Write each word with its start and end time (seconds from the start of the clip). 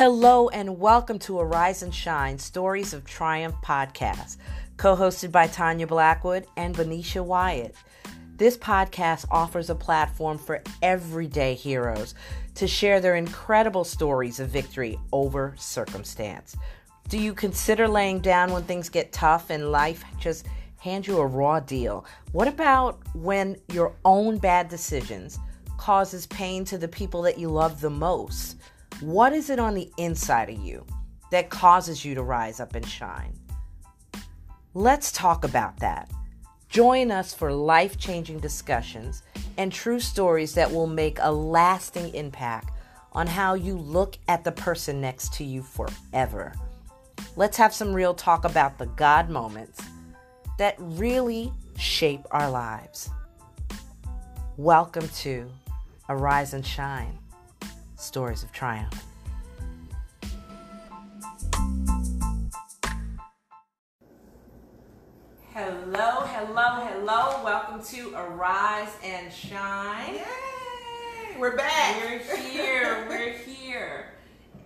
Hello 0.00 0.48
and 0.48 0.78
welcome 0.80 1.18
to 1.18 1.40
Arise 1.40 1.82
and 1.82 1.94
Shine 1.94 2.38
Stories 2.38 2.94
of 2.94 3.04
Triumph 3.04 3.56
podcast, 3.62 4.38
co 4.78 4.96
hosted 4.96 5.30
by 5.30 5.46
Tanya 5.46 5.86
Blackwood 5.86 6.46
and 6.56 6.74
Venetia 6.74 7.22
Wyatt. 7.22 7.74
This 8.34 8.56
podcast 8.56 9.26
offers 9.30 9.68
a 9.68 9.74
platform 9.74 10.38
for 10.38 10.62
everyday 10.80 11.52
heroes 11.52 12.14
to 12.54 12.66
share 12.66 13.00
their 13.00 13.16
incredible 13.16 13.84
stories 13.84 14.40
of 14.40 14.48
victory 14.48 14.98
over 15.12 15.54
circumstance. 15.58 16.56
Do 17.10 17.18
you 17.18 17.34
consider 17.34 17.86
laying 17.86 18.20
down 18.20 18.52
when 18.52 18.62
things 18.62 18.88
get 18.88 19.12
tough 19.12 19.50
and 19.50 19.70
life 19.70 20.02
just 20.18 20.46
hands 20.78 21.08
you 21.08 21.18
a 21.18 21.26
raw 21.26 21.60
deal? 21.60 22.06
What 22.32 22.48
about 22.48 23.00
when 23.14 23.58
your 23.70 23.94
own 24.06 24.38
bad 24.38 24.70
decisions 24.70 25.38
causes 25.76 26.26
pain 26.28 26.64
to 26.64 26.78
the 26.78 26.88
people 26.88 27.20
that 27.20 27.38
you 27.38 27.50
love 27.50 27.82
the 27.82 27.90
most? 27.90 28.56
What 29.00 29.32
is 29.32 29.48
it 29.48 29.58
on 29.58 29.72
the 29.72 29.90
inside 29.96 30.50
of 30.50 30.58
you 30.58 30.84
that 31.30 31.48
causes 31.48 32.04
you 32.04 32.14
to 32.16 32.22
rise 32.22 32.60
up 32.60 32.74
and 32.74 32.86
shine? 32.86 33.32
Let's 34.74 35.10
talk 35.10 35.42
about 35.42 35.78
that. 35.78 36.10
Join 36.68 37.10
us 37.10 37.32
for 37.32 37.50
life 37.50 37.96
changing 37.96 38.40
discussions 38.40 39.22
and 39.56 39.72
true 39.72 40.00
stories 40.00 40.52
that 40.52 40.70
will 40.70 40.86
make 40.86 41.16
a 41.22 41.32
lasting 41.32 42.14
impact 42.14 42.72
on 43.12 43.26
how 43.26 43.54
you 43.54 43.78
look 43.78 44.18
at 44.28 44.44
the 44.44 44.52
person 44.52 45.00
next 45.00 45.32
to 45.34 45.44
you 45.44 45.62
forever. 45.62 46.52
Let's 47.36 47.56
have 47.56 47.72
some 47.72 47.94
real 47.94 48.12
talk 48.12 48.44
about 48.44 48.76
the 48.76 48.86
God 48.86 49.30
moments 49.30 49.80
that 50.58 50.74
really 50.78 51.50
shape 51.78 52.26
our 52.32 52.50
lives. 52.50 53.08
Welcome 54.58 55.08
to 55.20 55.50
Arise 56.10 56.52
and 56.52 56.66
Shine 56.66 57.19
Stories 58.00 58.42
of 58.42 58.50
Triumph. 58.50 59.04
Hello, 65.52 66.22
hello, 66.24 66.86
hello. 66.86 67.44
Welcome 67.44 67.82
to 67.84 68.14
Arise 68.16 68.96
and 69.04 69.30
Shine. 69.30 70.14
Yay! 70.14 71.38
We're 71.38 71.56
back. 71.56 72.02
We're 72.02 72.36
here. 72.38 73.06
We're 73.06 73.32
here. 73.32 74.06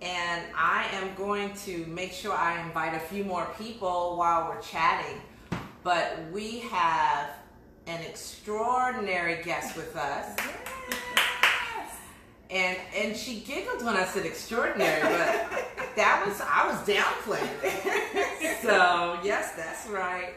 And 0.01 0.45
I 0.55 0.87
am 0.93 1.13
going 1.15 1.53
to 1.65 1.85
make 1.87 2.13
sure 2.13 2.33
I 2.33 2.61
invite 2.65 2.95
a 2.95 2.99
few 2.99 3.25
more 3.25 3.47
people 3.57 4.15
while 4.15 4.47
we're 4.47 4.61
chatting. 4.61 5.21
But 5.83 6.19
we 6.31 6.59
have 6.59 7.31
an 7.85 8.01
extraordinary 8.01 9.43
guest 9.43 9.75
with 9.75 9.93
us. 9.97 10.37
And 12.49 12.77
and 12.95 13.17
she 13.17 13.39
giggled 13.39 13.83
when 13.83 13.95
I 13.95 14.05
said 14.05 14.25
extraordinary, 14.25 15.01
but 15.01 15.65
that 15.95 16.23
was 16.27 16.41
I 16.41 16.67
was 16.67 16.77
downplaying. 16.87 18.61
so 18.61 19.19
yes, 19.23 19.53
that's 19.55 19.87
right. 19.87 20.33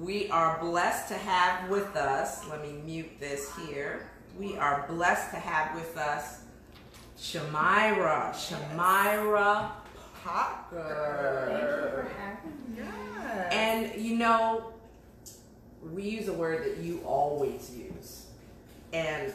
We 0.00 0.28
are 0.30 0.58
blessed 0.60 1.08
to 1.08 1.14
have 1.14 1.68
with 1.68 1.96
us. 1.96 2.48
Let 2.48 2.62
me 2.62 2.72
mute 2.84 3.18
this 3.18 3.50
here. 3.66 4.08
We 4.38 4.56
are 4.56 4.84
blessed 4.88 5.30
to 5.30 5.36
have 5.36 5.74
with 5.74 5.96
us 5.96 6.40
Shamira. 7.18 8.32
Shamira 8.32 9.70
Parker. 10.22 11.46
Thank 11.48 11.62
you 11.62 11.90
for 11.90 12.08
having 12.18 12.76
me. 12.76 12.82
Yes. 12.82 13.52
And 13.52 14.04
you 14.04 14.16
know, 14.16 14.72
we 15.92 16.02
use 16.02 16.28
a 16.28 16.32
word 16.32 16.64
that 16.64 16.78
you 16.78 17.00
always 17.04 17.70
use. 17.74 18.26
And 18.92 19.32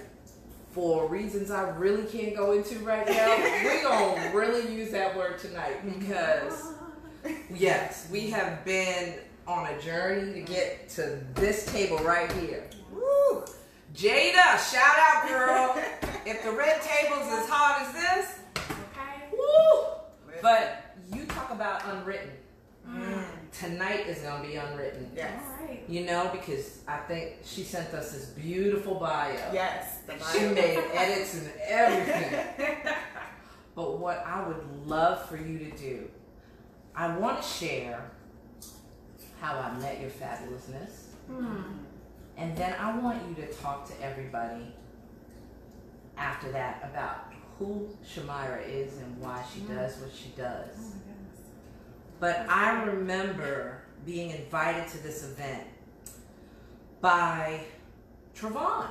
for 0.71 1.07
reasons 1.07 1.51
I 1.51 1.69
really 1.69 2.05
can't 2.05 2.35
go 2.35 2.51
into 2.53 2.79
right 2.79 3.07
now, 3.07 3.37
we're 3.63 3.81
going 3.83 4.21
to 4.21 4.37
really 4.37 4.73
use 4.73 4.91
that 4.91 5.15
word 5.17 5.39
tonight 5.39 5.77
because, 5.99 6.73
yes, 7.53 8.07
we 8.11 8.29
have 8.29 8.63
been 8.65 9.15
on 9.47 9.65
a 9.67 9.81
journey 9.81 10.31
to 10.33 10.41
get 10.41 10.89
to 10.89 11.19
this 11.35 11.65
table 11.71 11.97
right 11.97 12.31
here. 12.33 12.69
Woo! 12.91 13.43
Jada, 13.95 14.57
shout 14.71 14.95
out, 14.99 15.27
girl. 15.27 15.83
if 16.25 16.43
the 16.43 16.51
red 16.51 16.79
table's 16.81 17.27
as 17.31 17.49
hard 17.49 17.87
as 17.87 17.93
this, 17.93 18.35
Okay. 18.57 19.25
woo! 19.33 19.85
But 20.41 20.95
you 21.11 21.25
talk 21.25 21.49
about 21.51 21.81
unwritten. 21.87 22.29
Tonight 23.59 24.07
is 24.07 24.19
going 24.19 24.41
to 24.41 24.47
be 24.47 24.55
unwritten. 24.55 25.11
Yes. 25.15 25.43
All 25.43 25.67
right. 25.67 25.83
You 25.87 26.05
know, 26.05 26.29
because 26.31 26.79
I 26.87 26.97
think 26.99 27.37
she 27.43 27.63
sent 27.63 27.93
us 27.93 28.13
this 28.13 28.25
beautiful 28.27 28.95
bio. 28.95 29.33
Yes. 29.51 29.99
The 30.07 30.17
She 30.31 30.47
made 30.47 30.83
edits 30.93 31.35
and 31.35 31.51
everything. 31.67 32.93
But 33.79 33.97
what 33.97 34.25
I 34.25 34.45
would 34.45 34.87
love 34.87 35.29
for 35.29 35.37
you 35.37 35.57
to 35.59 35.71
do, 35.77 36.09
I 36.93 37.15
want 37.15 37.41
to 37.41 37.47
share 37.47 38.11
how 39.39 39.57
I 39.57 39.71
met 39.79 40.01
your 40.01 40.09
fabulousness. 40.09 41.13
Hmm. 41.27 41.61
And 42.35 42.57
then 42.57 42.75
I 42.77 42.97
want 42.97 43.21
you 43.29 43.35
to 43.35 43.53
talk 43.53 43.87
to 43.87 44.03
everybody 44.03 44.73
after 46.17 46.51
that 46.51 46.89
about 46.91 47.31
who 47.57 47.87
Shamira 48.05 48.67
is 48.67 48.97
and 48.97 49.17
why 49.17 49.43
she 49.53 49.61
does 49.61 49.97
what 49.99 50.11
she 50.13 50.33
does. 50.35 50.95
My 52.21 52.27
goodness. 52.27 52.45
But 52.47 52.49
I 52.49 52.83
remember 52.83 53.81
being 54.05 54.31
invited 54.31 54.87
to 54.89 55.03
this 55.03 55.23
event 55.23 55.63
by 57.01 57.61
Travon. 58.35 58.87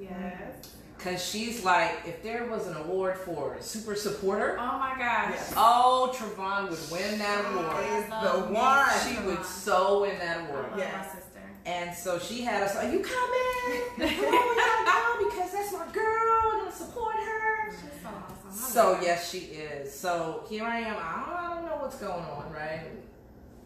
Yes. 0.00 0.74
Because 0.96 1.24
she's 1.24 1.64
like, 1.64 1.98
if 2.06 2.22
there 2.22 2.46
was 2.46 2.68
an 2.68 2.76
award 2.76 3.16
for 3.18 3.56
super 3.60 3.96
supporter, 3.96 4.56
Oh 4.58 4.78
my 4.78 4.94
gosh. 4.96 5.32
Yes. 5.34 5.52
oh, 5.56 6.12
Travon 6.14 6.70
would 6.70 6.78
win 6.92 7.18
that 7.18 7.44
award. 7.52 8.46
The 8.48 8.52
one. 8.54 8.86
She 9.04 9.20
would 9.26 9.44
so 9.44 10.02
win 10.02 10.16
that 10.18 10.38
I 10.38 10.46
award. 10.46 10.70
love 10.70 10.78
Yes. 10.78 10.94
my 10.94 11.02
sister. 11.20 11.40
And 11.66 11.94
so 11.96 12.18
she 12.18 12.42
had 12.42 12.62
us, 12.62 12.76
are 12.76 12.84
you 12.84 13.00
coming? 13.00 13.82
Come 14.16 14.34
on, 14.34 14.48
we 14.48 14.54
gotta 14.56 14.84
go 14.86 15.24
because 15.28 15.52
that's 15.52 15.72
my 15.72 15.86
girl. 15.92 16.40
I'm 16.52 16.58
gonna 16.60 16.72
support 16.72 17.14
her. 17.16 17.70
She's 17.72 18.02
so 18.02 18.08
awesome. 18.08 18.48
I 18.48 18.51
So 18.68 18.98
yes, 19.02 19.30
she 19.30 19.38
is. 19.38 19.92
So 19.92 20.44
here 20.48 20.64
I 20.64 20.78
am. 20.80 20.96
I 20.98 21.24
don't, 21.26 21.36
I 21.36 21.54
don't 21.54 21.64
know 21.66 21.76
what's 21.82 21.96
going 21.96 22.12
on, 22.24 22.52
right? 22.52 22.86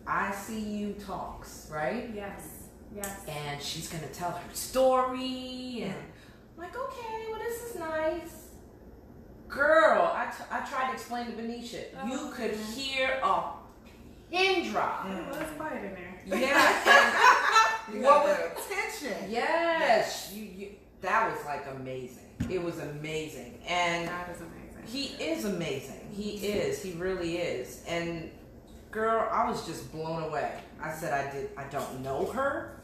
I 0.06 0.32
see 0.32 0.60
you 0.60 0.92
talks, 0.94 1.68
right? 1.72 2.10
Yes. 2.14 2.64
Yes. 2.94 3.24
And 3.28 3.60
she's 3.62 3.88
gonna 3.88 4.06
tell 4.08 4.30
her 4.30 4.54
story, 4.54 5.82
and 5.84 5.94
I'm 6.56 6.62
like, 6.64 6.76
okay, 6.76 7.26
well 7.30 7.40
this 7.40 7.62
is 7.70 7.78
nice. 7.78 8.42
Girl, 9.48 10.10
I, 10.14 10.26
t- 10.26 10.44
I 10.50 10.60
tried 10.60 10.88
to 10.88 10.92
explain 10.94 11.26
to 11.26 11.32
Venetia. 11.32 11.78
you 12.06 12.12
Oh, 12.14 12.32
could 12.34 12.50
goodness. 12.50 12.76
hear 12.76 13.20
a 13.22 13.42
pin 14.30 14.70
drop. 14.72 15.04
Well, 15.04 15.34
it's 15.40 15.50
quiet 15.52 15.84
in 15.84 15.94
there. 15.94 16.40
Yeah, 16.40 17.72
You 17.92 18.00
What 18.02 18.26
the 18.26 18.52
attention. 18.52 19.22
and 19.24 19.32
yes, 19.32 20.32
you, 20.34 20.44
you. 20.44 20.68
That 21.02 21.30
was 21.30 21.44
like 21.44 21.66
amazing. 21.76 22.24
It 22.50 22.62
was 22.62 22.78
amazing, 22.78 23.58
and 23.68 24.08
amazing. 24.08 24.50
He 24.86 25.06
is 25.22 25.44
amazing. 25.44 26.08
He 26.12 26.30
is. 26.48 26.82
He 26.82 26.92
really 26.92 27.36
is. 27.38 27.82
And 27.88 28.30
girl, 28.90 29.28
I 29.30 29.48
was 29.50 29.66
just 29.66 29.90
blown 29.92 30.22
away. 30.24 30.52
I 30.80 30.92
said 30.92 31.12
I 31.12 31.30
did 31.32 31.50
I 31.56 31.64
don't 31.64 32.00
know 32.02 32.26
her, 32.26 32.78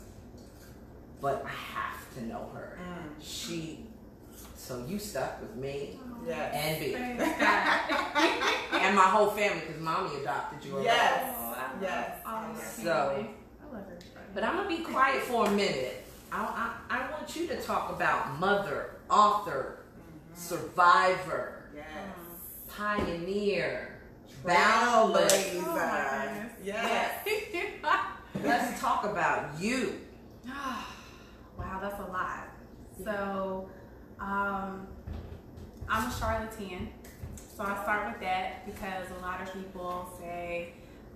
but 1.20 1.44
I 1.44 1.48
have 1.48 2.14
to 2.16 2.24
know 2.26 2.50
her. 2.54 2.78
Mm. 2.82 3.12
She 3.22 3.86
so 4.56 4.84
you 4.86 4.98
stuck 4.98 5.40
with 5.40 5.56
me 5.56 5.98
Yes. 6.26 6.54
and 6.54 6.78
B 6.80 6.94
and 8.78 8.94
my 8.96 9.02
whole 9.02 9.30
family 9.30 9.60
because 9.66 9.80
mommy 9.82 10.20
adopted 10.20 10.64
you. 10.64 10.72
already. 10.74 10.86
Yes. 10.86 11.34
Oh, 11.36 11.56
I 11.56 11.72
love 11.72 11.82
Yes. 11.82 12.19
all 12.24 12.54
So- 12.84 12.90
I 12.90 13.74
love 13.74 13.84
everybody. 13.86 14.26
But 14.34 14.44
I'm 14.44 14.56
gonna 14.56 14.69
be 14.69 14.82
quiet 14.84 15.22
for 15.22 15.46
a 15.46 15.50
minute. 15.50 16.04
I, 16.30 16.72
I, 16.88 16.98
I 16.98 17.10
want 17.10 17.34
you 17.36 17.46
to 17.48 17.60
talk 17.60 17.90
about 17.90 18.38
mother, 18.38 18.96
author, 19.10 19.81
survivor, 20.34 21.62
Yes. 21.74 21.86
pioneer. 22.69 24.00
Trailblazer. 24.44 25.62
Oh 25.64 26.24
goodness. 26.24 26.52
Yes. 26.64 27.26
Let's 28.42 28.80
talk 28.80 29.04
about 29.04 29.60
you. 29.60 30.00
wow, 30.46 31.78
that's 31.80 32.00
a 32.00 32.12
lot. 32.12 32.48
So, 33.04 33.69
um, 34.20 34.86
I'm 35.88 36.08
a 36.08 36.12
Charlottean. 36.12 36.88
So 37.56 37.64
I 37.64 37.82
start 37.82 38.12
with 38.12 38.20
that 38.22 38.64
because 38.66 39.06
a 39.18 39.22
lot 39.22 39.42
of 39.42 39.52
people 39.52 40.10
say 40.18 40.72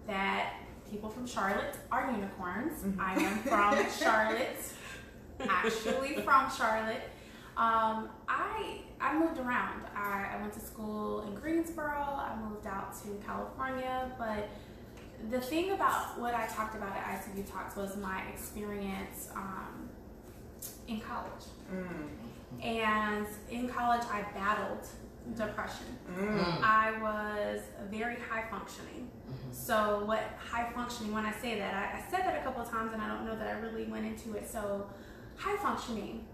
that 0.06 0.54
people 0.90 1.08
from 1.08 1.26
Charlotte 1.26 1.76
are 1.90 2.10
unicorns. 2.10 2.84
I 2.98 3.14
am 3.14 3.38
from 3.38 3.90
Charlotte, 3.98 4.56
actually 5.48 6.14
from 6.16 6.50
Charlotte. 6.50 7.02
Um, 7.56 8.10
I 8.28 8.80
I 9.00 9.18
moved 9.18 9.38
around. 9.38 9.82
I, 9.94 10.30
I 10.34 10.40
went 10.40 10.52
to 10.54 10.60
school 10.60 11.22
in 11.22 11.34
Greensboro. 11.34 11.86
I 11.86 12.36
moved 12.48 12.66
out 12.66 12.94
to 13.02 13.08
California, 13.26 14.10
but 14.18 14.48
the 15.30 15.40
thing 15.40 15.72
about 15.72 16.18
what 16.18 16.34
I 16.34 16.46
talked 16.46 16.74
about 16.76 16.96
at 16.96 17.04
ICU 17.04 17.50
Talks 17.50 17.76
was 17.76 17.96
my 17.96 18.22
experience 18.32 19.28
um, 19.34 19.88
in 20.88 21.00
college. 21.00 21.44
Mm. 21.72 22.64
And 22.64 23.26
in 23.50 23.68
college, 23.68 24.02
I 24.10 24.22
battled 24.34 24.86
depression. 25.36 25.86
Mm. 26.18 26.62
I 26.62 26.92
was 27.02 27.60
very 27.90 28.16
high 28.30 28.44
functioning. 28.50 29.10
So, 29.50 30.02
what 30.04 30.20
high 30.38 30.70
functioning, 30.72 31.12
when 31.12 31.24
I 31.24 31.32
say 31.32 31.58
that, 31.58 31.74
I, 31.74 31.98
I 31.98 32.10
said 32.10 32.20
that 32.20 32.40
a 32.40 32.44
couple 32.44 32.62
of 32.62 32.70
times 32.70 32.92
and 32.92 33.02
I 33.02 33.08
don't 33.08 33.24
know 33.24 33.36
that 33.36 33.48
I 33.48 33.58
really 33.58 33.84
went 33.84 34.06
into 34.06 34.36
it. 34.36 34.48
So, 34.48 34.86
high 35.36 35.56
functioning, 35.56 36.24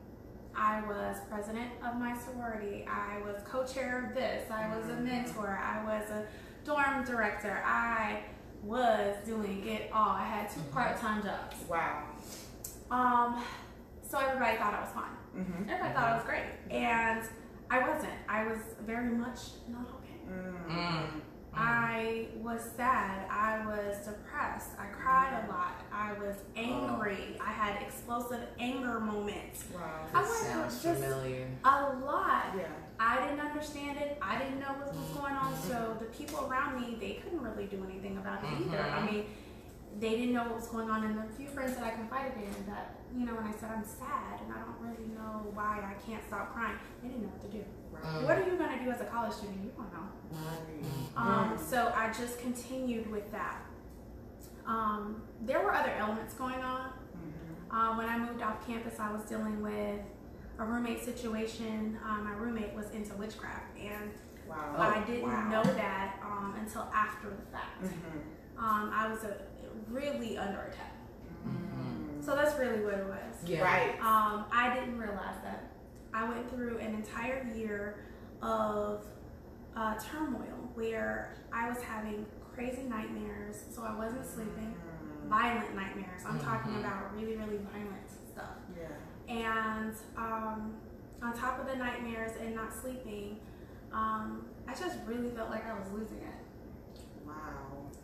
I 0.56 0.82
was 0.82 1.16
president 1.30 1.70
of 1.86 1.98
my 1.98 2.16
sorority, 2.16 2.86
I 2.88 3.20
was 3.24 3.36
co 3.44 3.64
chair 3.64 4.06
of 4.08 4.14
this, 4.14 4.50
I 4.50 4.74
was 4.76 4.88
a 4.90 4.96
mentor, 4.96 5.60
I 5.62 5.84
was 5.84 6.10
a 6.10 6.26
dorm 6.64 7.04
director, 7.04 7.62
I 7.64 8.22
was 8.62 9.16
doing 9.26 9.66
it 9.66 9.90
all. 9.92 10.10
I 10.10 10.24
had 10.24 10.50
two 10.50 10.60
part 10.72 10.96
time 10.98 11.22
jobs. 11.22 11.56
Wow. 11.68 12.04
Um, 12.90 13.42
so, 14.08 14.18
everybody 14.18 14.58
thought 14.58 14.74
I 14.74 14.80
was 14.80 14.90
fine. 14.92 15.16
Mm-hmm. 15.36 15.70
Everybody 15.70 15.94
thought 15.94 16.08
I 16.08 16.14
was 16.16 16.24
great. 16.24 16.44
And 16.70 17.22
I 17.70 17.88
wasn't. 17.88 18.12
I 18.28 18.44
was 18.46 18.58
very 18.86 19.10
much 19.10 19.38
not 19.68 19.88
okay. 19.88 20.12
Mm. 20.30 21.22
I 21.54 22.26
was 22.40 22.62
sad. 22.76 23.26
I 23.30 23.64
was 23.66 23.98
depressed. 24.06 24.70
I 24.78 24.86
cried 24.86 25.44
a 25.44 25.48
lot. 25.52 25.82
I 25.92 26.12
was 26.14 26.36
angry. 26.56 27.36
I 27.40 27.50
had 27.52 27.82
explosive 27.82 28.40
anger 28.58 28.98
moments. 29.00 29.64
Wow. 29.74 29.80
I 30.08 30.12
That 30.12 30.22
went 30.22 30.26
through 30.34 30.48
sounds 30.50 30.82
just 30.82 31.00
familiar. 31.02 31.46
a 31.64 31.92
lot. 32.04 32.46
Yeah. 32.56 32.68
I 32.98 33.20
didn't 33.26 33.40
understand 33.40 33.98
it. 33.98 34.18
I 34.22 34.38
didn't 34.38 34.60
know 34.60 34.72
what 34.78 34.94
was 34.94 35.08
going 35.18 35.34
on. 35.34 35.54
So 35.56 35.96
the 35.98 36.06
people 36.06 36.46
around 36.46 36.80
me, 36.80 36.96
they 36.98 37.20
couldn't 37.22 37.42
really 37.42 37.66
do 37.66 37.84
anything 37.88 38.16
about 38.16 38.42
it 38.44 38.50
either. 38.66 38.78
I 38.80 39.00
Mhm. 39.00 39.12
mean, 39.12 39.24
they 40.00 40.10
didn't 40.16 40.32
know 40.32 40.44
what 40.44 40.54
was 40.56 40.68
going 40.68 40.88
on. 40.88 41.04
And 41.04 41.18
the 41.18 41.24
few 41.34 41.48
friends 41.48 41.74
that 41.76 41.84
I 41.84 41.90
confided 41.90 42.32
in 42.38 42.66
that, 42.66 42.96
you 43.14 43.26
know, 43.26 43.34
when 43.34 43.44
I 43.44 43.52
said 43.52 43.70
I'm 43.70 43.84
sad 43.84 44.40
and 44.40 44.52
I 44.52 44.58
don't 44.60 44.78
really 44.80 45.08
know 45.12 45.50
why 45.52 45.80
I 45.84 45.94
can't 46.06 46.24
stop 46.24 46.54
crying, 46.54 46.78
they 47.02 47.08
didn't 47.08 47.24
know 47.24 47.28
what 47.28 47.42
to 47.42 47.48
do. 47.48 47.64
Right. 47.92 48.22
What 48.24 48.38
are 48.38 48.44
you 48.50 48.56
going 48.56 48.78
to 48.78 48.84
do 48.84 48.90
as 48.90 49.00
a 49.02 49.04
college 49.04 49.32
student? 49.34 49.62
You 49.64 49.70
don't 49.76 49.92
know. 49.92 50.08
Um, 51.16 51.58
so 51.58 51.92
I 51.94 52.08
just 52.12 52.38
continued 52.40 53.10
with 53.10 53.30
that. 53.32 53.62
Um, 54.66 55.22
there 55.42 55.60
were 55.60 55.74
other 55.74 55.92
elements 55.98 56.34
going 56.34 56.60
on. 56.62 56.90
Mhm. 56.90 57.70
Uh, 57.70 57.96
when 57.96 58.08
I 58.08 58.18
moved 58.18 58.42
off 58.42 58.66
campus, 58.66 58.98
I 58.98 59.12
was 59.12 59.22
dealing 59.24 59.60
with 59.62 60.00
a 60.58 60.64
roommate 60.64 61.04
situation. 61.04 61.98
Uh, 62.04 62.18
my 62.22 62.32
roommate 62.32 62.72
was 62.74 62.90
into 62.90 63.14
witchcraft, 63.14 63.76
and 63.78 64.12
Wow. 64.48 64.74
I 64.78 65.00
didn't 65.04 65.30
wow. 65.30 65.48
know 65.48 65.62
that 65.62 66.16
um, 66.22 66.54
until 66.58 66.82
after 66.94 67.28
the 67.30 67.42
fact. 67.52 67.82
Mhm. 67.82 68.58
Um, 68.58 68.90
I 68.94 69.08
was 69.10 69.24
uh 69.24 69.34
really 69.88 70.36
under 70.38 70.60
attack. 70.60 70.92
Mhm. 71.46 72.22
So 72.24 72.34
that's 72.36 72.58
really 72.58 72.84
what 72.84 72.94
it 72.94 73.06
was. 73.06 73.48
Yeah. 73.48 73.62
Right. 73.64 73.98
Um, 74.00 74.44
I 74.52 74.74
didn't 74.74 74.98
realize 74.98 75.36
that. 75.42 75.70
I 76.14 76.28
went 76.28 76.48
through 76.50 76.78
an 76.78 76.94
entire 76.94 77.42
year 77.54 78.04
of 78.42 79.04
uh, 79.76 79.94
turmoil 79.98 80.70
where 80.74 81.34
I 81.52 81.68
was 81.68 81.80
having 81.82 82.26
crazy 82.54 82.82
nightmares, 82.82 83.64
so 83.74 83.82
I 83.82 83.94
wasn't 83.96 84.26
sleeping. 84.26 84.74
Violent 85.28 85.74
nightmares. 85.74 86.22
I'm 86.26 86.38
talking 86.38 86.72
Mhm. 86.72 86.80
about 86.80 87.14
really, 87.14 87.36
really 87.36 87.58
violent 87.58 88.10
stuff. 88.32 88.56
Yeah. 88.76 89.34
And 89.34 89.94
um, 90.16 90.74
on 91.22 91.32
top 91.32 91.58
of 91.60 91.66
the 91.66 91.76
nightmares 91.76 92.32
and 92.40 92.54
not 92.54 92.72
sleeping, 92.74 93.38
um, 93.92 94.46
I 94.68 94.74
just 94.74 94.98
really 95.06 95.30
felt 95.30 95.48
like 95.50 95.64
I 95.66 95.78
was 95.78 95.90
losing 95.92 96.18
it. 96.18 97.02
Wow. 97.26 97.34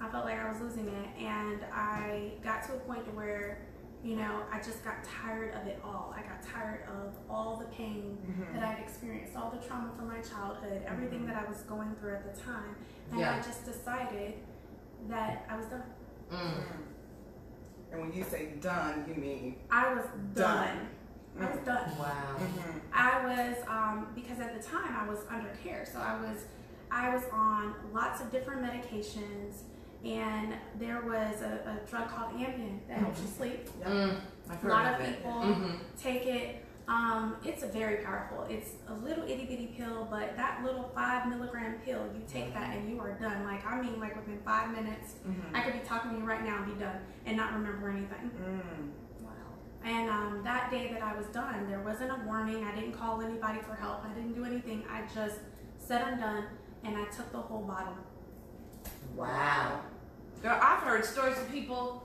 I 0.01 0.09
felt 0.09 0.25
like 0.25 0.39
I 0.39 0.49
was 0.49 0.61
losing 0.61 0.89
it, 0.89 1.09
and 1.23 1.65
I 1.73 2.33
got 2.43 2.63
to 2.69 2.75
a 2.75 2.79
point 2.81 3.13
where, 3.15 3.67
you 4.09 4.17
know, 4.17 4.41
I 4.51 4.57
just 4.57 4.83
got 4.83 5.05
tired 5.05 5.53
of 5.53 5.67
it 5.67 5.79
all. 5.85 6.15
I 6.17 6.23
got 6.23 6.43
tired 6.43 6.85
of 6.89 7.13
all 7.29 7.57
the 7.59 7.67
pain 7.67 8.17
Mhm. 8.27 8.55
that 8.55 8.63
I'd 8.63 8.79
experienced, 8.79 9.37
all 9.37 9.51
the 9.51 9.59
trauma 9.67 9.93
from 9.97 10.09
my 10.09 10.21
childhood, 10.23 10.83
everything 10.87 11.27
that 11.27 11.37
I 11.37 11.45
was 11.47 11.59
going 11.65 11.95
through 11.97 12.15
at 12.15 12.35
the 12.35 12.41
time, 12.41 12.75
and 13.11 13.21
Yeah. 13.21 13.35
I 13.35 13.41
just 13.43 13.67
decided 13.67 14.43
that 15.09 15.45
I 15.51 15.57
was 15.59 15.67
done. 15.67 15.83
Mm. 16.31 16.65
And 17.93 18.01
when 18.01 18.13
you 18.15 18.25
say 18.25 18.55
done, 18.63 19.05
you 19.07 19.15
mean 19.15 19.57
I 19.71 19.93
was 19.95 20.05
Done. 20.35 20.35
done. 20.35 20.89
I 21.41 21.51
was 21.55 21.61
done. 21.67 21.99
Wow. 21.99 22.37
Mhm. 22.39 22.81
I 22.93 23.25
was 23.27 23.57
um, 23.69 24.07
because 24.15 24.41
at 24.41 24.55
the 24.55 24.67
time 24.67 24.97
I 24.97 25.07
was 25.07 25.21
under 25.29 25.51
care, 25.63 25.85
so 25.85 25.99
I 26.01 26.19
was 26.19 26.47
I 26.91 27.15
was 27.15 27.25
on 27.31 27.75
lots 27.93 28.23
of 28.23 28.31
different 28.33 28.63
medications, 28.63 29.65
and 30.05 30.55
there 30.79 31.01
was 31.03 31.43
a, 31.43 31.81
a 31.83 31.89
drug 31.91 32.09
called 32.09 32.33
Ambien 32.35 32.79
that 32.89 32.99
helps 32.99 33.21
you 33.21 33.27
sleep. 33.27 33.69
Yep. 33.81 33.89
Mm. 33.89 34.21
I've 34.51 34.65
A 34.65 34.69
lot 34.69 34.87
of 34.95 35.01
of 35.01 35.07
it. 35.07 35.17
people 35.17 35.33
Mhm. 35.33 35.79
take 36.01 36.27
it. 36.27 36.65
Um, 36.87 37.37
it's 37.45 37.63
very 37.65 37.97
powerful. 38.03 38.47
It's 38.49 38.71
a 38.87 38.95
little 38.95 39.25
itty 39.25 39.45
bitty 39.45 39.75
pill, 39.77 40.07
but 40.11 40.35
that 40.37 40.63
little 40.65 40.91
five 40.95 41.29
milligram 41.29 41.75
pill, 41.85 42.07
you 42.15 42.23
take 42.27 42.55
that 42.55 42.75
and 42.75 42.89
you 42.89 42.99
are 43.01 43.13
done. 43.19 43.45
Like 43.45 43.67
I 43.67 43.81
mean, 43.83 44.01
like 44.01 44.17
within 44.17 44.41
five 44.45 44.71
minutes, 44.73 45.17
Mhm. 45.27 45.55
I 45.55 45.61
could 45.63 45.75
be 45.75 45.81
talking 45.87 46.13
to 46.13 46.17
you 46.19 46.25
right 46.25 46.43
now 46.43 46.63
and 46.63 46.67
be 46.75 46.81
done 46.83 46.99
and 47.27 47.37
not 47.37 47.53
remember 47.53 47.91
anything. 47.91 48.31
Mm. 48.41 49.23
Wow. 49.23 49.31
And 49.85 50.09
um, 50.09 50.41
that 50.45 50.71
day 50.71 50.91
that 50.93 51.03
I 51.03 51.15
was 51.15 51.27
done, 51.27 51.69
there 51.69 51.81
wasn't 51.81 52.11
a 52.11 52.25
warning. 52.25 52.65
I 52.65 52.75
didn't 52.75 52.93
call 52.93 53.21
anybody 53.21 53.61
for 53.61 53.75
help. 53.75 54.05
I 54.07 54.15
didn't 54.15 54.33
do 54.33 54.45
anything. 54.47 54.85
I 54.91 55.03
just 55.15 55.41
said 55.77 56.01
I'm 56.01 56.19
done, 56.19 56.45
and 56.85 56.97
I 56.97 57.05
took 57.07 57.31
the 57.33 57.39
whole 57.39 57.65
bottle. 57.65 57.97
Wow. 59.19 59.81
Girl, 60.43 60.59
I've 60.63 60.83
heard 60.83 61.05
stories 61.05 61.37
of 61.39 61.51
people 61.51 62.05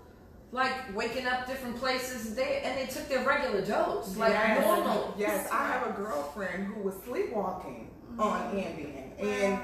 like 0.51 0.95
waking 0.95 1.25
up 1.25 1.47
different 1.47 1.77
places 1.77 2.35
they 2.35 2.61
and 2.63 2.77
they 2.77 2.91
took 2.91 3.07
their 3.07 3.23
regular 3.25 3.63
dose, 3.65 4.15
like 4.17 4.31
yes. 4.33 4.65
normal. 4.65 5.13
Yes, 5.17 5.49
I 5.51 5.67
have 5.67 5.87
a 5.87 5.93
girlfriend 5.93 6.67
who 6.67 6.81
was 6.81 6.95
sleepwalking 7.05 7.89
on 8.19 8.51
Ambien, 8.55 9.19
and 9.19 9.59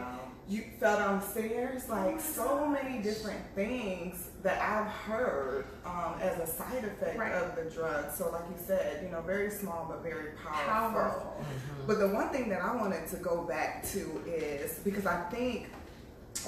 you 0.48 0.64
fell 0.80 0.98
downstairs. 0.98 1.88
Like 1.90 2.20
so 2.20 2.68
many 2.68 3.02
different 3.04 3.42
things 3.56 4.30
that 4.42 4.60
I've 4.62 4.92
heard 4.92 5.66
um, 5.86 6.16
as 6.22 6.40
a 6.40 6.48
side 6.48 6.84
effect 6.84 7.18
Right. 7.20 7.34
of 7.34 7.56
the 7.56 7.70
drug. 7.70 8.12
So, 8.12 8.30
like 8.32 8.44
you 8.50 8.58
said, 8.64 9.04
you 9.04 9.10
know, 9.10 9.22
very 9.22 9.50
small 9.52 9.86
but 9.90 10.02
very 10.02 10.32
powerful. 10.44 11.00
Powerful. 11.00 11.38
Mhm. 11.42 11.88
But 11.88 12.00
the 12.00 12.08
one 12.08 12.30
thing 12.30 12.50
that 12.50 12.62
I 12.64 12.76
wanted 12.76 13.08
to 13.10 13.18
go 13.18 13.42
back 13.44 13.84
to 13.90 14.24
is 14.26 14.80
because 14.84 15.06
I 15.06 15.22
think 15.30 15.68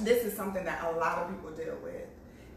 this 0.02 0.24
is 0.24 0.36
something 0.36 0.64
that 0.66 0.84
a 0.94 0.98
lot 0.98 1.20
of 1.20 1.30
people 1.30 1.52
deal 1.52 1.78
with 1.84 2.08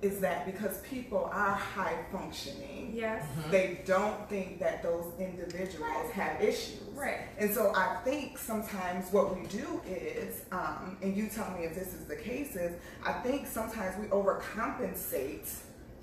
is 0.02 0.20
that 0.20 0.44
because 0.44 0.78
people 0.82 1.30
are 1.32 1.52
high 1.54 1.96
functioning, 2.12 2.92
Yes. 2.94 3.24
they 3.50 3.80
don't 3.86 4.28
think 4.28 4.58
that 4.60 4.82
those 4.82 5.10
individuals 5.18 6.10
have 6.12 6.42
issues. 6.42 6.82
Right. 6.94 7.20
And 7.38 7.50
so 7.52 7.72
I 7.74 7.96
think 8.04 8.36
sometimes 8.36 9.10
what 9.12 9.34
we 9.34 9.46
do 9.46 9.80
is, 9.86 10.42
um, 10.52 10.98
and 11.00 11.16
you 11.16 11.28
tell 11.28 11.50
me 11.52 11.64
if 11.64 11.74
this 11.74 11.94
is 11.94 12.04
the 12.04 12.16
case, 12.16 12.54
is 12.54 12.72
I 13.04 13.12
think 13.14 13.46
sometimes 13.46 13.96
we 13.98 14.06
overcompensate 14.08 15.48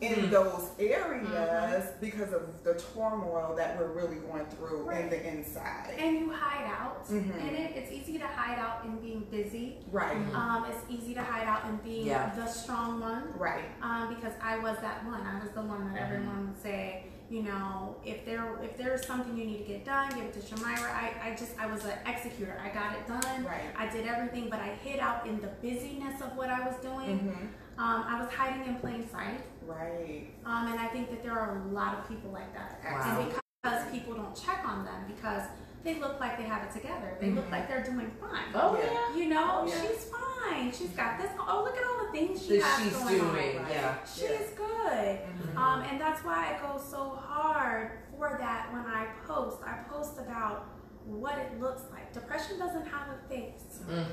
in 0.02 0.16
Mm. 0.16 0.30
those 0.32 0.70
areas 0.80 1.92
because 2.02 2.34
of 2.34 2.64
the 2.64 2.74
turmoil 2.94 3.54
that 3.56 3.78
we're 3.80 3.92
really 3.92 4.16
going 4.18 4.46
through 4.48 4.90
in 4.90 5.10
the 5.10 5.28
inside. 5.28 5.94
And 5.98 6.18
you 6.18 6.32
hide 6.32 6.66
out 6.66 7.06
Mhm. 7.08 7.40
in 7.40 7.56
it. 7.56 7.76
It's 7.78 7.92
easy 7.92 8.18
to 8.18 8.26
hide 8.26 8.58
out 8.58 8.84
in 8.84 8.98
being 8.98 9.22
busy. 9.30 9.78
Right, 9.92 10.18
Um, 10.34 10.66
it's 10.70 10.84
easy 10.90 11.14
to 11.14 11.22
hide 11.22 11.48
out 11.48 11.66
in 11.66 11.78
being 11.78 12.08
Yeah. 12.08 12.34
the 12.36 12.48
strong 12.48 13.00
one. 13.00 13.32
right. 13.38 13.66
Um, 13.84 14.14
because 14.14 14.34
I 14.42 14.58
was 14.58 14.78
that 14.80 15.06
one. 15.06 15.22
I 15.26 15.40
was 15.40 15.52
the 15.52 15.62
one 15.62 15.94
that 15.94 16.02
everyone 16.02 16.48
would 16.48 16.62
say, 16.62 17.06
you 17.30 17.44
know, 17.44 17.96
if 18.04 18.26
there 18.26 18.44
if 18.64 18.78
there's 18.78 19.06
something 19.08 19.38
you 19.38 19.46
need 19.46 19.60
to 19.60 19.64
get 19.74 19.86
done, 19.86 20.10
give 20.10 20.26
it 20.26 20.34
to 20.34 20.40
Shamira. 20.40 20.90
I, 20.92 21.14
I 21.30 21.36
just 21.36 21.58
I 21.60 21.66
was 21.68 21.86
an 21.86 21.94
executor. 22.08 22.60
I 22.62 22.70
got 22.70 22.94
it 22.96 23.08
done. 23.08 23.46
Right. 23.46 23.72
I 23.78 23.88
did 23.88 24.06
everything, 24.08 24.50
but 24.50 24.60
I 24.60 24.70
hid 24.84 25.00
out 25.00 25.26
in 25.28 25.40
the 25.40 25.48
busyness 25.48 26.20
of 26.22 26.36
what 26.36 26.50
I 26.50 26.60
was 26.68 26.76
doing. 26.82 27.50
Um, 27.78 28.04
I 28.08 28.22
was 28.22 28.32
hiding 28.32 28.66
in 28.68 28.76
plain 28.80 29.10
sight. 29.10 29.42
Right. 29.66 30.28
Um, 30.46 30.68
and 30.72 30.80
I 30.80 30.88
think 30.88 31.10
that 31.10 31.24
there 31.24 31.38
are 31.38 31.62
a 31.68 31.68
lot 31.72 31.98
of 31.98 32.08
people 32.08 32.32
like 32.32 32.54
that. 32.54 32.80
Wow. 32.84 33.20
And 33.22 33.34
because 33.64 33.92
people 33.92 34.16
don't 34.16 34.36
check 34.36 34.64
on 34.68 34.86
them 34.86 35.04
because 35.08 35.44
they 35.84 36.00
look 36.00 36.20
like 36.20 36.38
they 36.38 36.44
have 36.44 36.64
it 36.64 36.72
together. 36.72 37.18
They 37.20 37.32
look 37.32 37.48
Mhm. 37.48 37.52
like 37.52 37.68
they're 37.68 37.84
doing 37.84 38.12
fine. 38.20 38.44
Oh 38.54 38.78
Yeah. 38.78 38.92
yeah. 38.92 39.16
You 39.16 39.30
know, 39.30 39.66
Yeah. 39.66 39.82
she's 39.82 40.06
fine. 40.12 40.72
She's 40.72 40.90
got 40.92 41.18
this. 41.20 41.32
Oh, 41.40 41.64
look 41.64 41.76
at 41.76 41.84
all 41.84 42.06
the 42.06 42.12
things 42.12 42.46
she 42.46 42.60
has 42.60 42.80
she's 42.84 42.94
going 42.96 43.18
doing. 43.20 43.60
on. 43.60 43.70
Yeah. 43.70 43.96
She's 44.06 44.50
good. 44.56 45.20
Mhm. 45.22 45.56
Um, 45.58 45.82
and 45.84 46.00
that's 46.00 46.24
why 46.24 46.56
I 46.56 46.62
go 46.62 46.78
so 46.78 47.10
hard 47.16 47.92
for 48.16 48.36
that 48.40 48.72
when 48.72 48.86
I 48.86 49.08
post. 49.26 49.58
I 49.66 49.78
post 49.90 50.20
about 50.20 50.66
what 51.06 51.38
it 51.40 51.60
looks 51.60 51.84
like. 51.92 52.14
Depression 52.14 52.60
doesn't 52.60 52.86
have 52.86 53.08
a 53.10 53.28
face. 53.28 53.80
Mm. 53.90 54.06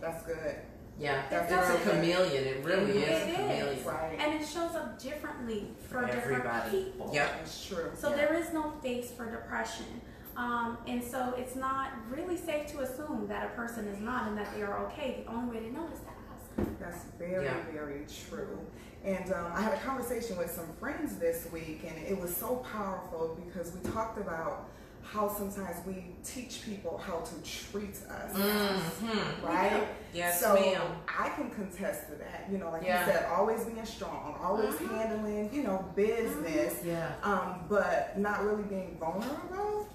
That's 0.00 0.22
good. 0.24 0.56
Yeah. 1.00 1.22
That's 1.30 1.50
It's 1.50 1.86
a 1.86 1.90
chameleon. 1.90 2.44
It 2.44 2.64
really 2.64 2.90
It 2.90 2.96
is 2.96 3.08
a 3.08 3.28
is. 3.30 3.36
chameleon. 3.36 3.84
Right. 3.84 4.16
And 4.20 4.40
it 4.40 4.46
shows 4.46 4.74
up 4.76 4.98
differently 5.02 5.68
for, 5.88 6.00
For 6.00 6.06
different 6.06 6.44
everybody. 6.44 6.84
people. 6.84 7.10
Yep. 7.12 7.30
That's 7.38 7.66
true. 7.66 7.90
So 7.96 8.10
Yeah. 8.10 8.16
there 8.16 8.34
is 8.34 8.52
no 8.52 8.70
face 8.82 9.10
for 9.10 9.24
depression. 9.30 10.00
Um, 10.36 10.78
and 10.86 11.02
so 11.02 11.34
it's 11.36 11.56
not 11.56 11.90
really 12.10 12.36
safe 12.36 12.66
to 12.68 12.80
assume 12.80 13.26
that 13.28 13.46
a 13.46 13.48
person 13.50 13.88
is 13.88 13.98
not 14.00 14.28
and 14.28 14.36
that 14.38 14.54
they 14.54 14.62
are 14.62 14.78
okay. 14.86 15.24
The 15.26 15.32
only 15.32 15.56
way 15.58 15.66
to 15.66 15.72
know 15.72 15.86
is 15.92 16.00
to 16.00 16.06
ask. 16.06 16.70
That's 16.78 17.04
very, 17.18 17.44
Yeah. 17.46 17.54
very 17.72 18.04
true. 18.28 18.58
And 19.02 19.32
um, 19.32 19.52
I 19.54 19.62
had 19.62 19.72
a 19.72 19.78
conversation 19.78 20.36
with 20.36 20.50
some 20.50 20.68
friends 20.78 21.16
this 21.16 21.46
week, 21.50 21.82
and 21.88 21.96
it 22.06 22.20
was 22.20 22.36
so 22.36 22.56
powerful 22.56 23.38
because 23.46 23.72
we 23.72 23.80
talked 23.90 24.18
about 24.18 24.68
how 25.12 25.28
sometimes 25.28 25.84
we 25.86 26.04
teach 26.24 26.64
people 26.64 26.96
how 26.98 27.18
to 27.18 27.34
treat 27.42 27.96
us. 28.08 28.32
Mm-hmm. 28.32 29.44
Right? 29.46 29.88
Yes, 30.14 30.40
so 30.40 30.54
ma'am. 30.54 30.82
I 31.08 31.28
can 31.30 31.50
contest 31.50 32.08
to 32.10 32.14
that. 32.16 32.46
You 32.50 32.58
know, 32.58 32.70
like 32.70 32.84
Yeah. 32.84 33.04
you 33.06 33.12
said, 33.12 33.24
always 33.26 33.64
being 33.64 33.84
strong, 33.84 34.38
always 34.40 34.74
Mhm. 34.74 34.96
handling, 34.96 35.50
you 35.52 35.62
know, 35.64 35.84
business, 35.96 36.84
Yeah. 36.84 37.12
um, 37.24 37.64
but 37.68 38.16
not 38.18 38.44
really 38.44 38.62
being 38.64 38.96
vulnerable. 38.98 39.88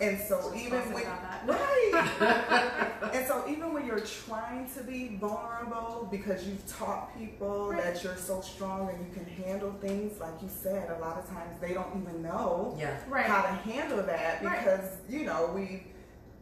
And 0.00 0.18
so 0.20 0.50
Just 0.52 0.64
even 0.66 0.92
when 0.92 1.04
right, 1.46 3.10
and 3.14 3.26
so 3.26 3.44
even 3.48 3.72
when 3.72 3.86
you're 3.86 4.00
trying 4.00 4.68
to 4.76 4.82
be 4.82 5.16
vulnerable 5.20 6.08
because 6.10 6.46
you've 6.46 6.66
taught 6.66 7.16
people 7.18 7.70
Right. 7.70 7.82
that 7.82 8.02
you're 8.04 8.16
so 8.16 8.40
strong 8.40 8.88
and 8.90 8.98
you 9.06 9.12
can 9.12 9.24
handle 9.24 9.72
things, 9.80 10.20
like 10.20 10.34
you 10.42 10.48
said, 10.48 10.90
a 10.90 11.00
lot 11.00 11.16
of 11.18 11.28
times 11.28 11.58
they 11.60 11.72
don't 11.74 12.00
even 12.00 12.22
know 12.22 12.76
Yeah. 12.78 12.96
Right. 13.08 13.26
how 13.26 13.42
to 13.42 13.48
handle 13.48 14.02
that 14.02 14.42
Right. 14.42 14.58
because 14.64 14.98
you 15.08 15.24
know 15.24 15.50
we 15.54 15.84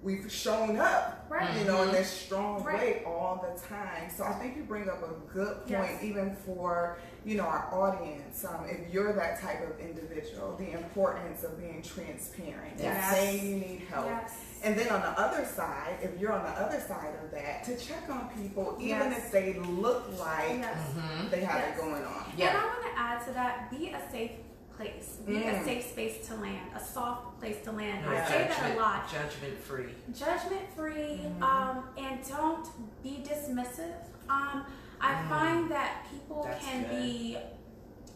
we've 0.05 0.31
shown 0.31 0.77
up 0.79 1.27
Right. 1.31 1.57
you 1.59 1.65
know 1.65 1.83
in 1.83 1.89
Mhm. 1.89 1.93
this 1.93 2.11
strong 2.11 2.63
Right. 2.63 2.79
way 2.79 3.03
all 3.07 3.43
the 3.43 3.59
time 3.67 4.11
so 4.15 4.23
i 4.25 4.33
think 4.35 4.57
you 4.57 4.63
bring 4.63 4.89
up 4.89 5.03
a 5.03 5.15
good 5.33 5.57
point 5.61 5.71
Yes. 5.71 6.03
even 6.03 6.37
for 6.45 6.99
you 7.25 7.37
know 7.39 7.45
our 7.45 7.67
audience 7.73 8.45
um, 8.45 8.67
if 8.69 8.93
you're 8.93 9.15
that 9.15 9.41
type 9.41 9.63
of 9.69 9.81
individual 9.81 10.55
the 10.57 10.73
importance 10.73 11.43
of 11.43 11.59
being 11.59 11.81
transparent 11.83 12.79
and 12.81 13.05
saying 13.15 13.47
you 13.47 13.57
need 13.57 13.83
help 13.91 14.05
Yes. 14.07 14.33
and 14.63 14.77
then 14.79 14.89
on 14.91 15.01
the 15.01 15.19
other 15.19 15.45
side 15.47 15.97
if 16.03 16.21
you're 16.21 16.33
on 16.33 16.45
the 16.45 16.51
other 16.65 16.81
side 16.81 17.15
of 17.25 17.31
that 17.31 17.65
to 17.65 17.77
check 17.79 18.09
on 18.11 18.29
people 18.41 18.77
even 18.79 19.11
Yes. 19.11 19.19
if 19.25 19.33
they 19.33 19.55
look 19.55 20.05
like 20.19 20.59
Yes. 20.59 20.77
Mm-hmm. 20.95 21.31
they 21.31 21.41
have 21.45 21.61
Yes. 21.61 21.79
it 21.79 21.81
going 21.81 22.05
on 22.05 22.25
Yeah. 22.37 22.49
And 22.49 22.59
I 22.59 22.65
want 22.67 22.83
to 22.83 22.99
add 23.01 23.25
to 23.27 23.33
that: 23.33 23.71
be 23.71 23.89
a 23.91 24.01
safe 24.11 24.33
place, 24.77 25.19
be 25.27 25.37
a 25.45 25.53
Mm. 25.55 25.65
safe 25.65 25.85
space 25.91 26.27
to 26.29 26.35
land, 26.37 26.71
a 26.75 26.81
soft 26.81 27.39
place 27.41 27.63
to 27.65 27.73
land. 27.73 28.05
No 28.05 28.11
I 28.13 28.25
say 28.25 28.49
that 28.49 28.77
a 28.77 28.81
lot. 28.81 29.09
Judgment 29.11 29.59
free. 29.59 29.95
Judgment 30.13 30.67
free, 30.77 31.21
Mhm. 31.25 31.43
um, 31.43 31.85
and 31.97 32.27
don't 32.29 32.69
be 33.03 33.23
dismissive. 33.27 33.95
Um, 34.29 34.67
I 35.01 35.13
Mm. 35.15 35.29
find 35.29 35.71
that 35.71 36.07
people 36.11 36.43
That's 36.45 36.65
can 36.65 36.83
good. 36.83 36.91
be 36.91 37.39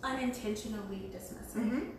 unintentionally 0.03 1.11
dismissive. 1.15 1.71
Mhm. 1.71 1.91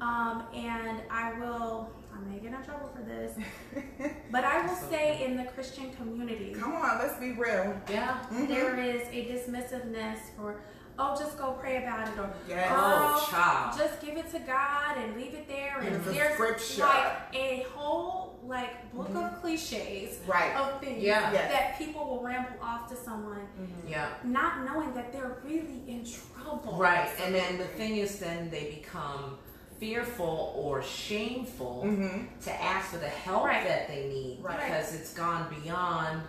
Um, 0.00 0.44
and 0.54 1.02
I 1.10 1.34
will, 1.38 1.90
I 2.14 2.18
may 2.28 2.38
get 2.38 2.54
in 2.54 2.62
trouble 2.64 2.88
for 2.88 3.02
this, 3.02 3.36
but 4.30 4.44
I 4.44 4.64
will 4.66 4.74
say 4.74 5.24
in 5.24 5.36
the 5.36 5.44
Christian 5.44 5.92
community, 5.92 6.54
come 6.58 6.74
on 6.74 6.98
let's 6.98 7.18
be 7.18 7.32
real 7.32 7.74
Yeah. 7.88 8.18
Mhm. 8.30 8.48
there 8.48 8.76
is 8.80 9.06
a 9.08 9.26
dismissiveness 9.30 10.18
for, 10.36 10.60
oh, 11.02 11.16
just 11.18 11.38
go 11.38 11.52
pray 11.52 11.82
about 11.82 12.06
it, 12.06 12.18
or 12.18 12.30
Yes. 12.48 12.68
Oh, 12.70 13.16
Girl, 13.16 13.26
child. 13.40 13.78
just 13.78 14.00
give 14.00 14.16
it 14.16 14.30
to 14.32 14.38
God 14.40 14.96
and 14.98 15.16
leave 15.16 15.34
it 15.34 15.48
there. 15.48 15.78
And 15.80 15.88
Give 15.90 16.06
it 16.08 16.14
there's 16.14 16.34
scripture. 16.34 16.82
like 16.82 17.12
a 17.32 17.66
whole 17.74 18.38
like 18.46 18.92
book 18.94 19.10
of 19.14 19.40
cliches 19.40 20.18
right 20.26 20.54
of 20.56 20.80
things 20.80 21.02
Yeah. 21.02 21.32
Yes. 21.32 21.52
that 21.52 21.78
people 21.78 22.04
will 22.06 22.22
ramble 22.22 22.58
off 22.62 22.88
to 22.90 22.96
someone, 22.96 23.46
Yeah. 23.86 24.08
not 24.24 24.64
knowing 24.64 24.92
that 24.94 25.12
they're 25.12 25.38
really 25.44 25.82
in 25.86 26.04
trouble. 26.04 26.76
Right. 26.76 27.08
And 27.22 27.34
then 27.34 27.58
the 27.58 27.66
thing 27.66 27.96
is, 27.98 28.18
then 28.18 28.50
they 28.50 28.70
become 28.80 29.38
fearful 29.78 30.52
or 30.56 30.82
shameful 30.82 31.82
hmm 31.82 32.24
to 32.42 32.62
ask 32.62 32.90
for 32.90 32.98
the 32.98 33.08
help 33.08 33.44
Right. 33.46 33.66
that 33.66 33.88
they 33.88 34.08
need 34.08 34.40
Right. 34.42 34.58
because 34.58 34.94
it's 34.94 35.14
gone 35.14 35.46
beyond 35.62 36.22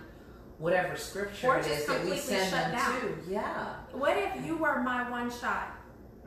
whatever 0.61 0.95
scripture 0.95 1.47
Or 1.47 1.57
it 1.57 1.65
just 1.65 1.87
that 1.87 1.93
we 2.05 2.11
completely 2.11 2.17
send 2.19 2.49
shut 2.51 2.61
them 2.67 2.75
down. 2.75 3.01
to. 3.01 3.31
Yeah. 3.31 3.73
What 3.91 4.15
if 4.17 4.45
you 4.45 4.57
were 4.57 4.79
my 4.81 5.09
one 5.09 5.29
shot? 5.31 5.71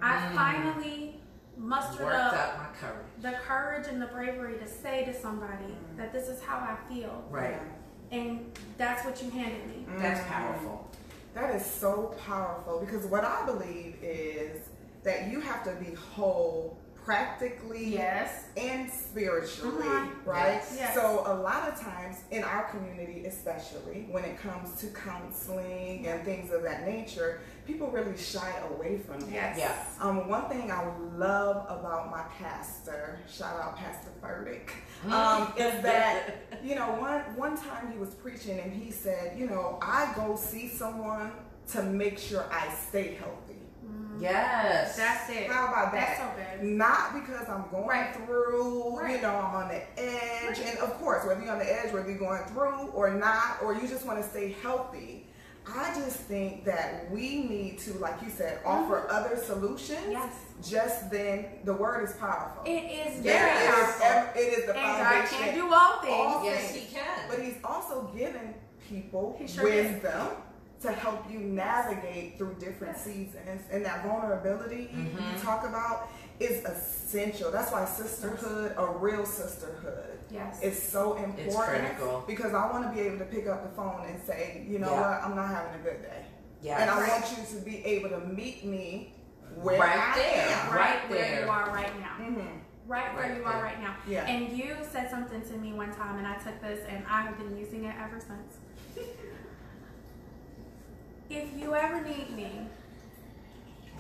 I 0.03 0.17
Mm. 0.17 0.35
finally 0.35 1.21
mustered 1.57 2.07
Worked 2.07 2.17
up 2.17 2.33
up 2.35 2.59
my 2.59 2.67
courage. 2.81 3.07
the 3.23 3.33
courage 3.47 3.87
and 3.87 4.03
the 4.03 4.07
bravery 4.07 4.59
to 4.59 4.67
say 4.67 5.05
to 5.05 5.15
somebody 5.15 5.77
Mm. 5.93 5.97
that 5.99 6.13
this 6.13 6.29
is 6.29 6.43
how 6.43 6.57
I 6.59 6.77
feel, 6.93 7.25
Right. 7.31 7.61
and 8.11 8.53
that's 8.77 9.05
what 9.05 9.23
you 9.23 9.31
handed 9.31 9.69
me. 9.69 9.87
That's 9.99 10.19
Mhm. 10.21 10.27
powerful. 10.29 10.91
That 11.35 11.55
is 11.55 11.65
so 11.65 12.15
powerful 12.27 12.81
because 12.81 13.07
what 13.07 13.25
I 13.25 13.47
believe 13.47 13.97
is 14.03 14.69
that 15.05 15.29
you 15.29 15.41
have 15.41 15.63
to 15.65 15.73
be 15.77 15.95
whole 15.95 16.77
practically 17.05 17.85
Yes. 17.85 18.45
and 18.57 18.91
spiritually, 18.91 19.85
Mhm. 19.87 20.27
right? 20.27 20.55
Yes. 20.55 20.75
Yes. 20.79 20.95
So 20.95 21.23
a 21.27 21.35
lot 21.35 21.69
of 21.69 21.79
times 21.79 22.17
in 22.31 22.43
our 22.43 22.65
community, 22.65 23.27
especially 23.27 24.07
when 24.11 24.25
it 24.25 24.39
comes 24.41 24.81
to 24.81 24.87
counseling 24.89 26.07
and 26.07 26.25
things 26.25 26.51
of 26.51 26.63
that 26.63 26.87
nature, 26.87 27.41
people 27.67 27.89
really 27.91 28.17
shy 28.17 28.53
away 28.71 28.99
from 28.99 29.21
that. 29.21 29.31
Yes. 29.31 29.59
Yeah. 29.59 29.75
Um, 30.07 30.29
one 30.29 30.49
thing 30.49 30.71
I 30.73 30.85
love 31.17 31.67
about 31.69 32.11
my 32.11 32.23
pastor, 32.39 33.19
shout 33.29 33.59
out 33.61 33.77
Pastor 33.77 34.11
Furtick, 34.23 34.71
um, 35.13 35.53
is 35.57 35.83
that 35.83 36.37
you 36.63 36.75
know 36.75 36.93
one 36.93 37.21
one 37.37 37.57
time 37.57 37.93
he 37.93 37.99
was 37.99 38.15
preaching 38.15 38.59
and 38.61 38.73
he 38.73 38.91
said, 38.91 39.39
you 39.39 39.47
know, 39.47 39.79
I 39.83 40.13
go 40.17 40.37
see 40.37 40.69
someone 40.69 41.33
to 41.73 41.83
make 41.83 42.19
sure 42.19 42.45
I 42.51 42.73
stay 42.89 43.15
healthy. 43.15 43.61
Yes. 44.21 44.97
That's 44.97 45.31
it. 45.31 45.51
How 45.51 45.69
about 45.69 45.93
That's 45.93 46.19
that? 46.19 46.37
so 46.37 46.61
good. 46.61 46.69
Not 46.71 47.15
because 47.15 47.49
I'm 47.49 47.65
going 47.71 47.87
Right. 47.87 48.15
through, 48.15 49.01
you 49.09 49.21
know, 49.21 49.35
I'm 49.37 49.55
on 49.55 49.69
the 49.69 49.83
edge, 50.01 50.59
Right. 50.59 50.67
and 50.67 50.79
of 50.79 50.95
course, 51.01 51.25
whether 51.27 51.41
you're 51.43 51.53
on 51.53 51.59
the 51.59 51.73
edge, 51.85 51.93
whether 51.93 52.09
you're 52.09 52.19
going 52.19 52.43
through 52.45 52.91
or 52.95 53.11
not, 53.11 53.63
or 53.63 53.75
you 53.75 53.87
just 53.89 54.05
want 54.07 54.23
to 54.23 54.29
stay 54.29 54.55
healthy. 54.63 55.29
I 55.67 55.95
just 55.95 56.17
think 56.19 56.65
that 56.67 57.11
we 57.11 57.45
need 57.45 57.79
to, 57.81 57.95
like 57.95 58.21
you 58.23 58.29
said, 58.31 58.59
offer 58.67 59.07
other 59.11 59.37
solutions. 59.39 59.99
Mm-hmm. 60.01 60.13
Yes. 60.13 60.35
Just 60.63 61.11
then, 61.11 61.47
the 61.65 61.73
word 61.73 62.05
is 62.05 62.13
powerful. 62.17 62.63
It 62.67 62.85
is 62.85 63.25
Yeah, 63.25 63.33
very 63.47 63.51
it 63.65 63.69
is 63.71 63.75
powerful. 63.75 64.07
ev- 64.07 64.37
it 64.37 64.59
is 64.59 64.67
the 64.67 64.77
and 64.77 64.99
God 64.99 65.13
foundation. 65.15 65.39
can 65.39 65.55
do 65.55 65.73
all 65.73 66.01
things. 66.03 66.15
All 66.15 66.45
yes, 66.45 66.71
things. 66.71 66.85
he 66.85 66.95
can. 66.95 67.19
But 67.31 67.39
he's 67.41 67.57
also 67.65 68.03
given 68.15 68.55
people 68.89 69.37
He 69.39 69.47
sure 69.49 69.65
did. 69.71 70.03
wisdom 70.03 70.29
to 70.85 70.93
help 70.93 71.31
you 71.31 71.39
navigate 71.41 72.37
through 72.39 72.55
different 72.61 72.97
seasons. 72.99 73.63
And 73.71 73.85
that 73.85 74.05
vulnerability 74.05 74.91
you- 74.95 75.03
you 75.19 75.39
talk 75.43 75.65
about 75.67 76.09
is 76.39 76.65
essential. 76.65 77.51
That's 77.51 77.73
why 77.73 77.85
sisterhood, 77.87 78.75
a 78.77 78.87
real 78.87 79.25
sisterhood, 79.25 80.19
yes. 80.31 80.61
is 80.63 80.81
so 80.83 81.15
important. 81.17 81.39
It's 81.39 81.57
critical. 81.57 82.25
Because 82.27 82.53
I 82.55 82.71
want 82.71 82.85
to 82.85 82.91
be 82.91 83.01
able 83.07 83.19
to 83.19 83.25
pick 83.25 83.47
up 83.47 83.63
the 83.63 83.75
phone 83.75 84.05
and 84.07 84.21
say, 84.23 84.65
you 84.69 84.79
know 84.79 84.91
Yeah. 84.91 85.01
what, 85.01 85.23
I'm 85.25 85.35
not 85.37 85.49
having 85.49 85.81
a 85.81 85.83
good 85.83 86.03
day. 86.03 86.27
Yeah. 86.61 86.79
And 86.81 86.91
I 86.91 87.09
want 87.09 87.25
you 87.37 87.45
to 87.59 87.65
be 87.65 87.85
able 87.87 88.11
to 88.11 88.21
meet 88.21 88.65
me 88.65 89.15
where 89.57 89.79
Right 89.81 89.99
I 89.99 90.15
there. 90.19 90.49
am. 90.49 90.69
right, 90.69 90.79
right 90.79 91.11
where 91.11 91.19
there. 91.21 91.45
you 91.45 91.51
are 91.51 91.67
right 91.71 92.01
now. 92.01 92.15
hmm 92.25 92.41
Right 92.87 93.15
where 93.15 93.23
Right 93.29 93.37
you 93.39 93.45
are 93.45 93.53
there. 93.55 93.63
right 93.63 93.81
now. 93.81 93.95
Yeah. 94.07 94.27
And 94.27 94.51
you 94.59 94.77
said 94.93 95.09
something 95.11 95.41
to 95.41 95.57
me 95.57 95.73
one 95.73 95.91
time, 95.95 96.19
and 96.19 96.27
I 96.27 96.35
took 96.37 96.61
this, 96.61 96.81
and 96.89 97.03
I 97.09 97.23
have 97.23 97.39
been 97.39 97.57
using 97.57 97.85
it 97.85 97.95
ever 97.99 98.21
since. 98.21 98.59
If 101.31 101.49
you 101.59 101.75
ever 101.75 102.01
need 102.03 102.31
me, 102.37 102.51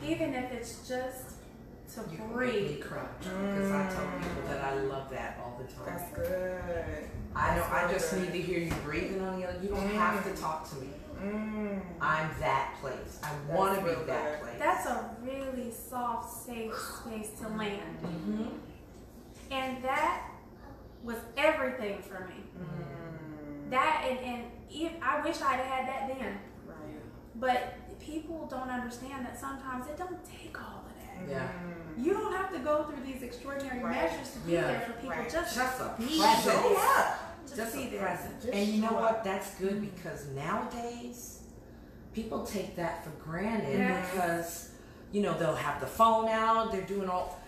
even 0.02 0.34
if 0.34 0.52
it's 0.52 0.88
just 0.88 1.30
to 1.94 2.00
You 2.10 2.16
can 2.16 2.18
make 2.18 2.28
me 2.28 2.34
breathe, 2.34 2.80
cry 2.84 3.02
because 3.20 3.70
I 3.70 3.86
tell 3.88 4.06
people 4.18 4.42
that 4.48 4.64
I 4.64 4.74
love 4.82 5.10
that 5.10 5.38
all 5.42 5.58
the 5.60 5.72
time. 5.72 5.84
That's 5.86 6.10
good. 6.12 7.08
I 7.36 7.56
know. 7.56 7.62
That's 7.62 7.72
I 7.72 7.92
just 7.92 8.10
good. 8.12 8.22
need 8.22 8.32
to 8.32 8.42
hear 8.42 8.58
you 8.60 8.72
breathing 8.84 9.20
on 9.22 9.40
the 9.40 9.48
other. 9.48 9.58
You 9.62 9.68
don't 9.68 9.88
Mm. 9.88 9.92
have 9.94 10.24
to 10.24 10.40
talk 10.40 10.68
to 10.70 10.76
me. 10.76 10.88
Mm. 11.22 11.80
I'm 12.00 12.28
that 12.40 12.74
place. 12.80 13.20
I 13.22 13.30
want 13.52 13.78
to 13.78 13.84
be 13.84 13.90
real 13.90 14.04
that 14.06 14.30
good. 14.32 14.42
place. 14.42 14.54
that's 14.58 14.86
a 14.86 15.10
really 15.22 15.70
soft, 15.70 16.44
safe 16.46 16.74
space 16.74 17.30
to 17.40 17.48
land. 17.48 17.96
hmm 18.02 18.46
And 19.50 19.82
that 19.84 20.30
was 21.04 21.16
everything 21.36 22.02
for 22.02 22.26
me. 22.26 22.42
Mm. 22.58 23.70
That 23.70 24.04
and, 24.08 24.18
and 24.20 24.44
if, 24.70 24.92
I 25.02 25.20
wish 25.22 25.40
I'd 25.40 25.60
had 25.60 25.86
that 25.88 26.08
then. 26.18 26.38
Right. 27.44 27.60
But 27.88 28.00
people 28.00 28.46
don't 28.50 28.68
understand 28.70 29.24
that 29.26 29.38
sometimes 29.38 29.86
it 29.86 29.96
don't 29.96 30.18
take 30.24 30.56
all 30.60 30.84
of 30.86 31.26
that. 31.28 31.30
Yeah. 31.30 31.48
Mm. 31.98 32.04
You 32.04 32.12
don't 32.12 32.32
have 32.32 32.52
to 32.52 32.58
go 32.58 32.84
through 32.84 33.04
these 33.04 33.22
extraordinary 33.22 33.82
Right. 33.82 33.94
measures 34.10 34.32
to 34.32 34.38
be 34.40 34.52
Yeah. 34.52 34.62
there 34.62 34.80
for 34.80 34.92
people. 34.94 35.10
Right. 35.10 35.30
Just, 35.30 35.54
Just 35.56 35.80
a 35.80 35.94
be 35.98 36.18
presence. 36.18 36.44
there. 36.44 36.54
Show 36.62 36.76
up. 36.76 37.18
just, 37.44 37.56
Just 37.56 37.74
be 37.76 37.82
a 37.84 37.90
there. 37.90 38.00
present. 38.00 38.40
Just 38.42 38.52
and 38.54 38.68
you 38.68 38.82
know 38.82 38.88
show 38.88 38.94
what? 39.00 39.24
That's 39.24 39.54
good 39.56 39.80
because 39.80 40.26
nowadays 40.28 41.40
people 42.12 42.44
take 42.44 42.74
that 42.76 43.04
for 43.04 43.10
granted 43.22 43.78
Yes. 43.78 44.10
because 44.10 44.70
you 45.12 45.22
know 45.22 45.34
they'll 45.38 45.54
have 45.54 45.80
the 45.80 45.86
phone 45.86 46.28
out. 46.28 46.72
They're 46.72 46.82
doing 46.82 47.08
all. 47.08 47.38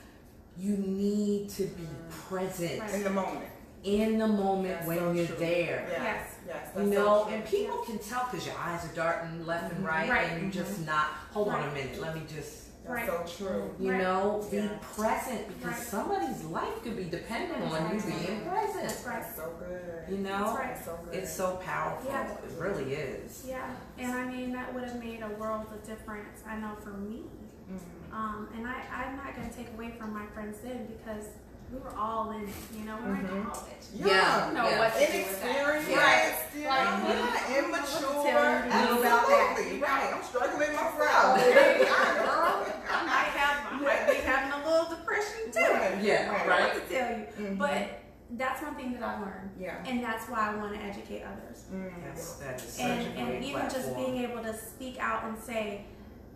You 0.58 0.76
need 0.76 1.50
to 1.50 1.64
be 1.64 1.86
present 2.28 2.82
In 2.94 3.04
the 3.04 3.10
moment. 3.10 3.44
In 3.86 4.18
the 4.18 4.26
moment 4.26 4.74
That's 4.74 4.86
when 4.88 4.98
so 4.98 5.12
you're 5.12 5.26
true. 5.26 5.36
there. 5.36 5.86
Yes. 5.90 6.02
Yes. 6.02 6.34
Yes. 6.48 6.68
You 6.76 6.82
know, 6.90 7.24
so 7.26 7.28
and 7.32 7.44
people 7.46 7.78
can 7.78 7.98
tell 7.98 8.26
because 8.30 8.44
your 8.46 8.56
eyes 8.58 8.84
are 8.84 8.94
darting 8.94 9.46
left 9.46 9.72
and 9.72 9.84
Mhm. 9.84 9.88
right, 9.88 10.10
Right. 10.10 10.30
and 10.32 10.42
you're 10.42 10.64
just 10.64 10.84
not. 10.84 11.06
Hold 11.32 11.48
on 11.48 11.62
a 11.68 11.72
minute. 11.72 12.00
Let 12.00 12.14
me 12.14 12.22
just. 12.28 12.64
That's 12.84 13.08
Right. 13.08 13.26
so 13.28 13.44
true. 13.44 13.74
You 13.80 13.90
Right. 13.92 14.00
know, 14.00 14.46
be 14.48 14.58
Yeah. 14.58 14.68
present 14.94 15.48
because 15.48 15.72
Right. 15.76 15.86
somebody's 15.88 16.44
life 16.44 16.82
could 16.84 16.96
be 16.96 17.04
dependent 17.04 17.60
on 17.64 17.94
you 17.94 18.00
being 18.00 18.48
present. 18.48 18.82
That's 18.88 19.04
right. 19.04 19.22
That's 19.22 19.34
so 19.36 19.50
good. 19.58 20.04
You 20.08 20.18
know, 20.18 20.44
That's 20.44 20.56
right. 20.58 20.84
So 20.84 20.98
good. 21.04 21.14
it's 21.14 21.32
so 21.32 21.56
powerful. 21.56 22.08
Yeah. 22.12 22.30
It 22.30 22.52
really 22.60 22.94
is. 22.94 23.44
Yeah, 23.44 23.70
and 23.98 24.12
I 24.12 24.24
mean 24.26 24.52
that 24.52 24.72
would 24.72 24.84
have 24.84 25.00
made 25.02 25.20
a 25.22 25.28
world 25.40 25.66
of 25.72 25.84
difference. 25.84 26.42
I 26.48 26.56
know 26.58 26.76
for 26.80 26.90
me, 26.90 27.24
Mhm. 27.68 28.14
um, 28.14 28.48
and 28.56 28.64
I, 28.68 28.76
I'm 28.94 29.16
not 29.16 29.34
gonna 29.34 29.50
take 29.52 29.72
away 29.74 29.90
from 29.98 30.14
my 30.14 30.26
friends 30.26 30.58
then 30.62 30.86
because 30.86 31.24
we 31.73 31.78
were 31.78 31.94
all 31.96 32.30
in 32.32 32.42
it. 32.42 32.54
You 32.78 32.85
know, 32.85 32.96
we 33.02 33.11
were 33.11 33.16
Mhm. 33.16 33.37
in 33.37 33.44
college. 33.44 33.73
Yeah. 33.94 34.50
know 34.54 34.68
yeah. 34.68 34.78
what 34.78 34.92
to 34.94 34.99
do 34.99 35.18
with 35.18 35.42
that. 35.42 35.50
Inexperienced, 35.50 35.90
Right. 35.90 36.35
yeah, 36.56 36.68
Like, 36.68 37.49
yeah, 37.50 37.58
immature. 37.58 37.87
to 37.87 38.30
tell 38.30 38.66
you 38.66 38.73
to 38.73 38.94
do 38.94 39.00
about 39.00 39.26
that. 39.28 39.46
Absolutely, 39.50 39.80
right. 39.80 40.14
I'm 40.14 40.23
struggling 40.23 40.73
myself. 40.75 41.38
Right, 41.56 41.78
girl, 41.78 42.66
I 42.90 43.04
might 43.06 43.32
have, 43.38 43.73
I 43.73 43.76
might 43.82 44.06
be 44.11 44.14
having 44.26 44.52
a 44.52 44.68
little 44.68 44.88
depression 44.96 45.50
too. 45.52 45.61
Right, 45.73 46.00
Yeah, 46.02 46.32
I 46.35 46.38
don't 46.38 46.49
right. 46.49 46.75
what 46.75 46.88
to 46.88 46.94
tell 46.94 47.18
you. 47.18 47.26
Mhm. 47.38 47.58
But 47.58 47.88
that's 48.32 48.62
one 48.62 48.75
thing 48.75 48.92
that 48.94 49.02
I've 49.02 49.20
learned. 49.20 49.50
Yeah. 49.58 49.82
And 49.87 50.02
that's 50.02 50.28
why 50.28 50.50
I 50.52 50.54
want 50.56 50.75
to 50.75 50.80
educate 50.80 51.23
others. 51.23 51.64
Mm. 51.73 51.90
That's, 52.04 52.32
that 52.37 52.56
is 52.62 52.73
such 52.73 52.85
And, 52.85 53.00
a 53.00 53.04
great 53.25 53.35
and 53.37 53.44
even 53.44 53.62
just 53.70 53.94
being 53.96 54.16
able 54.18 54.42
to 54.42 54.56
speak 54.56 54.99
out 55.00 55.25
and 55.25 55.38
say, 55.38 55.85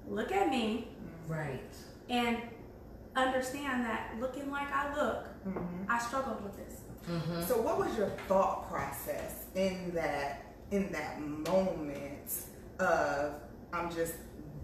look 0.08 0.32
at 0.32 0.48
me 0.48 0.88
right. 1.28 1.60
and 2.08 2.38
understand 3.16 3.84
that 3.84 4.16
looking 4.20 4.50
like 4.50 4.70
I 4.72 4.94
look, 4.94 5.26
Mhm. 5.46 5.86
I 5.88 5.98
struggled 5.98 6.42
with 6.42 6.56
this. 6.56 6.80
Mm-hmm. 7.08 7.42
So, 7.42 7.60
what 7.60 7.78
was 7.78 7.96
your 7.96 8.10
thought 8.28 8.68
process 8.70 9.46
in 9.54 9.92
that 9.94 10.42
in 10.70 10.92
that 10.92 11.20
moment 11.20 12.30
of 12.78 13.34
I'm 13.72 13.90
just 13.90 14.14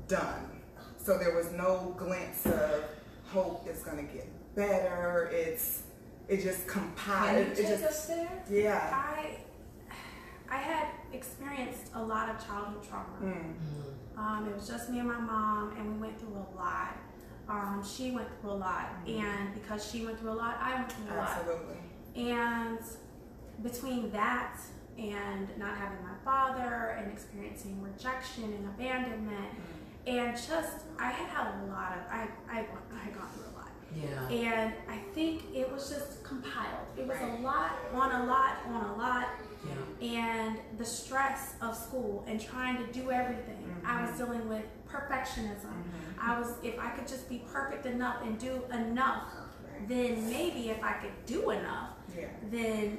done? 0.08 0.60
So 0.98 1.18
there 1.18 1.34
was 1.34 1.50
no 1.52 1.94
glimpse 1.96 2.46
of 2.46 2.84
hope 3.28 3.66
is 3.68 3.82
going 3.82 3.96
to 4.06 4.12
get 4.12 4.28
better. 4.54 5.28
It's 5.32 5.82
it 6.28 6.42
just 6.42 6.66
compiled. 6.66 7.28
Can 7.36 7.46
you 7.46 7.52
It 7.52 7.56
take 7.56 7.68
just 7.68 7.84
us 7.84 8.06
there? 8.06 8.44
yeah. 8.50 8.90
I 8.92 9.38
I 10.48 10.56
had 10.58 10.88
experienced 11.12 11.90
a 11.94 12.02
lot 12.02 12.28
of 12.28 12.44
childhood 12.46 12.82
trauma. 12.88 13.16
Mm. 13.22 13.54
Um, 14.18 14.48
it 14.48 14.54
was 14.54 14.68
just 14.68 14.88
me 14.90 14.98
and 15.00 15.08
my 15.08 15.18
mom, 15.18 15.74
and 15.76 15.94
we 15.94 16.00
went 16.06 16.18
through 16.20 16.34
a 16.36 16.56
lot. 16.56 16.96
Um, 17.48 17.84
she 17.86 18.10
went 18.10 18.28
through 18.40 18.52
a 18.52 18.54
lot, 18.54 18.88
and 19.06 19.54
because 19.54 19.88
she 19.88 20.04
went 20.04 20.18
through 20.18 20.32
a 20.32 20.34
lot, 20.34 20.58
I 20.60 20.74
went 20.74 20.92
through 20.92 21.14
a 21.14 21.16
lot. 21.16 21.28
Absolutely. 21.30 21.76
And 22.32 22.78
between 23.62 24.10
that 24.10 24.58
and 24.98 25.48
not 25.58 25.76
having 25.76 26.02
my 26.02 26.16
father 26.24 26.96
and 26.98 27.12
experiencing 27.12 27.80
rejection 27.82 28.44
and 28.44 28.66
abandonment, 28.66 29.52
and 30.06 30.36
just 30.36 30.78
I 30.98 31.10
had 31.10 31.28
had 31.28 31.46
a 31.46 31.66
lot 31.66 31.92
of 31.92 31.98
I 32.10 32.28
I 32.50 32.58
I 32.58 33.10
gone 33.10 33.28
through 33.34 33.44
lot. 33.44 33.45
Yeah. 33.96 34.28
And 34.28 34.72
I 34.88 34.98
think 35.14 35.44
it 35.54 35.70
was 35.72 35.88
just 35.88 36.22
compiled. 36.22 36.86
It 36.96 37.06
was 37.06 37.16
Right. 37.16 37.38
a 37.38 37.42
lot 37.42 37.72
on 37.94 38.12
a 38.22 38.24
lot 38.26 38.56
on 38.68 38.84
a 38.84 38.96
lot 38.96 39.28
Yeah. 39.64 40.06
and 40.06 40.60
the 40.78 40.84
stress 40.84 41.54
of 41.62 41.76
school 41.76 42.24
and 42.26 42.40
trying 42.40 42.76
to 42.84 42.92
do 42.92 43.10
everything. 43.10 43.62
I 43.84 44.02
was 44.04 44.16
dealing 44.18 44.48
with 44.48 44.64
perfectionism. 44.88 45.72
I 46.20 46.38
was 46.38 46.54
if 46.62 46.78
I 46.78 46.90
could 46.90 47.06
just 47.06 47.28
be 47.28 47.38
perfect 47.52 47.86
enough 47.86 48.16
and 48.22 48.38
do 48.38 48.62
enough, 48.72 49.24
then 49.88 50.28
maybe 50.30 50.70
if 50.70 50.82
I 50.82 50.92
could 50.94 51.12
do 51.26 51.50
enough, 51.50 51.90
Yeah. 52.16 52.26
then 52.50 52.98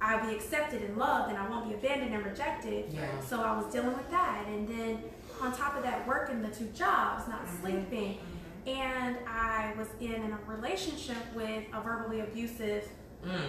I'll 0.00 0.26
be 0.26 0.34
accepted 0.34 0.82
and 0.82 0.96
loved 0.96 1.30
and 1.30 1.38
I 1.38 1.48
won't 1.48 1.68
be 1.68 1.74
abandoned 1.74 2.14
and 2.14 2.24
rejected. 2.24 2.92
Yeah. 2.92 3.06
So 3.20 3.42
I 3.42 3.56
was 3.56 3.66
dealing 3.72 3.96
with 3.96 4.10
that 4.10 4.44
and 4.46 4.68
then 4.68 5.02
on 5.40 5.52
top 5.56 5.76
of 5.76 5.82
that 5.84 6.06
working 6.06 6.42
the 6.42 6.48
two 6.48 6.66
jobs, 6.68 7.26
not 7.28 7.44
Mm-hmm. 7.46 7.60
sleeping. 7.62 8.18
And 8.66 9.16
I 9.28 9.72
was 9.78 9.88
in 10.00 10.32
a 10.32 10.50
relationship 10.50 11.16
with 11.34 11.64
a 11.72 11.80
verbally 11.80 12.20
abusive, 12.20 12.88
Mm. 13.24 13.40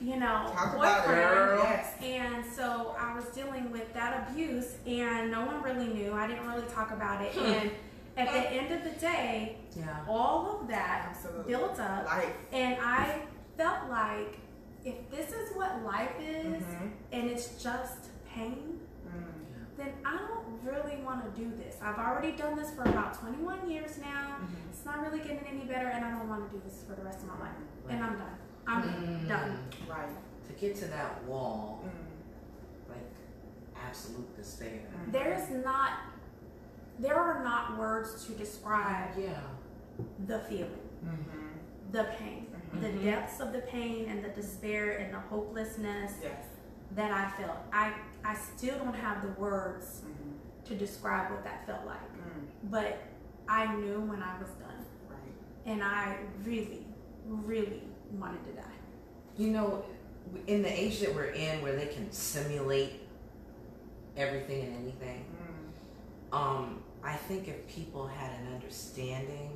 you 0.00 0.16
know, 0.16 0.50
Talk 0.54 0.74
about 0.76 1.04
it. 1.04 1.06
boyfriend. 1.08 1.62
Yes. 1.62 1.94
And 2.02 2.44
so 2.44 2.94
I 2.98 3.14
was 3.14 3.24
dealing 3.26 3.70
with 3.72 3.92
that 3.94 4.28
abuse, 4.28 4.76
and 4.86 5.30
no 5.30 5.44
one 5.46 5.62
really 5.62 5.88
knew. 5.88 6.12
I 6.12 6.26
didn't 6.26 6.46
really 6.46 6.66
talk 6.68 6.90
about 6.90 7.22
it. 7.22 7.32
Hmm. 7.34 7.68
And 8.16 8.28
at 8.28 8.32
the 8.32 8.50
end 8.52 8.72
of 8.72 8.84
the 8.84 8.98
day, 9.00 9.58
Yeah. 9.74 10.04
all 10.08 10.60
of 10.60 10.68
that 10.68 11.06
Absolutely. 11.10 11.52
built 11.52 11.80
up, 11.80 12.04
Life. 12.06 12.32
and 12.52 12.76
I 12.80 13.22
felt 13.56 13.88
like 13.90 14.38
if 14.84 15.10
this 15.10 15.32
is 15.32 15.56
what 15.56 15.82
life 15.82 16.12
is, 16.20 16.62
Mhm. 16.62 16.90
and 17.12 17.30
it's 17.30 17.62
just 17.62 18.10
pain. 18.32 18.73
Then 19.76 19.88
I 20.04 20.16
don't 20.16 20.44
really 20.62 20.96
want 21.02 21.24
to 21.24 21.40
do 21.40 21.50
this. 21.56 21.76
I've 21.82 21.98
already 21.98 22.32
done 22.32 22.56
this 22.56 22.70
for 22.72 22.82
about 22.82 23.18
21 23.20 23.68
years 23.70 23.98
now. 23.98 24.36
Mm-hmm. 24.40 24.70
It's 24.70 24.84
not 24.84 25.00
really 25.00 25.18
getting 25.18 25.44
any 25.48 25.64
better, 25.64 25.88
and 25.88 26.04
I 26.04 26.10
don't 26.10 26.28
want 26.28 26.48
to 26.50 26.56
do 26.56 26.62
this 26.64 26.84
for 26.88 26.94
the 26.94 27.02
rest 27.02 27.20
of 27.20 27.26
my 27.28 27.38
life. 27.40 27.56
And 27.88 28.02
I'm 28.02 28.16
done. 28.18 28.36
I'm 28.66 28.82
Mm. 28.82 29.28
done. 29.28 29.58
Right. 29.88 30.08
To 30.46 30.52
get 30.54 30.76
to 30.76 30.86
that 30.86 31.22
wall, 31.24 31.84
Mm. 31.84 32.90
like 32.90 33.10
absolute 33.86 34.36
despair. 34.36 34.80
There 35.08 35.32
is 35.34 35.50
not, 35.64 35.92
there 36.98 37.16
are 37.16 37.42
not 37.42 37.76
words 37.78 38.24
to 38.26 38.32
describe 38.32 39.16
Yeah. 39.18 39.40
the 40.26 40.38
feeling, 40.40 40.88
Mm-hmm. 41.04 41.92
the 41.92 42.04
pain, 42.18 42.46
the 42.80 42.88
Mhm. 42.88 43.04
depths 43.04 43.40
of 43.40 43.52
the 43.52 43.60
pain 43.60 44.08
and 44.08 44.24
the 44.24 44.30
despair 44.30 44.96
and 44.98 45.12
the 45.12 45.20
hopelessness 45.20 46.12
Yes. 46.22 46.44
that 46.92 47.10
I 47.12 47.30
felt. 47.42 47.58
I, 47.72 47.92
I 48.24 48.34
still 48.34 48.78
don't 48.78 48.94
have 48.94 49.22
the 49.22 49.28
words 49.40 50.02
Mm-hmm. 50.06 50.30
to 50.68 50.74
describe 50.74 51.30
what 51.30 51.44
that 51.44 51.66
felt 51.66 51.84
like, 51.86 52.00
Mm. 52.14 52.46
but 52.70 52.98
I 53.48 53.74
knew 53.76 54.00
when 54.00 54.22
I 54.22 54.38
was 54.38 54.48
done, 54.52 54.84
Right. 55.10 55.18
and 55.66 55.82
I 55.84 56.16
really, 56.42 56.86
really 57.26 57.82
wanted 58.18 58.42
to 58.46 58.52
die. 58.52 58.78
You 59.36 59.48
know, 59.50 59.84
in 60.46 60.62
the 60.62 60.72
age 60.72 61.00
that 61.00 61.14
we're 61.14 61.26
in, 61.32 61.60
where 61.62 61.76
they 61.76 61.86
can 61.86 62.10
simulate 62.10 63.02
everything 64.16 64.62
and 64.64 64.76
anything, 64.82 65.24
Mm. 66.32 66.36
um, 66.36 66.82
I 67.02 67.16
think 67.16 67.48
if 67.48 67.66
people 67.68 68.06
had 68.06 68.30
an 68.40 68.54
understanding, 68.54 69.50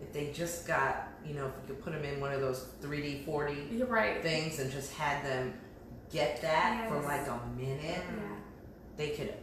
if 0.00 0.12
they 0.12 0.32
just 0.32 0.66
got, 0.66 1.08
you 1.26 1.34
know, 1.34 1.46
if 1.46 1.52
you 1.68 1.74
could 1.74 1.82
put 1.84 1.92
them 1.92 2.04
in 2.04 2.20
one 2.20 2.32
of 2.32 2.40
those 2.40 2.68
3D, 2.80 3.24
4D 3.26 3.82
right. 3.86 4.22
things 4.22 4.60
and 4.60 4.70
just 4.70 4.92
had 4.94 5.22
them 5.24 5.52
get 6.10 6.40
that 6.42 6.88
for 6.88 7.00
like 7.00 7.26
a 7.26 7.40
minute, 7.56 7.80
Yeah. 7.82 8.36
they 8.96 9.10
could 9.10 9.34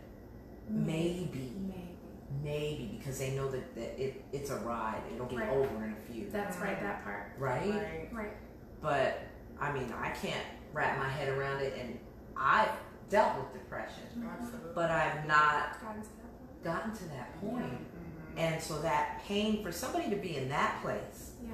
maybe, 0.69 1.53
Maybe. 1.59 1.97
maybe, 2.43 2.95
because 2.97 3.19
they 3.19 3.31
know 3.35 3.49
that, 3.51 3.75
that 3.75 4.01
it, 4.01 4.23
it's 4.31 4.49
a 4.49 4.57
ride, 4.57 5.01
it'll 5.13 5.27
be 5.27 5.37
Right. 5.37 5.49
over 5.49 5.85
in 5.85 5.93
a 5.93 6.11
few, 6.11 6.29
That's 6.31 6.57
right. 6.57 6.79
That 6.81 7.03
part. 7.03 7.31
right? 7.37 7.69
Right. 7.69 8.09
Right. 8.13 8.33
But 8.81 9.19
I 9.59 9.71
mean, 9.71 9.93
I 9.97 10.09
can't 10.09 10.45
wrap 10.73 10.97
my 10.97 11.07
head 11.07 11.29
around 11.29 11.61
it, 11.61 11.73
and 11.79 11.97
I've 12.35 12.71
dealt 13.09 13.37
with 13.37 13.53
depression, 13.53 14.03
Absolutely. 14.39 14.71
but 14.75 14.91
I've 14.91 15.25
not 15.27 15.79
Got 15.81 15.95
into 15.95 16.09
that 16.09 16.21
point. 16.61 16.63
gotten 16.63 16.91
to 16.93 17.03
that 17.09 17.39
point. 17.41 17.63
Mhm. 17.63 18.37
And 18.37 18.61
so 18.61 18.81
that 18.81 19.21
pain 19.25 19.63
for 19.63 19.71
somebody 19.71 20.09
to 20.09 20.15
be 20.17 20.35
in 20.35 20.49
that 20.49 20.81
place 20.81 21.31
Yeah. 21.41 21.51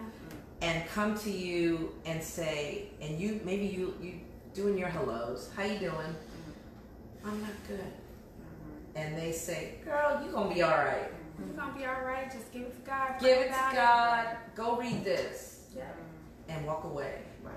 and 0.62 0.88
come 0.89 1.15
to 1.19 1.30
you 1.30 1.93
and 2.06 2.24
say, 2.24 2.89
and 3.02 3.19
you 3.19 3.39
maybe 3.43 3.65
you 3.67 3.93
you 4.02 4.13
doing 4.53 4.77
your 4.77 4.87
hellos, 4.89 5.49
how 5.55 5.63
you 5.63 5.79
doing? 5.79 5.91
Mm-hmm. 5.91 7.27
I'm 7.29 7.41
not 7.41 7.51
good. 7.67 7.79
Mhm. 7.79 8.95
And 8.95 9.17
they 9.17 9.31
say, 9.31 9.75
girl, 9.85 10.21
you 10.25 10.31
gonna 10.31 10.53
be 10.53 10.61
all 10.61 10.71
right. 10.77 11.11
Mm-hmm. 11.11 11.47
You're 11.47 11.57
gonna 11.57 11.77
be 11.77 11.85
all 11.85 12.01
right. 12.05 12.31
Just 12.31 12.51
give 12.51 12.63
it 12.63 12.73
to 12.83 12.89
God. 12.89 13.19
Give 13.19 13.37
it 13.37 13.43
to 13.47 13.49
about 13.49 13.73
God. 13.73 14.37
Go 14.55 14.77
read 14.77 15.03
this 15.03 15.61
Yeah. 15.75 15.83
and 16.49 16.65
walk 16.65 16.83
away. 16.83 17.21
Right. 17.43 17.53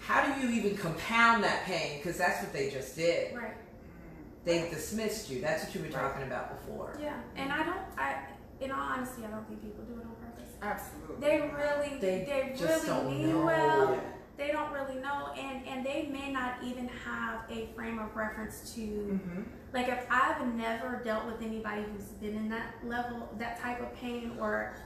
How 0.00 0.24
do 0.34 0.40
you 0.40 0.50
even 0.52 0.76
compound 0.76 1.44
that 1.44 1.64
pain? 1.64 1.98
Because 1.98 2.18
that's 2.18 2.42
what 2.42 2.52
they 2.52 2.70
just 2.70 2.96
did. 2.96 3.34
Right. 3.36 3.50
Mm-hmm. 3.52 4.44
They 4.44 4.68
dismissed 4.70 5.30
you. 5.30 5.40
That's 5.40 5.64
what 5.64 5.74
you 5.74 5.82
were 5.82 5.88
talking 5.88 6.22
about 6.24 6.58
before. 6.60 6.96
Yeah. 7.00 7.14
And 7.36 7.52
I 7.52 7.62
don't. 7.64 7.80
I. 7.98 8.16
In 8.60 8.70
all 8.70 8.78
honesty, 8.80 9.22
I 9.26 9.30
don't 9.30 9.44
think 9.48 9.60
people 9.60 9.82
do 9.84 9.94
it 9.94 10.04
on 10.06 10.14
purpose. 10.24 10.52
Absolutely. 10.62 11.16
They 11.20 11.40
really. 11.40 11.98
They 11.98 12.24
They, 12.24 12.54
just 12.56 12.84
really 12.84 12.86
don't 12.86 13.10
mean 13.10 13.32
know. 13.32 13.44
well. 13.46 14.00
They 14.36 14.48
don't 14.50 14.72
really 14.72 14.96
know, 14.96 15.32
and 15.38 15.66
and 15.66 15.84
they 15.84 16.08
may 16.10 16.32
not 16.32 16.54
even 16.64 16.88
have 16.88 17.42
a 17.50 17.66
frame 17.74 17.98
of 17.98 18.14
reference 18.16 18.74
to. 18.74 18.80
Mm-hmm. 18.80 19.42
Like 19.72 19.88
if 19.88 20.06
I've 20.10 20.46
never 20.54 21.00
dealt 21.04 21.26
with 21.26 21.42
anybody 21.42 21.82
who's 21.82 22.06
been 22.20 22.34
in 22.34 22.48
that 22.48 22.74
level, 22.84 23.28
that 23.38 23.60
type 23.60 23.80
of 23.80 23.94
pain, 23.94 24.32
or 24.40 24.76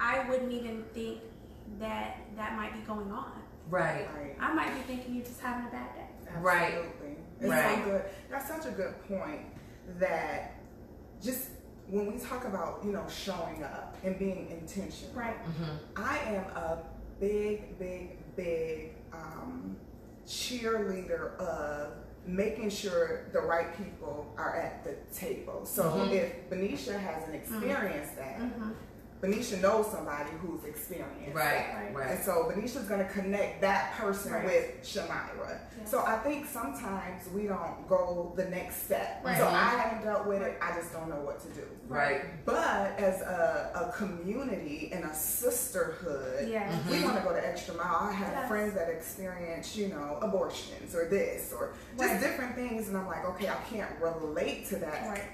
I 0.00 0.28
wouldn't 0.28 0.52
even 0.52 0.84
think 0.92 1.20
that 1.78 2.18
that 2.36 2.56
might 2.56 2.72
be 2.72 2.80
going 2.80 3.10
on. 3.12 3.32
Right. 3.68 4.08
Right. 4.16 4.36
I 4.40 4.52
might 4.52 4.74
be 4.74 4.80
thinking 4.82 5.14
you're 5.14 5.24
just 5.24 5.40
having 5.40 5.66
a 5.66 5.70
bad 5.70 5.94
day. 5.94 6.06
Right. 6.40 6.74
Absolutely. 6.74 7.16
It's 7.40 7.48
Right. 7.48 7.84
so. 7.84 8.02
That's 8.30 8.48
such 8.48 8.66
a 8.66 8.70
good 8.72 8.94
point 9.06 9.42
that 9.98 10.54
just 11.22 11.50
when 11.88 12.12
we 12.12 12.18
talk 12.18 12.44
about, 12.44 12.80
you 12.84 12.92
know, 12.92 13.04
showing 13.08 13.62
up 13.62 13.96
and 14.04 14.18
being 14.18 14.48
intentional. 14.50 15.14
Right. 15.14 15.36
Mm-hmm. 15.44 16.02
I 16.02 16.18
am 16.34 16.44
a 16.56 16.78
big, 17.20 17.78
big, 17.78 18.16
big 18.36 18.92
um, 19.12 19.76
cheerleader 20.26 21.36
of 21.38 21.92
making 22.26 22.70
sure 22.70 23.26
the 23.32 23.40
right 23.40 23.76
people 23.76 24.32
are 24.36 24.54
at 24.56 24.84
the 24.84 24.94
table. 25.14 25.64
So 25.64 25.84
Mhm. 25.84 26.12
if 26.12 26.32
Venetia 26.48 26.98
hasn't 26.98 27.34
experienced 27.34 28.16
that, 28.16 28.38
Mm-hmm. 28.40 28.70
Venetia 29.20 29.58
knows 29.58 29.90
somebody 29.90 30.30
who's 30.40 30.64
experienced. 30.64 31.34
Right, 31.34 31.66
Right. 31.74 31.94
right. 31.94 32.10
And 32.12 32.24
so 32.24 32.48
Venetia's 32.48 32.84
gonna 32.88 33.04
connect 33.08 33.60
that 33.60 33.92
person 33.94 34.32
Right. 34.32 34.44
with 34.44 34.82
Shamira. 34.82 35.58
Yes. 35.78 35.90
So 35.90 36.02
I 36.06 36.16
think 36.18 36.46
sometimes 36.46 37.28
we 37.34 37.46
don't 37.46 37.86
go 37.86 38.32
the 38.36 38.46
next 38.46 38.84
step. 38.84 39.20
Right. 39.22 39.36
So 39.36 39.46
I 39.46 39.64
haven't 39.68 40.04
dealt 40.04 40.26
with 40.26 40.40
it, 40.40 40.56
I 40.62 40.74
just 40.74 40.92
don't 40.92 41.08
know 41.10 41.20
what 41.20 41.38
to 41.40 41.48
do. 41.48 41.66
Right. 41.88 42.22
But 42.46 42.98
as 42.98 43.20
a, 43.20 43.90
a 43.92 43.96
community 43.96 44.90
and 44.92 45.04
a 45.04 45.14
sisterhood, 45.14 46.48
Yeah. 46.48 46.70
we 46.88 46.96
mm-hmm. 46.96 47.04
want 47.04 47.18
to 47.18 47.22
go 47.22 47.34
the 47.34 47.46
extra 47.46 47.74
mile. 47.74 48.08
I 48.08 48.12
have 48.12 48.32
Yes. 48.32 48.48
friends 48.48 48.74
that 48.74 48.88
experience, 48.88 49.76
you 49.76 49.88
know, 49.88 50.18
abortions 50.22 50.94
or 50.94 51.04
this 51.06 51.52
or 51.52 51.74
just 51.98 52.20
different 52.22 52.54
things, 52.54 52.88
and 52.88 52.96
I'm 52.96 53.06
like, 53.06 53.24
okay, 53.30 53.48
I 53.48 53.56
can't 53.70 53.90
relate 54.00 54.66
to 54.68 54.76
that, 54.76 55.08
Right. 55.08 55.24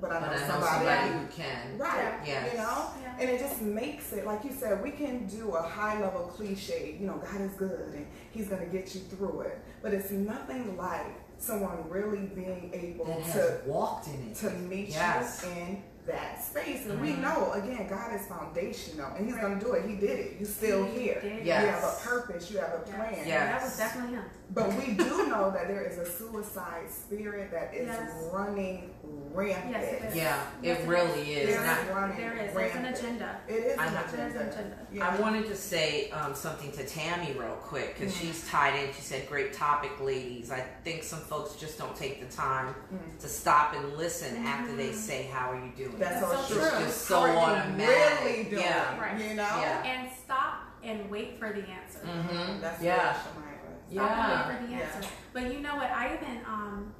But 0.00 0.10
I 0.12 0.20
know 0.20 0.26
But 0.26 0.36
I 0.36 0.40
know 0.40 0.46
somebody, 0.46 0.86
somebody 0.86 1.12
who 1.12 1.18
who 1.18 1.26
can. 1.28 1.78
Right. 1.78 2.14
Yes. 2.26 2.52
You 2.52 2.58
know? 2.58 2.86
Yeah. 3.02 3.16
And 3.20 3.30
it 3.30 3.40
just 3.40 3.60
makes 3.62 4.12
it, 4.12 4.26
like 4.26 4.44
you 4.44 4.52
said, 4.52 4.82
we 4.82 4.90
can 4.90 5.26
do 5.26 5.50
a 5.52 5.62
high 5.62 6.00
level 6.00 6.22
cliche, 6.34 6.96
you 7.00 7.06
know, 7.06 7.18
God 7.18 7.40
is 7.40 7.52
good 7.52 7.94
and 7.94 8.06
He's 8.32 8.48
going 8.48 8.60
to 8.62 8.66
get 8.68 8.94
you 8.94 9.00
through 9.02 9.40
it. 9.42 9.58
But 9.82 9.92
it's 9.94 10.10
nothing 10.10 10.76
like 10.76 11.06
someone 11.38 11.88
really 11.88 12.26
being 12.34 12.70
able 12.74 13.06
to 13.06 13.12
has 13.22 13.60
walked 13.66 14.08
in 14.08 14.28
it. 14.30 14.34
to 14.36 14.50
meet 14.50 14.90
Yes. 14.90 15.44
you 15.44 15.50
in 15.62 15.82
that 16.06 16.42
space. 16.42 16.86
And 16.86 17.00
we 17.00 17.12
Mhm. 17.12 17.18
know, 17.20 17.52
again, 17.52 17.86
God 17.88 18.14
is 18.14 18.26
foundational 18.26 19.10
and 19.16 19.26
He's 19.26 19.36
going 19.36 19.58
to 19.58 19.64
do 19.64 19.72
it. 19.72 19.84
He 19.86 19.96
did 19.96 20.18
it. 20.18 20.36
You're 20.38 20.48
still 20.48 20.84
He 20.86 21.00
here. 21.02 21.20
Yes. 21.22 21.62
You 21.64 21.70
have 21.70 21.84
a 21.84 21.96
purpose, 22.08 22.50
you 22.50 22.58
have 22.58 22.70
a 22.70 22.82
Yes. 22.86 22.94
plan. 22.96 23.26
Yeah. 23.28 23.46
That 23.52 23.62
was 23.62 23.76
definitely 23.76 24.14
him. 24.16 24.24
But 24.52 24.72
we 24.74 24.94
do 24.94 25.28
know 25.28 25.50
that 25.52 25.68
there 25.68 25.82
is 25.82 25.98
a 25.98 26.06
suicide 26.10 26.90
spirit 26.90 27.52
that 27.52 27.72
is 27.72 27.86
Yes. 27.86 28.10
running 28.32 28.90
rampant. 29.32 29.70
Yes, 29.70 29.92
it 29.92 30.04
is. 30.08 30.16
Yeah, 30.16 30.42
Yes, 30.60 30.78
it 30.80 30.82
it 30.82 30.88
really 30.88 31.34
is. 31.34 31.48
There 31.50 31.60
And 31.60 31.70
I- 31.70 31.82
is 31.82 31.88
running 31.94 32.16
There 32.16 32.32
is. 32.32 32.54
There's 32.54 32.74
an 32.74 32.84
agenda. 32.86 33.40
It 33.46 33.52
is 33.54 33.78
I 33.78 33.86
an 33.86 33.94
know. 33.94 34.00
There's 34.10 34.34
an 34.34 34.40
agenda. 34.40 34.50
agenda. 34.56 34.76
Yeah. 34.92 35.08
I 35.08 35.20
wanted 35.20 35.46
to 35.46 35.56
say 35.56 36.10
um, 36.10 36.34
something 36.34 36.72
to 36.72 36.84
Tammy 36.84 37.32
real 37.38 37.54
quick 37.62 37.96
because 37.96 38.12
Mhm. 38.12 38.20
she's 38.20 38.48
tied 38.48 38.74
in. 38.74 38.92
She 38.92 39.02
said, 39.02 39.28
"Great 39.28 39.52
topic, 39.52 39.92
ladies." 40.00 40.50
I 40.50 40.64
think 40.82 41.04
some 41.04 41.20
folks 41.20 41.54
just 41.54 41.78
don't 41.78 41.94
take 41.94 42.20
the 42.28 42.34
time 42.34 42.74
Mhm. 42.92 43.20
to 43.20 43.28
stop 43.28 43.74
and 43.74 43.96
listen 43.96 44.44
after 44.44 44.74
they 44.74 44.88
Mhm. 44.88 44.94
say, 44.96 45.22
"How 45.32 45.52
are 45.52 45.56
you 45.64 45.70
doing?" 45.76 45.89
That's, 45.98 46.20
That's 46.20 46.32
so 46.32 46.42
so 46.42 46.54
true. 46.54 46.68
true. 46.70 46.78
It's 46.78 46.86
just 46.86 47.00
so 47.06 47.20
How 47.20 47.26
you 47.26 47.38
automatic. 47.38 48.24
Really 48.24 48.44
doing, 48.44 48.62
Yeah. 48.62 49.00
Right. 49.00 49.18
You 49.20 49.34
know? 49.34 49.42
Yeah. 49.60 49.82
And 49.84 50.08
stop 50.24 50.54
and 50.82 51.10
wait 51.10 51.38
for 51.38 51.48
the 51.52 51.62
answer. 51.68 52.00
Mm-hmm. 52.06 52.60
That's 52.60 52.82
Yeah. 52.82 53.12
what 53.12 53.16
Shamira 53.16 53.50
Stop 53.92 54.10
and 54.10 54.50
wait 54.50 54.58
for 54.60 54.66
the 54.66 54.72
Yeah. 54.72 54.78
answer. 54.96 55.08
But 55.32 55.52
you 55.52 55.60
know 55.60 55.76
what? 55.76 55.90
I 55.90 56.14
even 56.14 56.40
um, 56.46 56.94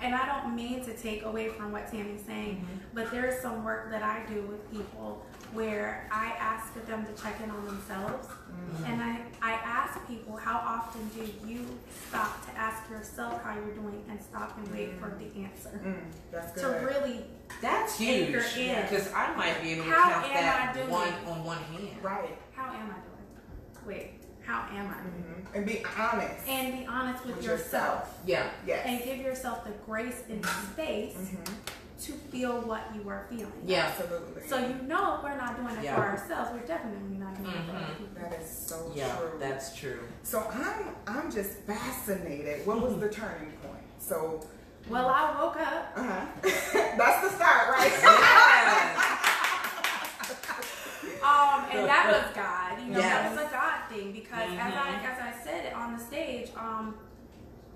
and 0.00 0.14
I 0.14 0.26
don't 0.26 0.54
mean 0.56 0.84
to 0.84 0.92
take 0.96 1.24
away 1.24 1.48
from 1.50 1.70
what 1.72 1.90
Tammy's 1.90 2.22
saying, 2.26 2.56
Mm-hmm. 2.56 2.94
but 2.94 3.10
there 3.10 3.26
is 3.26 3.40
some 3.40 3.64
work 3.64 3.90
that 3.90 4.02
I 4.02 4.24
do 4.32 4.42
with 4.42 4.70
people 4.70 5.24
where 5.52 6.08
I 6.10 6.32
ask 6.38 6.74
them 6.86 7.06
to 7.06 7.22
check 7.22 7.40
in 7.42 7.50
on 7.50 7.64
themselves, 7.64 8.26
Mm-hmm. 8.26 8.84
and 8.84 9.02
I 9.02 9.20
I 9.42 9.52
ask 9.52 10.06
people 10.08 10.36
how 10.36 10.56
often 10.58 11.08
do 11.14 11.22
you 11.46 11.64
stop 12.08 12.44
to 12.46 12.58
ask 12.58 12.88
yourself 12.90 13.42
how 13.42 13.54
you're 13.54 13.74
doing 13.74 14.04
and 14.08 14.20
stop 14.20 14.56
and 14.58 14.66
wait 14.72 14.98
for 15.00 15.16
the 15.18 15.26
answer 15.44 15.80
Mm, 15.84 16.02
that's 16.32 16.60
to 16.60 16.68
really 16.68 17.24
That's 17.60 18.00
Anchor 18.00 18.40
huge 18.42 18.90
because 18.90 19.12
I 19.12 19.34
might 19.36 19.60
be 19.62 19.72
able 19.72 19.84
to 19.84 19.90
How 19.90 20.10
count 20.10 20.26
am 20.26 20.32
that 20.44 20.70
I 20.70 20.72
doing? 20.78 20.90
one 20.90 21.12
on 21.26 21.44
one 21.44 21.58
hand. 21.58 22.02
right. 22.02 22.36
how 22.54 22.72
am 22.72 22.90
I 22.90 22.94
doing? 22.94 23.86
Wait, 23.86 24.10
how 24.44 24.66
am 24.72 24.88
I 24.88 25.02
doing? 25.02 25.46
hmm 25.46 25.56
And 25.56 25.66
be 25.66 25.82
honest 25.98 26.48
And 26.48 26.78
be 26.78 26.86
honest 26.86 27.24
with, 27.26 27.36
with 27.36 27.44
yourself. 27.46 28.18
Yeah. 28.26 28.50
Yes. 28.66 28.82
and 28.86 29.02
give 29.04 29.18
yourself 29.18 29.64
the 29.64 29.72
grace 29.86 30.22
and 30.28 30.44
space 30.72 31.14
hmm 31.14 31.42
to 32.00 32.12
feel 32.12 32.60
what 32.62 32.82
you 32.94 33.08
are 33.08 33.24
feeling. 33.30 33.52
Yeah. 33.64 33.86
Absolutely. 33.96 34.46
So 34.48 34.58
you 34.58 34.74
know 34.86 35.16
if 35.16 35.22
we're 35.22 35.36
not 35.38 35.56
doing 35.56 35.74
it 35.78 35.84
Yeah. 35.84 35.94
for 35.94 36.02
ourselves, 36.02 36.50
we're 36.52 36.66
definitely 36.66 37.16
not 37.16 37.34
doing 37.36 37.48
it 37.54 37.64
for 37.70 37.76
other 37.76 37.84
Mhm. 37.94 37.98
people. 37.98 38.14
that 38.30 38.40
is 38.42 38.50
so 38.50 38.92
Yeah, 38.94 39.16
true. 39.16 39.38
that's 39.38 39.74
true. 39.76 40.00
so 40.22 40.40
I'm 40.52 40.96
I'm 41.06 41.30
just 41.30 41.52
fascinated. 41.60 42.66
What 42.66 42.80
was 42.82 42.98
the 42.98 43.08
turning 43.08 43.52
point? 43.62 43.84
So 43.98 44.44
Well, 44.88 45.08
I 45.08 45.40
woke 45.40 45.56
up. 45.56 45.92
uh 45.96 46.02
huh. 46.02 46.26
that's 46.98 47.22
the 47.22 47.30
start, 47.36 47.70
right? 47.70 49.10
Um, 51.24 51.64
and 51.72 51.88
that 51.88 52.04
was 52.12 52.36
God. 52.36 52.78
You 52.84 52.92
know, 52.92 52.98
Yes. 52.98 53.10
that 53.10 53.30
was 53.34 53.48
a 53.48 53.50
God 53.50 53.88
thing 53.88 54.12
because 54.12 54.42
as 54.52 54.74
I 54.74 54.92
Mhm. 54.92 55.04
as 55.10 55.18
I 55.20 55.32
said 55.42 55.64
it 55.64 55.72
on 55.72 55.96
the 55.96 55.98
stage, 55.98 56.50
um, 56.54 56.94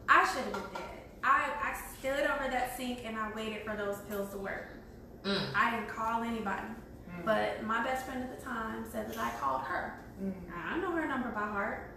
I 0.07 0.27
should 0.27 0.45
have 0.45 0.53
been 0.53 0.63
dead. 0.75 0.99
I, 1.25 1.49
I 1.63 1.75
stood 1.99 2.27
over 2.31 2.51
that 2.51 2.77
sink 2.77 3.01
and 3.07 3.17
I 3.19 3.31
waited 3.33 3.65
for 3.65 3.75
those 3.75 4.01
pills 4.03 4.31
to 4.33 4.39
work. 4.39 4.69
Mm. 5.25 5.41
I 5.55 5.71
didn't 5.71 5.89
call 5.89 6.23
anybody. 6.25 6.67
Mm. 7.11 7.25
But 7.25 7.63
my 7.65 7.83
best 7.83 8.05
friend 8.05 8.23
at 8.23 8.39
the 8.39 8.45
time 8.45 8.85
said 8.93 9.09
that 9.11 9.17
I 9.19 9.31
called 9.41 9.63
her. 9.63 9.95
Mm, 10.23 10.33
I 10.71 10.77
know 10.79 10.91
her 10.93 11.07
number 11.07 11.31
by 11.31 11.47
heart, 11.47 11.91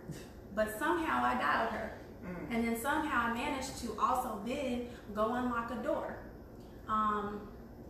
but 0.55 0.79
somehow 0.79 1.21
I 1.25 1.33
dialed 1.35 1.71
her. 1.71 1.91
Mm, 2.25 2.55
And 2.55 2.67
then 2.67 2.79
somehow 2.79 3.27
I 3.29 3.33
managed 3.33 3.77
to 3.83 3.97
also 3.99 4.39
then 4.45 4.87
go 5.15 5.33
unlock 5.33 5.71
a 5.71 5.75
door. 5.83 6.17
Um, 6.87 7.41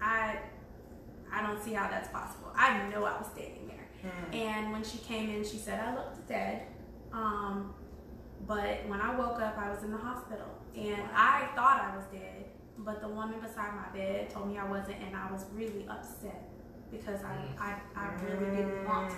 I 0.01 0.37
I 1.33 1.41
don't 1.41 1.61
see 1.63 1.73
how 1.73 1.89
that's 1.89 2.09
possible. 2.09 2.51
I 2.55 2.87
know 2.89 3.03
I 3.05 3.17
was 3.17 3.27
standing 3.33 3.67
there. 3.67 3.87
mm. 4.11 4.35
And 4.35 4.71
when 4.73 4.83
she 4.83 4.97
came 4.99 5.29
in, 5.29 5.43
she 5.43 5.57
said 5.57 5.79
I 5.79 5.95
looked 5.95 6.27
dead. 6.27 6.63
Um, 7.13 7.73
but 8.47 8.85
when 8.87 8.99
I 8.99 9.15
woke 9.15 9.39
up, 9.41 9.57
I 9.57 9.69
was 9.69 9.83
in 9.83 9.91
the 9.91 9.97
hospital, 9.97 10.47
and 10.75 11.01
I 11.15 11.47
thought 11.55 11.81
I 11.91 11.95
was 11.95 12.05
dead. 12.11 12.45
But 12.79 12.99
the 13.01 13.07
woman 13.07 13.39
beside 13.39 13.75
my 13.75 13.87
bed 13.97 14.29
told 14.29 14.47
me 14.49 14.57
I 14.57 14.67
wasn't, 14.67 14.97
and 15.05 15.15
I 15.15 15.31
was 15.31 15.45
really 15.53 15.85
upset 15.89 16.49
because 16.91 17.21
I 17.23 17.35
I, 17.59 17.75
I 17.95 18.13
really 18.23 18.55
didn't 18.57 18.85
want 18.85 19.13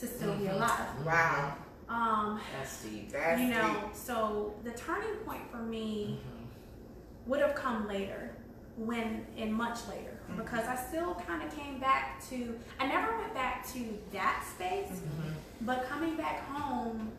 to 0.00 0.06
still 0.06 0.34
be 0.36 0.44
Mhm. 0.44 0.54
alive. 0.56 1.04
Wow. 1.06 1.54
Um, 1.88 2.40
That's 2.56 2.82
deep. 2.82 3.12
That's 3.12 3.40
you 3.40 3.48
know, 3.48 3.74
deep. 3.84 3.94
so 3.94 4.54
the 4.64 4.72
turning 4.72 5.14
point 5.24 5.48
for 5.50 5.58
me 5.58 6.20
Mhm. 6.20 7.28
would 7.28 7.40
have 7.40 7.54
come 7.54 7.86
later, 7.86 8.32
when 8.76 9.24
and 9.36 9.54
much 9.54 9.86
later, 9.88 10.18
Mhm. 10.30 10.36
because 10.38 10.66
I 10.66 10.74
still 10.76 11.14
kind 11.14 11.42
of 11.42 11.54
came 11.56 11.78
back 11.78 12.20
to. 12.28 12.58
I 12.80 12.86
never 12.86 13.16
went 13.16 13.32
back 13.34 13.64
to 13.68 13.98
that 14.12 14.44
space, 14.54 14.90
Mhm. 15.00 15.32
but 15.62 15.88
coming 15.88 16.16
back 16.16 16.40
home 16.48 17.12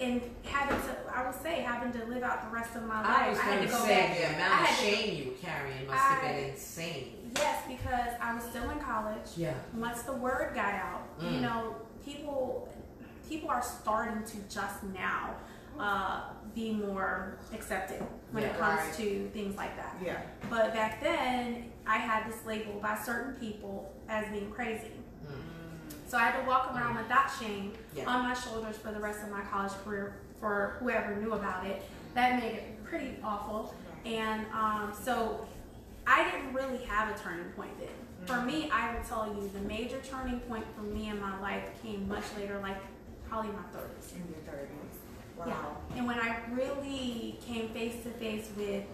and 0.00 0.20
having 0.44 0.76
to, 0.82 0.96
I 1.16 1.24
would 1.24 1.40
say, 1.40 1.62
having 1.62 1.90
to 1.92 2.04
live 2.06 2.22
out 2.22 2.42
the 2.42 2.50
rest 2.54 2.74
of 2.76 2.82
my 2.86 3.00
life. 3.00 3.08
I 3.08 3.28
was 3.30 3.38
had 3.38 3.54
going 3.54 3.60
to 3.62 3.72
to 3.72 3.72
go 3.72 3.84
say 3.86 3.96
back. 4.00 4.16
the 4.16 4.24
I 4.24 4.28
amount 4.34 4.60
of 4.60 4.66
had 4.66 4.76
to- 4.76 4.84
shame 4.84 5.14
you 5.24 5.30
were 5.30 5.36
carrying 5.38 5.86
must 5.86 5.98
have 6.02 6.20
been 6.22 6.44
insane. 6.50 7.32
Yes, 7.36 7.62
because 7.66 8.14
I 8.20 8.34
was 8.34 8.44
still 8.44 8.68
in 8.70 8.78
college. 8.80 9.30
Yeah. 9.36 9.54
Once 9.74 10.02
the 10.02 10.12
word 10.12 10.54
got 10.54 10.74
out, 10.74 11.02
you 11.20 11.28
Mm. 11.38 11.40
know, 11.40 11.76
people 12.04 12.68
people 13.28 13.50
are 13.50 13.62
starting 13.62 14.22
to 14.24 14.36
just 14.52 14.82
now 14.94 15.34
uh, 15.78 16.22
be 16.54 16.72
more 16.72 17.38
accepted 17.52 18.02
when 18.32 18.44
it 18.44 18.58
comes 18.58 18.80
Right. 18.80 18.94
to 18.94 19.28
things 19.34 19.56
like 19.56 19.76
that. 19.76 19.94
Yeah. 20.02 20.20
But 20.48 20.72
back 20.72 21.02
then, 21.02 21.70
I 21.86 21.98
had 21.98 22.26
this 22.30 22.44
label 22.46 22.80
by 22.80 22.96
certain 22.96 23.34
people 23.34 23.92
as 24.08 24.26
being 24.30 24.50
crazy. 24.50 24.92
Mm. 25.26 25.32
So 26.08 26.16
I 26.16 26.22
had 26.24 26.40
to 26.40 26.46
walk 26.46 26.72
around 26.74 26.96
with 26.96 27.08
that 27.08 27.30
shame 27.38 27.72
Yeah. 27.94 28.06
on 28.06 28.22
my 28.22 28.32
shoulders 28.34 28.76
for 28.78 28.90
the 28.90 29.00
rest 29.00 29.22
of 29.22 29.30
my 29.30 29.42
college 29.42 29.72
career 29.84 30.14
for 30.40 30.76
whoever 30.80 31.16
knew 31.16 31.32
about 31.34 31.66
it. 31.66 31.82
That 32.14 32.40
made 32.42 32.54
it 32.54 32.84
pretty 32.84 33.16
awful. 33.22 33.74
And 34.06 34.46
um, 34.54 34.92
so 34.98 35.46
I 36.06 36.30
didn't 36.30 36.54
really 36.54 36.78
have 36.84 37.14
a 37.14 37.18
turning 37.18 37.50
point 37.52 37.78
then. 37.78 37.88
For 38.24 38.40
me, 38.42 38.70
I 38.72 38.94
will 38.94 39.04
tell 39.04 39.26
you 39.26 39.50
the 39.52 39.60
major 39.68 40.00
turning 40.00 40.40
point 40.40 40.64
for 40.74 40.82
me 40.82 41.08
in 41.10 41.20
my 41.20 41.38
life 41.40 41.64
came 41.82 42.08
much 42.08 42.24
later, 42.36 42.58
like 42.62 42.78
probably 43.28 43.50
my 43.52 43.62
30s. 43.78 44.12
In 44.16 44.28
your 44.28 44.38
thirties. 44.44 44.98
Wow. 45.36 45.46
Yeah. 45.90 45.98
And 45.98 46.06
when 46.06 46.18
I 46.18 46.38
really 46.52 47.38
came 47.46 47.68
face 47.70 48.02
to 48.04 48.10
face 48.10 48.48
with 48.56 48.84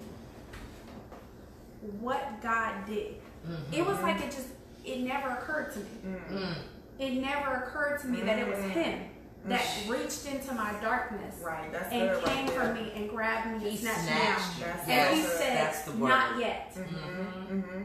what 2.00 2.40
God 2.42 2.86
did, 2.86 3.16
Mhm. 3.46 3.72
it 3.72 3.86
was 3.86 3.98
like 4.00 4.20
it 4.20 4.30
just, 4.30 4.48
it 4.84 5.00
never 5.00 5.30
occurred 5.30 5.72
to 5.72 5.78
me. 5.80 5.86
Mm. 6.06 6.28
Mm. 6.30 6.54
It 6.98 7.10
never 7.20 7.54
occurred 7.54 8.00
to 8.02 8.06
me 8.08 8.20
that 8.22 8.38
it 8.38 8.48
was 8.48 8.58
Mm. 8.58 8.70
Him 8.70 9.08
that 9.46 9.64
reached 9.88 10.26
into 10.26 10.54
my 10.54 10.72
darkness 10.80 11.40
Right. 11.42 11.72
That's 11.72 11.92
and 11.92 12.10
good. 12.10 12.24
came 12.24 12.46
right 12.46 12.50
for 12.56 12.72
me 12.74 12.92
and 12.94 13.10
grabbed 13.10 13.50
me 13.50 13.58
He 13.58 13.68
and 13.70 13.78
snatched 13.78 13.98
me 14.02 14.06
snatched 14.06 14.60
down. 14.60 14.68
you. 14.68 14.74
That's 14.74 14.88
And 14.88 15.16
he 15.16 15.22
good. 15.22 15.30
said, 15.38 15.56
That's 15.56 15.82
the. 15.82 15.94
Not 15.94 16.38
yet. 16.38 16.74
Mm-hmm. 16.74 17.56
Mm-hmm. 17.58 17.82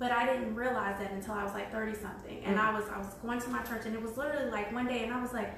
But 0.00 0.12
I 0.12 0.26
didn't 0.26 0.54
realize 0.54 0.98
that 0.98 1.12
until 1.12 1.34
I 1.34 1.44
was 1.44 1.52
like 1.52 1.70
30 1.70 1.94
something. 1.94 2.42
And 2.44 2.56
Mm. 2.56 2.60
I 2.60 2.74
was 2.74 2.88
I 2.88 2.98
was 2.98 3.14
going 3.22 3.40
to 3.40 3.50
my 3.50 3.62
church 3.62 3.86
and 3.86 3.94
it 3.94 4.02
was 4.02 4.16
literally 4.16 4.50
like 4.50 4.72
one 4.72 4.86
day 4.86 5.04
and 5.04 5.12
I 5.14 5.20
was 5.22 5.32
like, 5.32 5.52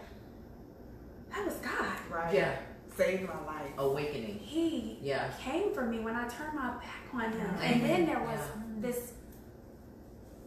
that 1.32 1.44
was 1.44 1.54
God. 1.56 1.96
Right. 2.10 2.34
Yeah. 2.34 2.56
Saved 2.96 3.22
my 3.26 3.40
life. 3.46 3.70
Awakening. 3.78 4.38
He 4.38 4.98
Yeah. 5.00 5.30
came 5.40 5.72
for 5.74 5.86
me 5.86 6.00
when 6.00 6.14
I 6.14 6.28
turned 6.28 6.54
my 6.54 6.72
back 6.74 7.04
on 7.12 7.32
him. 7.32 7.54
Mhm. 7.56 7.60
And 7.72 7.84
then 7.84 8.06
there 8.06 8.20
was 8.20 8.38
Yeah. 8.38 8.62
this 8.80 9.12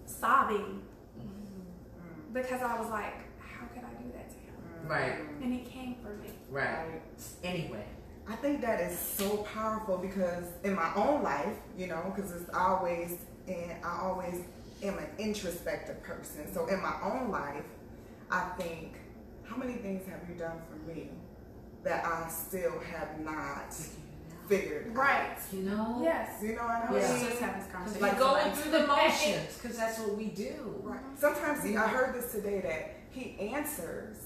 sobbing 0.06 0.82
Mm. 1.18 2.34
because 2.34 2.62
I 2.62 2.80
was 2.80 2.90
like, 2.90 3.14
how 3.40 3.66
could 3.68 3.84
I 3.84 3.94
do 4.02 4.12
that 4.14 4.30
to 4.30 4.36
him? 4.36 4.88
Right. 4.88 5.20
And 5.42 5.52
he 5.54 5.66
came 5.66 5.96
for 6.04 6.10
me. 6.10 6.38
Right. 6.50 6.88
Right. 6.88 7.02
Anyway. 7.44 7.86
I 8.28 8.36
think 8.38 8.62
that 8.62 8.80
is 8.82 8.98
so 8.98 9.38
powerful 9.44 9.98
because 10.00 10.46
in 10.64 10.74
my 10.76 10.92
own 10.96 11.22
life, 11.22 11.56
you 11.78 11.86
know, 11.88 12.12
because 12.16 12.32
it's 12.32 12.50
always 12.56 13.18
and 13.48 13.74
I 13.86 14.00
always 14.02 14.42
am 14.82 14.98
an 14.98 15.08
introspective 15.20 16.02
person. 16.02 16.52
So 16.52 16.66
in 16.66 16.82
my 16.82 16.96
own 17.04 17.30
life, 17.30 17.64
I 18.32 18.50
think, 18.58 18.98
how 19.48 19.58
many 19.58 19.74
things 19.74 20.08
have 20.08 20.22
you 20.30 20.36
done 20.36 20.58
for 20.70 20.78
me 20.92 21.10
that 21.84 22.06
I 22.06 22.28
still 22.30 22.80
have 22.80 23.20
not 23.20 23.74
figured 24.48 24.88
out? 24.90 24.96
Right. 24.96 25.38
You 25.52 25.62
know? 25.64 26.00
Yes. 26.04 26.42
You 26.42 26.56
know 26.56 26.64
what 26.64 26.72
I 26.72 26.82
I 26.82 26.92
mean? 26.92 26.94
was 27.02 27.22
just 27.30 27.40
having 27.40 27.62
this 27.62 27.72
conversation. 27.72 28.02
we 28.04 28.10
Like- 28.10 28.20
go 28.20 28.36
tonight. 28.38 28.56
through 28.58 28.72
the 28.72 28.88
motions, 28.88 29.58
because 29.62 29.78
that's 29.78 30.00
what 30.00 30.16
we 30.16 30.26
do. 30.28 30.80
Right. 30.84 31.00
Sometimes, 31.18 31.62
see, 31.62 31.78
I 31.78 31.88
heard 31.88 32.16
this 32.16 32.32
today 32.32 32.60
that 32.62 32.96
he 33.12 33.38
answers, 33.54 34.18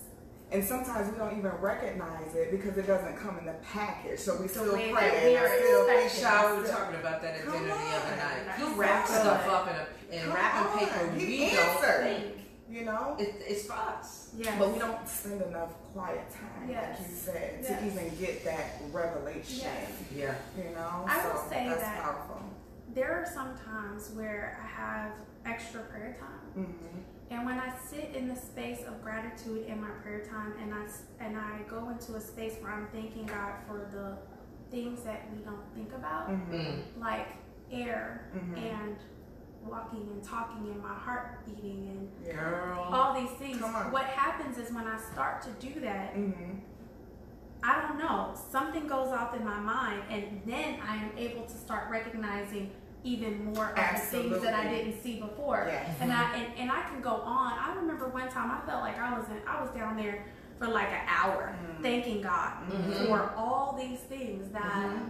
and 0.51 0.63
sometimes 0.63 1.11
we 1.11 1.17
don't 1.17 1.37
even 1.37 1.51
recognize 1.61 2.33
it 2.33 2.49
because 2.51 2.75
it 2.77 2.87
doesn't 2.87 3.15
come 3.17 3.37
in 3.37 3.45
the 3.45 3.53
package. 3.73 4.19
So 4.19 4.35
we 4.37 4.47
The 4.47 4.49
still 4.49 4.73
way 4.73 4.91
pray. 4.91 5.09
that 5.09 5.23
we're 5.43 5.59
still 5.59 5.87
expecting. 5.89 6.23
Shaw, 6.23 6.55
we 6.55 6.61
were 6.63 6.67
talking 6.67 6.95
about 6.99 7.21
that 7.21 7.35
at 7.35 7.45
Come 7.45 7.53
dinner 7.53 7.67
the 7.67 7.73
other 7.73 8.15
night. 8.15 8.45
That's 8.47 8.61
He 8.63 8.73
wraps 8.73 9.09
stuff 9.13 9.47
up 9.47 9.67
in 9.67 9.75
a 9.75 10.23
in 10.23 10.33
wrapping 10.33 10.79
paper 10.79 10.99
on, 11.05 11.15
we 11.17 11.25
he 11.25 11.55
don't 11.55 11.67
answered. 11.67 12.03
think. 12.03 12.35
You 12.69 12.85
know? 12.85 13.15
It, 13.17 13.35
it's 13.47 13.65
for 13.65 13.73
us. 13.73 14.29
Yeah. 14.37 14.57
But 14.59 14.73
we 14.73 14.79
don't 14.79 15.07
spend 15.07 15.41
enough 15.41 15.73
quiet 15.93 16.29
time, 16.31 16.69
Yes. 16.69 16.99
like 16.99 17.09
you 17.09 17.15
said, 17.15 17.59
Yes. 17.63 17.79
to 17.79 17.85
even 17.87 18.19
get 18.19 18.45
that 18.45 18.81
revelation. 18.91 19.61
Yes. 19.63 19.91
Yeah. 20.15 20.35
You 20.57 20.75
know? 20.75 21.05
I 21.07 21.21
so 21.23 21.33
will 21.33 21.49
say 21.49 21.67
that's 21.67 21.81
that- 21.81 22.03
powerful. 22.03 22.41
there 22.93 23.11
are 23.13 23.25
some 23.25 23.57
times 23.57 24.11
where 24.13 24.59
I 24.63 24.67
have 24.67 25.11
extra 25.45 25.81
prayer 25.81 26.15
time. 26.19 26.65
Mm-hmm. 26.65 26.99
And 27.31 27.45
when 27.45 27.59
I 27.59 27.71
sit 27.89 28.11
in 28.15 28.27
the 28.27 28.35
space 28.35 28.81
of 28.87 29.01
gratitude 29.03 29.65
in 29.67 29.79
my 29.81 29.89
prayer 30.01 30.23
time 30.25 30.53
and 30.61 30.73
I 30.73 30.85
and 31.23 31.37
I 31.37 31.61
go 31.69 31.89
into 31.89 32.15
a 32.15 32.21
space 32.21 32.55
where 32.59 32.71
I'm 32.71 32.87
thanking 32.87 33.25
God 33.27 33.53
for 33.67 33.87
the 33.93 34.17
things 34.75 35.03
that 35.03 35.27
we 35.31 35.43
don't 35.43 35.61
think 35.75 35.93
about, 35.93 36.29
Mm-hmm. 36.29 36.53
Mm. 36.55 36.81
like 36.99 37.27
air 37.71 38.29
Mhm. 38.35 38.57
and 38.57 38.95
walking 39.65 40.07
and 40.11 40.23
talking 40.23 40.65
and 40.71 40.81
my 40.81 40.93
heart 40.93 41.45
beating 41.45 42.09
and 42.25 42.35
Girl. 42.35 42.79
all 42.91 43.13
these 43.19 43.29
things. 43.31 43.61
What 43.61 44.05
happens 44.05 44.57
is 44.57 44.71
when 44.73 44.87
I 44.87 44.97
start 44.99 45.41
to 45.43 45.49
do 45.59 45.79
that, 45.81 46.15
Mm-hmm. 46.15 46.59
I 47.61 47.81
don't 47.81 47.99
know, 47.99 48.33
something 48.51 48.87
goes 48.87 49.09
off 49.09 49.35
in 49.35 49.43
my 49.43 49.59
mind, 49.59 50.03
and 50.09 50.41
then 50.45 50.79
I 50.81 50.95
am 50.95 51.11
able 51.17 51.43
to 51.43 51.57
start 51.57 51.89
recognizing 51.89 52.71
even 53.03 53.43
more 53.53 53.71
of 53.71 53.75
the 53.75 53.99
things 53.99 54.41
that 54.43 54.53
I 54.53 54.69
didn't 54.69 55.01
see 55.03 55.19
before. 55.19 55.65
Yes. 55.69 55.93
And 55.99 56.09
I 56.11 56.35
and, 56.37 56.57
and 56.57 56.71
I 56.71 56.83
can 56.83 57.01
go 57.01 57.11
on. 57.15 57.51
I 57.59 57.73
remember 57.75 58.07
one 58.07 58.29
time 58.29 58.49
I 58.49 58.65
felt 58.65 58.81
like 58.81 58.97
I 58.97 59.17
was 59.17 59.27
in 59.27 59.37
I 59.45 59.61
was 59.61 59.69
down 59.71 59.97
there 59.97 60.23
for 60.57 60.67
like 60.67 60.87
an 60.89 61.01
hour 61.07 61.53
Mhm. 61.77 61.81
thanking 61.81 62.21
God 62.21 62.53
Mhm. 62.69 63.07
for 63.07 63.33
all 63.37 63.75
these 63.77 63.99
things 63.99 64.49
that 64.53 64.61
Mhm. 64.63 65.09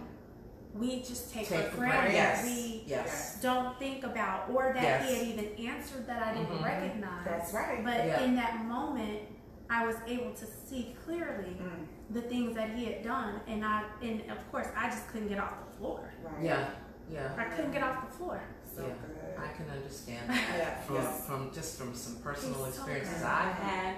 We 0.74 1.00
just 1.02 1.32
take, 1.32 1.48
Take 1.48 1.64
for 1.66 1.70
for 1.72 1.76
granted. 1.78 2.12
granted. 2.12 2.14
Yes. 2.14 2.44
We 2.44 2.84
Yes. 2.86 3.38
don't 3.42 3.78
think 3.78 4.04
about 4.04 4.48
or 4.50 4.72
that 4.74 4.82
Yes. 4.82 5.08
he 5.08 5.14
had 5.16 5.26
even 5.26 5.66
answered 5.68 6.06
that 6.06 6.22
I 6.22 6.34
didn't 6.34 6.58
Mhm. 6.58 6.64
recognize. 6.64 7.24
That's 7.24 7.52
right. 7.52 7.84
But 7.84 8.06
Yeah. 8.06 8.20
in 8.20 8.36
that 8.36 8.64
moment 8.64 9.20
I 9.68 9.86
was 9.86 9.96
able 10.06 10.32
to 10.32 10.46
see 10.46 10.96
clearly 11.04 11.56
Mm. 11.60 11.86
the 12.10 12.22
things 12.22 12.54
that 12.56 12.70
he 12.70 12.84
had 12.86 13.02
done 13.04 13.40
and 13.46 13.64
I 13.64 13.84
and 14.02 14.28
of 14.30 14.38
course 14.50 14.66
I 14.76 14.88
just 14.90 15.08
couldn't 15.08 15.28
get 15.28 15.38
off 15.40 15.54
the 15.70 15.76
floor. 15.78 16.12
Right. 16.22 16.42
Yeah. 16.44 16.68
Yeah. 17.08 17.32
I 17.36 17.44
couldn't 17.44 17.72
get 17.72 17.82
off 17.82 18.08
the 18.08 18.16
floor. 18.16 18.40
So 18.64 18.82
Yeah. 18.86 18.94
good. 19.06 19.44
I 19.44 19.48
can 19.56 19.68
understand 19.70 20.28
that 20.30 20.56
Yeah, 20.58 20.80
from, 20.82 20.96
yes. 20.96 21.26
from 21.26 21.50
just 21.52 21.78
from 21.78 21.94
some 21.94 22.16
personal 22.22 22.64
He's 22.64 22.76
experiences 22.76 23.14
good. 23.18 23.26
I've 23.26 23.54
had. 23.54 23.96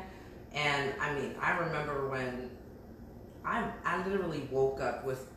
And 0.54 0.94
I 1.00 1.14
mean, 1.14 1.36
I 1.40 1.58
remember 1.58 2.08
when 2.08 2.50
I 3.44 3.70
I 3.84 4.06
literally 4.06 4.48
woke 4.50 4.80
up 4.80 5.04
with 5.04 5.28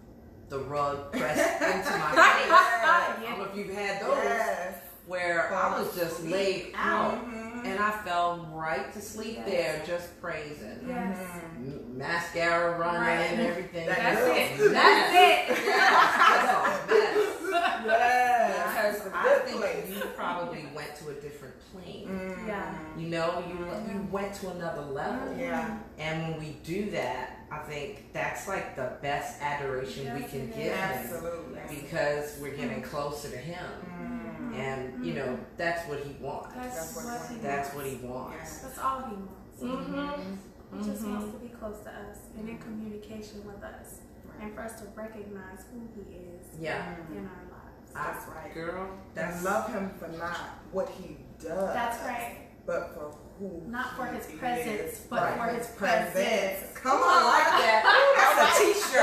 the 0.49 0.59
rug 0.59 1.11
pressed 1.11 1.61
into 1.61 1.97
my 1.97 2.11
face. 2.11 2.51
I 2.51 3.15
don't 3.23 3.39
know 3.39 3.45
if 3.45 3.55
you've 3.57 3.73
had 3.75 4.01
those 4.01 4.17
Yes. 4.23 4.75
where 5.07 5.53
I 5.53 5.79
was 5.79 5.95
just 5.95 6.23
laid 6.23 6.73
out 6.75 7.13
Mhm. 7.25 7.65
and 7.65 7.79
I 7.79 7.91
fell 8.03 8.47
right 8.53 8.91
to 8.93 9.01
sleep 9.01 9.37
Yes. 9.45 9.49
there 9.49 9.81
just 9.85 10.21
praising. 10.21 10.85
Yes. 10.87 11.17
Mhm. 11.59 11.95
Mascara 11.95 12.77
running 12.77 13.01
Right. 13.01 13.19
and 13.31 13.41
everything. 13.41 13.87
That 13.87 13.97
That's 13.97 14.19
girl. 14.19 14.35
it. 14.35 14.73
That's 14.73 15.13
it. 15.15 15.65
That's 15.65 16.53
a 16.53 16.87
mess. 16.87 17.85
Yes. 17.85 18.73
Because 18.75 18.95
It's 18.95 19.05
a 19.05 19.17
I 19.17 19.23
good 19.23 19.43
think 19.45 19.57
place. 19.61 19.89
you 19.89 20.04
probably 20.15 20.65
went 20.75 20.95
to 20.97 21.09
a 21.09 21.13
different 21.13 21.53
plane. 21.71 22.07
Mhm. 22.07 22.47
Yeah. 22.47 22.73
You 22.97 23.07
know, 23.09 23.43
you 23.47 23.57
you 23.93 24.07
went 24.11 24.33
to 24.35 24.49
another 24.51 24.81
level. 24.81 25.35
Yeah. 25.37 25.77
And 25.97 26.21
when 26.31 26.39
we 26.39 26.51
do 26.63 26.89
that, 26.91 27.39
I 27.51 27.59
think 27.59 28.11
that's 28.13 28.47
like 28.47 28.75
the 28.75 28.93
best 29.01 29.41
adoration 29.41 30.13
we 30.15 30.23
can 30.23 30.47
give 30.47 30.57
is. 30.57 30.63
him 30.65 30.73
Absolutely. 30.77 31.59
because 31.81 32.37
we're 32.41 32.55
getting 32.55 32.81
closer 32.81 33.29
to 33.29 33.37
him. 33.37 33.65
Mhm. 33.89 34.55
And 34.55 35.05
you 35.05 35.13
know, 35.13 35.37
that's 35.57 35.87
what 35.89 35.99
he 35.99 36.15
wants. 36.21 36.55
That's, 36.55 36.75
That's 36.75 36.95
what 36.95 37.05
what 37.05 37.27
he 37.29 37.35
he 37.35 37.41
That's 37.41 37.73
wants. 37.73 37.75
what 37.75 37.85
he 38.01 38.07
wants. 38.07 38.35
Yes. 38.39 38.59
That's 38.63 38.79
all 38.79 38.99
he 39.09 39.15
wants. 39.15 39.61
Mm-hmm. 39.61 40.33
He 40.77 40.83
just 40.91 41.03
Mhm. 41.03 41.11
wants 41.11 41.31
to 41.33 41.37
be 41.39 41.49
close 41.49 41.79
to 41.83 41.89
us 41.89 42.17
and 42.37 42.49
in 42.49 42.57
communication 42.57 43.45
with 43.45 43.63
us 43.63 43.99
and 44.41 44.53
for 44.53 44.61
us 44.61 44.79
to 44.81 44.87
recognize 44.95 45.63
who 45.71 45.79
he 45.95 46.17
is 46.17 46.59
Yeah. 46.59 46.95
in 47.11 47.19
our 47.19 47.43
lives. 47.51 47.54
That's 47.95 48.27
right. 48.27 48.53
Girl, 48.53 48.83
And 49.15 49.15
that's 49.15 49.43
love 49.43 49.71
him 49.73 49.89
for 49.97 50.07
not 50.09 50.37
what 50.71 50.89
he 50.89 51.17
does. 51.39 51.73
That's 51.73 52.03
right. 52.03 52.37
But 52.65 52.93
for 52.93 53.15
who 53.39 53.61
Not 53.67 53.95
for 53.95 54.05
his 54.07 54.25
presence, 54.39 54.93
is. 54.93 54.99
but 55.09 55.21
Right. 55.21 55.37
for 55.37 55.57
his 55.57 55.67
presence. 55.67 56.77
Come 56.77 56.97
on, 56.97 57.03
I 57.03 57.23
like 57.23 57.47
that. 57.63 57.81
That's 58.37 58.59
a 58.59 58.63
t-shirt. 58.63 59.01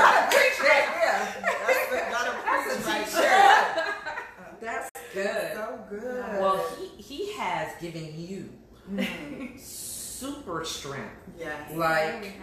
yeah. 0.63 1.13
That's 1.41 1.91
a, 1.91 2.11
not 2.11 2.27
a 2.27 2.31
That's 2.43 2.75
a 2.75 2.81
preach 2.81 2.87
right 2.87 3.05
t-shirt. 3.05 3.93
That's 4.61 4.89
good. 5.13 5.53
So 5.55 5.79
good. 5.89 6.39
Well, 6.39 6.65
he 6.77 7.01
he 7.01 7.33
has 7.37 7.71
given 7.81 8.13
you 8.19 8.49
Mhm. 8.91 9.59
super 9.59 10.63
strength. 10.65 11.09
yes. 11.37 11.71
Like, 11.75 12.33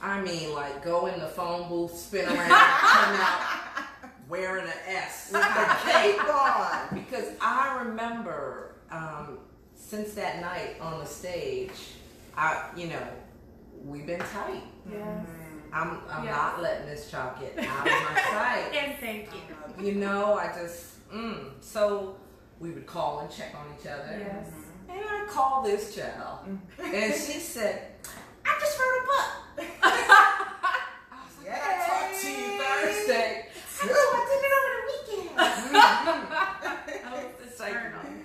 I 0.00 0.20
mean, 0.20 0.54
like 0.54 0.82
go 0.84 1.06
in 1.06 1.18
the 1.20 1.26
phone 1.28 1.68
booth, 1.68 1.96
spin 1.96 2.26
around, 2.26 2.36
come 2.48 3.20
out 3.20 3.84
wearing 4.28 4.66
an 4.66 4.72
S 4.88 5.30
with 5.32 5.42
the 5.42 5.90
cape. 5.90 6.20
On. 6.28 6.94
Because 6.94 7.28
I 7.40 7.82
remember 7.84 8.76
um, 8.90 9.38
since 9.74 10.14
that 10.14 10.40
night 10.40 10.76
on 10.80 11.00
the 11.00 11.06
stage, 11.06 11.70
I 12.36 12.68
you 12.76 12.88
know 12.88 13.06
we've 13.84 14.06
been 14.06 14.20
tight. 14.20 14.62
Yes. 14.90 15.26
I'm 15.72 16.00
I'm 16.10 16.24
Yes. 16.24 16.36
not 16.36 16.62
letting 16.62 16.86
this 16.86 17.10
child 17.10 17.38
get 17.40 17.58
out 17.58 17.86
of 17.86 17.92
my 17.92 18.20
sight. 18.30 18.72
And 18.74 18.98
thank 18.98 19.28
you. 19.32 19.84
You 19.84 19.94
know, 19.96 20.34
I 20.34 20.52
just 20.52 21.08
mm. 21.10 21.50
so 21.60 22.16
we 22.60 22.70
would 22.70 22.86
call 22.86 23.20
and 23.20 23.30
check 23.30 23.54
on 23.54 23.66
each 23.78 23.86
other. 23.86 24.16
Yes. 24.18 24.48
And 24.88 25.04
I 25.04 25.26
called 25.28 25.66
this 25.66 25.94
child, 25.94 26.38
and 26.82 27.12
she 27.12 27.38
said, 27.40 27.82
"I 28.44 28.56
just 28.60 28.78
heard 28.78 29.02
a 29.02 29.06
book." 29.06 29.66
I 29.82 31.18
was 31.26 31.46
like, 31.46 31.60
"I 31.60 31.86
talked 31.86 32.20
to 32.22 32.30
you 32.30 32.62
Thursday." 32.62 33.46
Good. 33.80 33.90
I 33.90 33.92
did 34.28 34.42
it 34.46 34.52
over 34.58 34.72
the 34.76 34.82
weekend. 34.92 35.30
It's 37.46 37.60
like. 37.60 37.76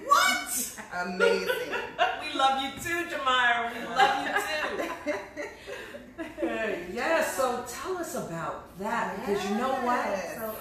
What? 0.06 0.52
Amazing. 1.06 1.72
We 2.22 2.28
love 2.38 2.56
you 2.64 2.70
too, 2.82 3.00
Shamira. 3.10 3.60
We 3.74 3.80
love 3.96 4.18
you 4.26 5.14
too. 5.14 5.20
yeah, 6.94 7.24
so 7.24 7.64
tell 7.68 7.98
us 7.98 8.16
about 8.16 8.78
that 8.80 9.16
because 9.20 9.42
you 9.50 9.56
know 9.58 9.74
what? 9.86 10.06
So 10.36 10.56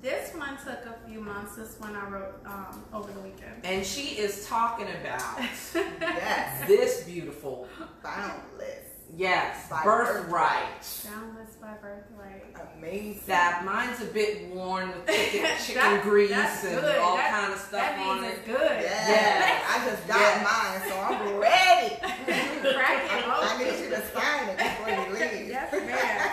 this 0.00 0.32
one 0.34 0.56
took 0.58 0.84
a 0.86 0.94
few 1.08 1.20
months. 1.20 1.56
This 1.56 1.76
one 1.80 1.96
I 1.96 2.08
wrote 2.08 2.34
um, 2.46 2.84
over 2.92 3.10
the 3.12 3.20
weekend. 3.20 3.64
And 3.64 3.84
she 3.84 4.16
is 4.20 4.46
talking 4.46 4.86
about 5.00 5.38
Yes. 6.00 6.66
this 6.68 7.02
beautiful, 7.04 7.66
Boundless. 8.02 8.83
Yes, 9.16 9.68
By 9.68 9.82
birthright. 9.84 10.60
Boundless 11.04 11.54
by 11.60 11.74
birthright. 11.80 12.44
Amazing. 12.78 13.22
That 13.26 13.64
mine's 13.64 14.00
a 14.00 14.06
bit 14.06 14.48
worn 14.50 14.88
with 14.88 15.06
chicken, 15.14 15.50
chicken 15.64 16.00
grease 16.02 16.30
and 16.32 16.80
good. 16.80 16.98
all 16.98 17.16
That- 17.16 17.30
kind 17.30 17.52
of 17.52 17.58
stuff 17.58 17.80
That 17.80 17.98
on 17.98 18.20
means 18.22 18.34
it. 18.34 18.38
it's 18.38 18.46
good. 18.46 18.82
Yeah. 18.82 19.08
Yes. 19.08 19.64
I 19.68 19.90
just 19.90 20.08
got 20.08 20.20
Yes. 20.20 20.44
mine, 20.44 20.88
so 20.88 21.00
I'm 21.00 21.38
ready. 21.40 21.96
Crack 22.74 23.04
it 23.04 23.24
I 23.26 23.58
need 23.58 23.84
you 23.84 23.90
to 23.90 24.02
sign 24.12 24.48
it 24.48 24.58
before 24.58 24.90
you 24.90 25.14
leave. 25.14 25.48
Yes, 25.54 25.72
ma'am. 25.72 26.23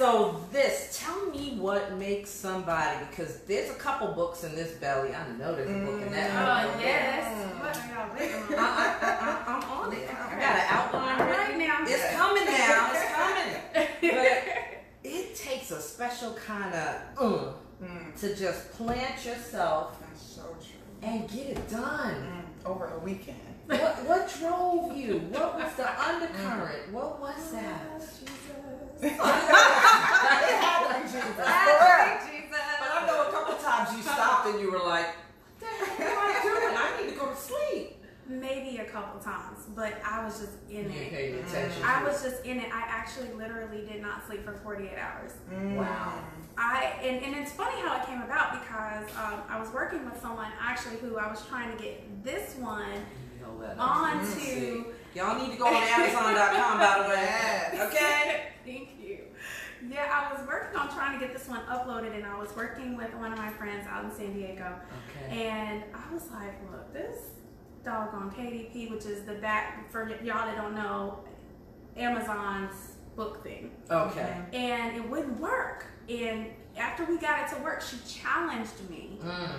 So 0.00 0.40
this, 0.50 0.98
tell 0.98 1.26
me 1.26 1.56
what 1.58 1.92
makes 1.98 2.30
somebody 2.30 3.04
because 3.10 3.40
there's 3.40 3.68
a 3.68 3.74
couple 3.74 4.08
books 4.12 4.44
in 4.44 4.54
this 4.54 4.70
belly. 4.78 5.14
I 5.14 5.28
know 5.36 5.54
there's 5.54 5.68
a 5.68 5.84
book 5.84 6.00
in 6.00 6.10
that. 6.12 6.30
Oh, 6.64 6.70
one. 6.70 6.80
yes. 6.80 7.60
What 7.60 7.76
are 7.76 8.08
y'all 8.08 8.14
waiting 8.18 8.58
I, 8.58 8.62
on? 8.62 8.76
I, 8.80 9.18
I, 9.20 9.44
I'm 9.46 9.62
on 9.70 9.92
it. 9.92 10.08
I 10.08 10.40
got 10.40 10.56
an 10.56 10.64
outline 10.70 11.18
Right 11.28 11.58
now. 11.58 11.84
It's 11.86 12.16
coming 12.16 12.44
now. 12.46 12.90
It's 12.94 13.12
coming. 13.12 14.14
But 14.16 15.04
it 15.04 15.36
takes 15.36 15.70
a 15.70 15.82
special 15.82 16.32
kind 16.32 16.74
of 16.74 16.96
uh, 17.18 17.52
Mm, 17.84 18.18
to 18.20 18.34
just 18.36 18.72
plant 18.72 19.24
yourself 19.24 19.98
that's 20.00 20.22
so 20.22 20.42
true. 20.42 20.80
and 21.02 21.28
get 21.30 21.46
it 21.58 21.70
done. 21.70 22.14
Mm, 22.14 22.70
over 22.70 22.86
a 22.94 22.98
weekend. 23.00 23.36
What 23.66 24.04
what 24.06 24.34
drove 24.38 24.96
you? 24.96 25.18
What 25.30 25.56
was 25.56 25.74
the 25.74 26.02
undercurrent? 26.08 26.90
What 26.90 27.20
was 27.20 27.52
that? 27.52 27.82
It 29.02 30.56
had 30.60 30.88
to 30.88 31.00
be 31.00 31.06
Jesus. 31.06 31.22
For 31.22 31.42
real. 31.42 31.50
But 32.50 32.88
I 32.92 33.06
know 33.06 33.28
a 33.28 33.30
couple 33.32 33.54
times 33.56 33.96
you 33.96 34.02
stopped 34.02 34.46
and 34.48 34.60
you 34.60 34.70
were 34.70 34.78
like, 34.78 35.06
"What 35.58 35.78
the 35.78 35.84
heck 35.86 36.00
am 36.00 36.18
I 36.18 36.40
doing? 36.42 36.76
I 36.76 37.02
need 37.02 37.12
to 37.12 37.18
go 37.18 37.26
to 37.30 37.36
sleep." 37.36 37.96
Maybe 38.28 38.76
a 38.78 38.84
couple 38.84 39.18
times, 39.20 39.66
but 39.74 39.94
I 40.06 40.24
was 40.24 40.38
just 40.38 40.52
in 40.70 40.84
You 40.84 41.00
it. 41.00 41.10
paid 41.10 41.34
attention. 41.34 41.82
I 41.84 42.04
was 42.04 42.22
just 42.22 42.44
in 42.44 42.58
it. 42.60 42.72
I 42.72 42.82
actually 42.82 43.32
literally 43.32 43.84
did 43.84 44.00
not 44.00 44.24
sleep 44.24 44.44
for 44.44 44.52
48 44.52 44.96
hours. 44.96 45.32
Mm. 45.52 45.76
Wow. 45.76 46.22
I 46.56 46.92
and, 47.02 47.24
and 47.24 47.34
it's 47.36 47.50
funny 47.52 47.80
how 47.82 48.00
it 48.00 48.06
came 48.06 48.22
about 48.22 48.52
because 48.62 49.08
um, 49.16 49.40
I 49.48 49.58
was 49.58 49.68
working 49.70 50.04
with 50.04 50.20
someone 50.20 50.46
actually 50.60 50.96
who 50.98 51.18
I 51.18 51.28
was 51.28 51.44
trying 51.46 51.76
to 51.76 51.82
get 51.82 52.22
this 52.22 52.54
one 52.56 52.82
it. 52.92 53.00
You 53.40 53.46
know 53.46 53.60
that. 53.62 53.76
Mm-hmm. 53.76 53.80
onto. 53.80 54.84
Y'all 55.14 55.38
need 55.38 55.52
to 55.52 55.58
go 55.58 55.66
on 55.66 55.74
Amazon.com, 55.82 56.78
by 56.78 57.02
the 57.02 57.08
way. 57.08 57.14
Yes. 57.16 57.92
Okay. 57.92 58.46
Thank 58.64 58.90
you. 59.02 59.18
Yeah, 59.90 60.06
I 60.12 60.32
was 60.32 60.46
working 60.46 60.78
on 60.78 60.88
trying 60.94 61.18
to 61.18 61.26
get 61.26 61.36
this 61.36 61.48
one 61.48 61.60
uploaded, 61.62 62.14
and 62.14 62.24
I 62.26 62.38
was 62.38 62.54
working 62.54 62.96
with 62.96 63.12
one 63.14 63.32
of 63.32 63.38
my 63.38 63.50
friends 63.50 63.86
out 63.88 64.04
in 64.04 64.12
San 64.12 64.32
Diego, 64.34 64.74
Okay. 65.26 65.40
and 65.42 65.82
I 65.94 66.12
was 66.14 66.30
like, 66.30 66.54
"Look, 66.70 66.92
this 66.92 67.30
doggone 67.82 68.30
KDP, 68.30 68.90
which 68.90 69.06
is 69.06 69.24
the 69.24 69.34
back 69.34 69.90
for 69.90 70.06
y'all 70.22 70.46
that 70.46 70.56
don't 70.56 70.74
know, 70.74 71.20
Amazon's 71.96 72.92
book 73.16 73.42
thing, 73.42 73.70
Okay. 73.90 74.36
and 74.52 74.96
it 74.96 75.08
wouldn't 75.08 75.40
work. 75.40 75.86
And 76.08 76.46
after 76.76 77.04
we 77.04 77.18
got 77.18 77.40
it 77.50 77.56
to 77.56 77.62
work, 77.62 77.80
she 77.82 77.96
challenged 78.06 78.88
me. 78.90 79.18
Mm. 79.22 79.50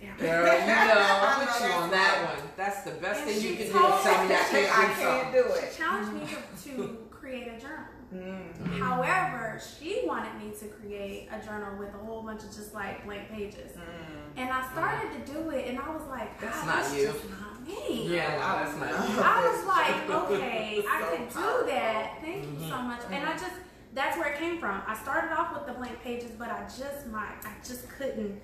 Like, 0.00 0.18
Girl, 0.18 0.44
you 0.60 0.66
know, 0.66 0.94
I'll 0.96 1.40
I 1.40 1.46
put 1.46 1.66
you 1.66 1.72
on 1.74 1.90
that's 1.90 1.92
that 1.92 2.38
one. 2.38 2.48
That's 2.56 2.80
the 2.82 2.90
best 2.92 3.20
And 3.22 3.30
thing 3.30 3.42
you 3.50 3.56
can 3.56 3.66
do 3.66 3.72
told 3.72 4.02
tell 4.02 4.24
me 4.28 4.34
I 4.34 4.38
I 4.38 4.44
can't 4.44 4.96
do 4.96 5.02
can't 5.02 5.32
do 5.32 5.54
it. 5.54 5.72
She 5.72 5.78
challenged 5.78 6.12
me 6.12 6.20
to, 6.64 6.76
to 6.76 6.98
create 7.10 7.48
a 7.48 7.60
journal. 7.60 7.84
Mm. 8.14 8.78
However, 8.78 9.60
she 9.60 10.02
wanted 10.06 10.34
me 10.42 10.52
to 10.60 10.66
create 10.68 11.28
a 11.32 11.44
journal 11.44 11.76
with 11.78 11.88
a 11.94 11.98
whole 11.98 12.22
bunch 12.22 12.42
of 12.44 12.54
just 12.54 12.72
like 12.72 13.04
blank 13.04 13.30
pages. 13.30 13.72
Mm. 13.76 14.38
And 14.38 14.50
I 14.50 14.62
started 14.70 15.08
to 15.26 15.32
do 15.32 15.50
it, 15.50 15.66
and 15.68 15.78
I 15.78 15.88
was 15.90 16.06
like, 16.08 16.40
That's 16.40 16.64
not 16.64 16.76
that's 16.76 16.96
you. 16.96 17.06
not 17.40 17.66
me. 17.66 18.14
Yeah, 18.14 18.30
no, 18.36 18.64
that's 18.64 18.76
not 18.78 19.08
you. 19.08 19.20
I 19.22 19.48
was 19.48 19.66
like, 19.66 20.10
okay, 20.30 20.84
I 20.88 21.00
So 21.00 21.16
could 21.16 21.28
do 21.28 21.66
that. 21.72 22.18
Thank 22.20 22.44
you 22.44 22.58
so 22.68 22.74
Mhm. 22.76 22.84
much. 22.84 23.00
And 23.10 23.26
I 23.28 23.32
just, 23.32 23.54
that's 23.94 24.16
where 24.18 24.28
it 24.32 24.38
came 24.38 24.58
from. 24.60 24.82
I 24.86 24.94
started 24.96 25.32
off 25.36 25.52
with 25.54 25.66
the 25.66 25.72
blank 25.72 26.00
pages, 26.02 26.30
but 26.38 26.50
I 26.50 26.62
just, 26.64 27.06
my, 27.10 27.24
I 27.44 27.52
just 27.66 27.88
couldn't 27.88 28.40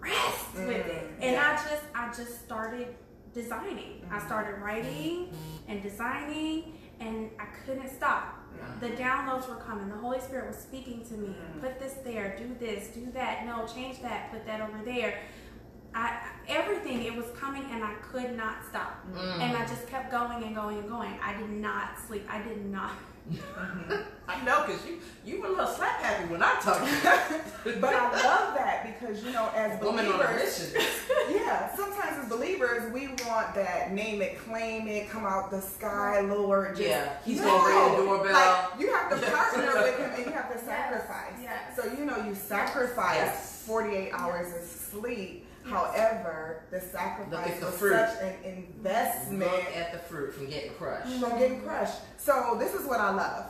rest 0.00 0.54
with 0.54 0.68
it. 0.86 1.02
Mm, 1.20 1.22
And 1.22 1.32
yeah. 1.32 1.50
I 1.58 1.68
just, 1.68 1.82
I 1.94 2.08
just 2.24 2.44
started 2.44 2.88
designing. 3.32 4.06
I 4.10 4.18
started 4.24 4.60
writing 4.60 5.28
and 5.68 5.82
designing, 5.82 6.74
and 7.00 7.30
I 7.38 7.46
couldn't 7.64 7.88
stop. 7.90 8.38
The 8.80 8.90
downloads 8.90 9.48
were 9.48 9.56
coming. 9.56 9.88
The 9.88 9.96
Holy 9.96 10.20
Spirit 10.20 10.46
was 10.46 10.56
speaking 10.56 11.04
to 11.06 11.14
me. 11.14 11.28
Mhm. 11.36 11.60
Put 11.60 11.78
this 11.80 11.94
there. 12.04 12.36
Do 12.38 12.54
this. 12.58 12.88
Do 12.88 13.06
that. 13.12 13.44
No, 13.44 13.66
change 13.66 14.00
that. 14.02 14.30
Put 14.30 14.46
that 14.46 14.60
over 14.60 14.78
there. 14.84 15.18
I 15.94 16.18
everything. 16.48 17.02
It 17.04 17.14
was 17.14 17.26
coming, 17.38 17.64
and 17.70 17.82
I 17.84 17.94
could 17.94 18.36
not 18.36 18.64
stop. 18.68 19.04
Mm. 19.12 19.40
And 19.40 19.56
I 19.56 19.66
just 19.66 19.86
kept 19.88 20.10
going 20.10 20.42
and 20.44 20.54
going 20.54 20.78
and 20.78 20.88
going. 20.88 21.18
I 21.22 21.34
did 21.36 21.50
not 21.50 21.98
sleep. 22.06 22.26
I 22.30 22.40
did 22.42 22.64
not. 22.66 22.92
Mm-hmm. 23.30 23.92
I 24.28 24.42
know, 24.44 24.64
because 24.66 24.84
you, 24.86 24.98
you 25.24 25.40
were 25.40 25.48
a 25.48 25.50
little 25.50 25.66
slap 25.66 26.00
happy 26.00 26.30
when 26.30 26.42
I 26.42 26.54
talked 26.60 26.80
to 26.84 27.42
you. 27.70 27.76
But 27.80 27.94
I 27.94 28.10
love 28.22 28.54
that 28.54 28.98
because 28.98 29.22
you 29.22 29.32
know, 29.32 29.50
as 29.54 29.80
Woman 29.82 30.06
on 30.06 30.14
a 30.14 30.24
believers, 30.24 30.72
mission. 30.72 30.86
yeah, 31.30 31.74
sometimes 31.76 32.24
as 32.24 32.28
believers 32.30 32.90
we 32.92 33.08
want 33.26 33.54
that 33.54 33.92
name 33.92 34.22
it, 34.22 34.38
claim 34.38 34.88
it, 34.88 35.10
come 35.10 35.24
out 35.26 35.50
the 35.50 35.60
sky, 35.60 36.20
mm-hmm. 36.20 36.32
Lord. 36.32 36.76
Just, 36.76 36.88
Yeah, 36.88 37.16
he's 37.24 37.40
no. 37.40 37.46
gonna 37.46 37.68
ring 37.68 37.96
the 37.98 38.02
doorbell. 38.04 38.32
Like, 38.32 38.80
you 38.80 38.92
have 38.94 39.10
to 39.10 39.30
partner 39.30 39.82
with 39.82 39.98
him 39.98 40.10
and 40.16 40.26
you 40.26 40.32
have 40.32 40.52
to 40.52 40.64
sacrifice. 40.64 41.32
yes. 41.42 41.76
So 41.76 41.84
you 41.92 42.04
know, 42.06 42.24
you 42.24 42.34
sacrifice 42.34 43.16
Yes. 43.16 43.62
48 43.66 44.10
hours 44.12 44.54
of 44.54 44.62
sleep. 44.62 45.43
However, 45.64 46.64
the 46.70 46.80
sacrifice 46.80 47.48
at 47.52 47.60
the 47.60 47.66
was 47.66 47.74
fruit. 47.76 47.92
such 47.94 48.22
an 48.22 48.34
investment 48.44 49.50
Look 49.50 49.76
at 49.76 49.92
the 49.92 49.98
fruit 49.98 50.34
from 50.34 50.48
getting 50.48 50.72
crushed. 50.74 51.20
from 51.20 51.38
getting 51.38 51.62
crushed. 51.62 52.00
So 52.18 52.56
this 52.58 52.74
is 52.74 52.86
what 52.86 53.00
I 53.00 53.10
love. 53.14 53.46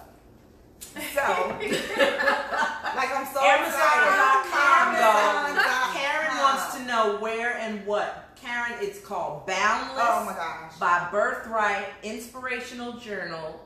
So, 0.80 1.00
like 1.60 3.10
I'm 3.16 3.26
so 3.32 3.40
Amazon.com, 3.40 4.94
excited. 4.94 5.56
though. 5.56 5.98
Karen 5.98 6.38
wants 6.38 6.76
to 6.76 6.84
know 6.84 7.16
where 7.20 7.56
and 7.58 7.84
what. 7.86 8.20
Karen, 8.36 8.74
it's 8.80 9.00
called 9.00 9.46
Boundless 9.46 10.04
Oh 10.06 10.24
my 10.26 10.34
gosh. 10.34 10.76
by 10.78 11.08
Birthright 11.10 11.86
Inspirational 12.02 12.92
Journal, 12.98 13.64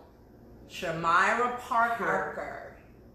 Shamira 0.71 1.59
Parker, 1.59 2.05
Parker. 2.05 2.68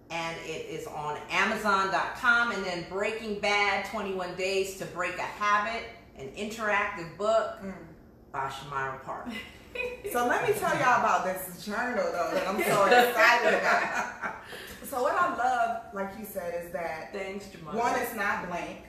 And 0.09 0.37
it 0.45 0.67
is 0.69 0.87
on 0.87 1.17
Amazon.com. 1.29 2.51
And 2.51 2.63
then 2.65 2.85
Breaking 2.89 3.39
Bad 3.39 3.85
21 3.85 4.35
Days 4.35 4.77
to 4.77 4.85
Break 4.85 5.17
a 5.17 5.21
Habit, 5.21 5.83
an 6.17 6.29
interactive 6.37 7.17
book 7.17 7.57
Mm. 7.63 7.73
by 8.31 8.49
Shamira 8.49 9.03
Park. 9.03 9.27
So 10.11 10.27
let 10.27 10.47
me 10.47 10.53
tell 10.53 10.69
y'all 10.77 10.99
about 10.99 11.25
this 11.25 11.65
journal 11.65 12.03
though 12.03 12.29
that 12.31 12.47
I'm 12.47 12.61
so 12.61 12.85
excited 12.85 13.57
about. 13.59 14.35
So 14.87 15.01
what 15.01 15.15
I 15.15 15.35
love, 15.35 15.81
like 15.95 16.11
you 16.19 16.25
said, 16.25 16.63
is 16.63 16.71
that 16.73 17.11
Thanks, 17.11 17.45
one, 17.71 17.99
it's 17.99 18.13
not 18.13 18.47
blank, 18.47 18.81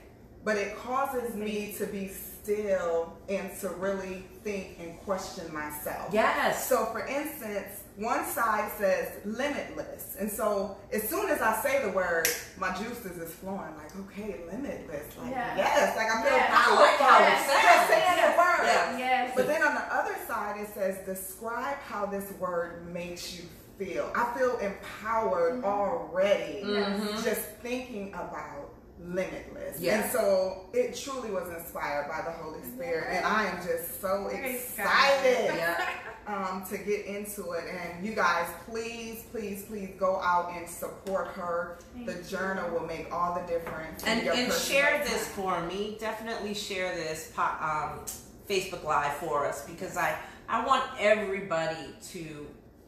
but 0.44 0.59
it 0.59 0.77
causes 0.77 1.35
me 1.35 1.74
to 1.79 1.87
be 1.87 2.09
still 2.09 3.16
and 3.31 3.48
to 3.61 3.70
really 3.70 4.24
think 4.42 4.77
and 4.79 5.00
question 5.00 5.50
myself. 5.55 6.11
Yes. 6.12 6.68
So, 6.68 6.85
for 6.92 7.07
instance, 7.07 7.84
one 7.96 8.24
side 8.24 8.70
says 8.76 9.09
limitless. 9.24 10.16
And 10.18 10.30
so, 10.30 10.76
as 10.92 11.09
soon 11.09 11.30
as 11.30 11.40
I 11.40 11.61
say 11.62 11.83
the 11.85 11.90
word, 11.90 12.26
my 12.59 12.74
juices 12.76 13.18
is 13.18 13.33
flowing 13.35 13.74
like, 13.76 13.94
okay, 14.07 14.40
limitless. 14.50 15.16
Like, 15.16 15.30
Yeah. 15.30 15.57
yes, 15.57 15.96
like 15.96 16.11
I 16.11 16.22
feel 16.22 16.37
Yeah. 16.37 16.46
powerful. 16.48 16.76
I 16.76 16.80
like 16.80 16.98
how 17.00 17.18
it 17.18 17.20
Yes. 17.22 17.46
sounds. 17.46 17.62
Just 17.62 17.88
saying 17.88 18.33
the 18.33 18.38
word. 18.38 18.66
Yeah. 18.66 18.98
Yes. 18.98 19.33
But 19.37 19.46
then 19.46 19.62
on 19.62 19.74
the 19.74 19.94
other 19.94 20.16
side, 20.26 20.61
it 20.61 20.68
says, 20.74 20.98
describe 21.07 21.76
how 21.88 22.07
this 22.07 22.30
word 22.40 22.87
makes 22.92 23.33
you 23.35 23.44
feel. 23.78 24.11
I 24.14 24.37
feel 24.38 24.59
empowered 24.59 25.62
Mhm. 25.62 25.64
already 25.64 26.62
Mhm. 26.64 27.22
just 27.24 27.42
thinking 27.62 28.12
about 28.14 28.70
limitless. 29.00 29.78
Yeah. 29.78 30.00
And 30.02 30.11
so 30.12 30.66
it 30.72 30.96
truly 30.96 31.30
was 31.30 31.48
inspired 31.48 32.09
by 32.09 32.22
the 32.22 32.30
Holy 32.30 32.62
Spirit. 32.62 33.07
And 33.11 33.24
I 33.26 33.44
am 33.46 33.57
just 33.64 34.00
so 34.00 34.28
excited 34.28 35.54
Yeah. 35.54 35.85
um, 36.27 36.65
to 36.71 36.79
get 36.79 37.07
into 37.07 37.53
it. 37.53 37.65
And 37.71 38.05
you 38.05 38.13
guys, 38.15 38.49
please, 38.67 39.25
please, 39.31 39.63
please 39.65 39.91
go 39.99 40.17
out 40.21 40.53
and 40.57 40.69
support 40.69 41.29
her. 41.29 41.79
Thank 41.95 42.07
The 42.07 42.15
you. 42.17 42.23
journal 42.25 42.71
will 42.71 42.87
make 42.87 43.13
all 43.13 43.35
the 43.35 43.47
difference. 43.47 44.03
and, 44.05 44.27
and 44.29 44.53
share 44.53 45.03
this 45.05 45.29
for 45.29 45.61
me. 45.67 45.97
Definitely 46.01 46.55
share 46.55 46.95
this 46.95 47.33
um, 47.39 48.01
Facebook 48.49 48.85
Live 48.85 49.13
for 49.15 49.47
us 49.47 49.67
because 49.69 49.97
I, 49.97 50.17
I 50.49 50.65
want 50.67 50.85
everybody 50.99 51.89
to 52.13 52.47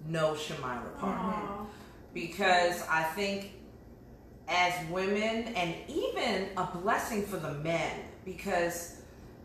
know 0.08 0.32
Shamira 0.34 0.96
Parker 0.98 1.18
Aw. 1.18 1.66
because 2.14 2.82
I 2.88 3.02
think 3.02 3.52
as 4.48 4.72
women 4.90 5.44
and 5.56 5.74
even 5.88 6.48
a 6.56 6.64
blessing 6.76 7.24
for 7.24 7.38
the 7.38 7.54
men 7.54 7.90
because 8.24 8.95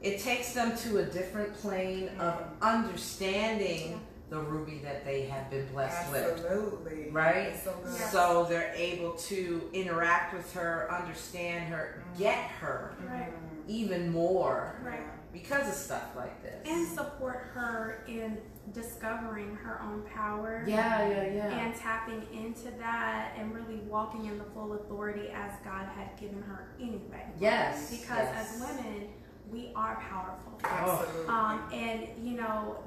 it 0.01 0.19
takes 0.19 0.53
them 0.53 0.75
to 0.77 0.99
a 0.99 1.03
different 1.03 1.53
plane 1.55 2.09
of 2.19 2.43
understanding 2.61 3.99
the 4.29 4.39
ruby 4.39 4.79
that 4.81 5.03
they 5.03 5.23
have 5.23 5.49
been 5.51 5.67
blessed 5.73 6.09
with. 6.11 6.23
Absolutely. 6.23 7.09
Right? 7.11 7.53
So 7.61 7.73
good. 7.83 7.93
Yeah. 7.99 8.09
So 8.09 8.45
they're 8.47 8.73
able 8.75 9.11
to 9.13 9.69
interact 9.73 10.33
with 10.33 10.51
her, 10.53 10.87
understand 10.89 11.65
her, 11.73 12.01
get 12.17 12.37
her 12.37 12.95
Right. 13.09 13.31
even 13.67 14.09
more 14.11 14.79
Right. 14.83 15.01
because 15.33 15.67
of 15.67 15.73
stuff 15.73 16.15
like 16.15 16.41
this. 16.41 16.65
And 16.65 16.87
support 16.87 17.49
her 17.53 18.05
in 18.07 18.37
discovering 18.71 19.53
her 19.57 19.81
own 19.81 20.03
power. 20.03 20.63
Yeah, 20.65 21.07
yeah, 21.09 21.23
yeah. 21.33 21.47
And 21.65 21.75
tapping 21.75 22.25
into 22.31 22.71
that 22.79 23.33
and 23.37 23.53
really 23.53 23.81
walking 23.81 24.27
in 24.27 24.37
the 24.37 24.45
full 24.45 24.73
authority 24.73 25.29
as 25.33 25.51
God 25.63 25.87
had 25.87 26.17
given 26.17 26.41
her 26.43 26.69
anyway. 26.79 27.25
Yes. 27.37 27.89
Because 27.91 28.27
yes. 28.33 28.53
as 28.55 28.61
women, 28.61 29.09
we 29.51 29.71
are 29.75 29.95
powerful. 30.09 30.59
Absolutely. 30.63 31.27
Um, 31.27 31.61
and, 31.73 32.07
you 32.23 32.37
know, 32.37 32.77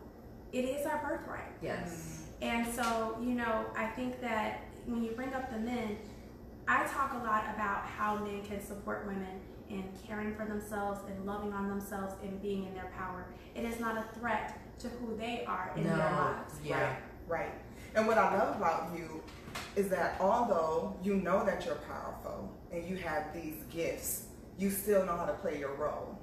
it 0.53 0.65
is 0.65 0.87
our 0.87 0.99
birthright. 0.99 1.53
Yes. 1.63 2.23
And 2.43 2.67
so, 2.75 3.17
you 3.21 3.35
know, 3.35 3.67
I 3.77 3.87
think 3.87 4.21
that 4.21 4.61
when 4.87 5.03
you 5.03 5.11
bring 5.13 5.33
up 5.35 5.51
the 5.53 5.59
men, 5.59 5.97
I 6.69 6.85
talk 6.87 7.13
a 7.15 7.19
lot 7.19 7.45
about 7.55 7.85
how 7.85 8.17
men 8.17 8.43
can 8.45 8.65
support 8.65 9.07
women 9.07 9.41
in 9.69 9.85
caring 10.07 10.35
for 10.35 10.45
themselves 10.47 11.01
and 11.09 11.27
loving 11.27 11.53
on 11.53 11.69
themselves 11.69 12.15
and 12.23 12.41
being 12.41 12.67
in 12.67 12.75
their 12.75 12.91
power. 12.97 13.27
It 13.55 13.65
is 13.65 13.81
not 13.81 13.97
a 13.97 14.19
threat 14.19 14.59
to 14.81 14.89
who 14.89 15.17
they 15.17 15.45
are 15.47 15.73
in 15.77 15.85
No. 15.85 15.91
their 15.91 15.99
lives. 15.99 16.55
yeah. 16.65 16.97
Right. 17.27 17.53
And 17.95 18.07
what 18.07 18.19
I 18.19 18.37
love 18.37 18.57
about 18.57 18.91
you 18.97 19.23
is 19.77 19.89
that 19.89 20.17
although 20.21 20.97
you 21.03 21.15
know 21.17 21.45
that 21.45 21.65
you're 21.65 21.77
powerful 21.77 22.51
and 22.73 22.85
you 22.87 22.97
have 22.97 23.33
these 23.33 23.63
gifts, 23.71 24.25
you 24.59 24.71
still 24.71 25.05
know 25.07 25.17
how 25.17 25.25
to 25.27 25.33
play 25.35 25.59
your 25.59 25.75
role. 25.75 26.14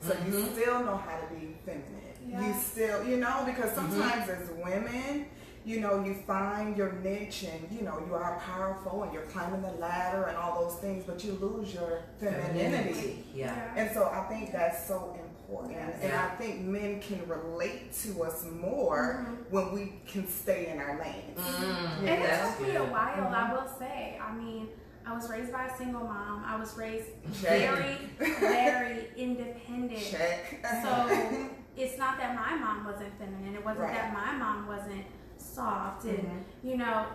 So 0.00 0.14
you 0.26 0.32
Mhm. 0.32 0.52
still 0.52 0.80
know 0.84 0.96
how 0.96 1.16
to 1.18 1.26
be 1.34 1.56
feminine. 1.64 1.98
You 2.26 2.54
still, 2.60 3.04
you 3.04 3.18
know, 3.18 3.42
because 3.44 3.72
sometimes 3.72 4.28
as 4.28 4.48
women, 4.50 5.26
you 5.64 5.80
know, 5.80 6.02
you 6.02 6.14
find 6.26 6.76
your 6.76 6.92
niche 6.92 7.44
and, 7.44 7.70
you 7.70 7.82
know, 7.82 8.02
you 8.06 8.14
are 8.14 8.38
powerful 8.40 9.02
and 9.04 9.12
you're 9.12 9.22
climbing 9.26 9.62
the 9.62 9.70
ladder 9.72 10.24
and 10.24 10.36
all 10.36 10.64
those 10.64 10.76
things, 10.80 11.04
but 11.06 11.22
you 11.24 11.32
lose 11.34 11.72
your 11.74 12.00
femininity. 12.18 13.24
Yeah. 13.34 13.54
And 13.76 13.90
so 13.92 14.06
I 14.06 14.20
think 14.28 14.52
that's 14.52 14.86
so 14.86 14.94
important 14.96 15.28
important. 15.48 15.72
Yes. 15.72 15.96
And 16.02 16.12
I 16.14 16.28
think 16.36 16.60
men 16.62 17.00
can 17.00 17.20
relate 17.28 17.92
to 18.04 18.22
us 18.22 18.44
more 18.44 19.26
when 19.50 19.72
we 19.72 19.92
can 20.06 20.26
stay 20.26 20.68
in 20.68 20.78
our 20.78 20.98
lane. 20.98 21.34
Mm, 21.36 21.98
And 21.98 22.08
it 22.08 22.40
took 22.40 22.60
me 22.66 22.70
a 22.76 22.78
good. 22.78 22.90
while, 22.90 23.26
I 23.34 23.52
will 23.52 23.68
say. 23.78 24.18
I 24.22 24.32
mean, 24.34 24.68
I 25.06 25.14
was 25.14 25.28
raised 25.28 25.52
by 25.52 25.66
a 25.66 25.76
single 25.76 26.02
mom. 26.04 26.44
I 26.46 26.56
was 26.56 26.76
raised 26.76 27.08
very, 27.26 27.96
very 28.18 29.08
independent. 29.16 30.00
Check. 30.00 30.64
So 30.82 31.48
it's 31.76 31.98
not 31.98 32.18
that 32.18 32.34
my 32.36 32.54
mom 32.56 32.84
wasn't 32.84 33.12
feminine. 33.18 33.54
It 33.54 33.64
wasn't 33.64 33.84
Right. 33.86 33.94
that 33.94 34.12
my 34.12 34.32
mom 34.32 34.66
wasn't 34.66 35.04
soft. 35.38 36.04
And 36.04 36.18
Mhm. 36.18 36.42
you 36.62 36.76
know, 36.76 37.06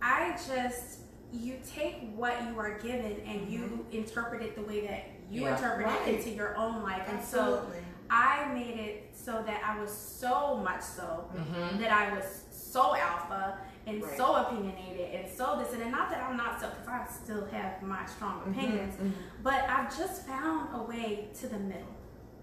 I 0.00 0.32
just 0.46 0.98
you 1.32 1.58
take 1.66 2.12
what 2.14 2.34
you 2.46 2.58
are 2.58 2.78
given 2.78 3.18
and 3.26 3.48
you 3.48 3.86
interpret 3.90 4.42
it 4.42 4.54
the 4.54 4.60
way 4.62 4.86
that 4.86 5.04
you 5.30 5.42
Yeah. 5.42 5.54
interpret 5.56 5.86
Mm-hmm. 5.86 5.96
Right. 6.04 6.08
it 6.08 6.14
into 6.16 6.30
your 6.30 6.54
own 6.58 6.82
life. 6.82 7.08
And 7.08 7.24
so 7.24 7.62
I 8.10 8.44
made 8.52 8.78
it 8.78 9.10
so 9.14 9.42
that 9.46 9.62
I 9.64 9.80
was 9.80 9.90
so 9.90 10.56
much 10.56 10.82
so 10.82 11.30
Mhm. 11.34 11.78
that 11.80 11.90
I 11.90 12.12
was 12.14 12.44
so 12.50 12.94
alpha 12.94 13.56
and 13.86 14.02
Right. 14.02 14.16
so 14.16 14.36
opinionated 14.36 15.14
and 15.14 15.28
so 15.32 15.58
this 15.58 15.72
and, 15.72 15.82
and 15.82 15.90
not 15.92 16.08
that 16.10 16.22
I'm 16.22 16.36
not 16.36 16.60
so 16.60 16.68
because 16.70 16.88
I 16.88 17.06
still 17.24 17.46
have 17.46 17.82
my 17.82 18.04
strong 18.06 18.42
opinions, 18.46 18.94
Mhm, 18.96 19.08
mhm. 19.08 19.12
but 19.42 19.68
I've 19.68 19.96
just 19.96 20.26
found 20.26 20.68
a 20.74 20.82
way 20.82 21.28
to 21.40 21.46
the 21.48 21.58
middle. 21.58 21.94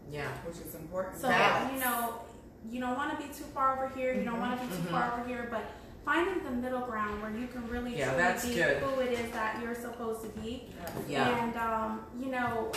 Yeah. 0.10 0.28
Which 0.46 0.58
is 0.66 0.76
important. 0.76 1.18
So 1.22 1.30
Balance. 1.30 1.74
you 1.74 1.80
know, 1.80 2.14
you 2.70 2.80
don't 2.82 2.98
want 2.98 3.12
to 3.12 3.26
be 3.26 3.32
too 3.34 3.46
far 3.54 3.76
over 3.78 3.94
here. 3.96 4.14
You 4.14 4.24
don't 4.26 4.40
want 4.40 4.60
to 4.60 4.66
be 4.68 4.74
too 4.76 4.82
Mhm. 4.84 4.92
far 4.92 5.14
over 5.20 5.28
here, 5.28 5.48
but 5.50 5.64
finding 6.04 6.44
the 6.44 6.52
middle 6.52 6.82
ground 6.82 7.22
where 7.22 7.32
you 7.32 7.48
can 7.48 7.68
really 7.70 7.98
Yeah, 7.98 8.06
truly 8.10 8.18
that's 8.24 8.46
be 8.48 8.56
good. 8.56 8.78
who 8.78 9.00
it 9.02 9.12
is 9.14 9.32
that 9.32 9.62
you're 9.62 9.76
supposed 9.76 10.22
to 10.24 10.30
be. 10.40 10.70
Yeah. 11.08 11.28
And 11.44 11.56
um, 11.56 12.06
you 12.20 12.32
know, 12.32 12.72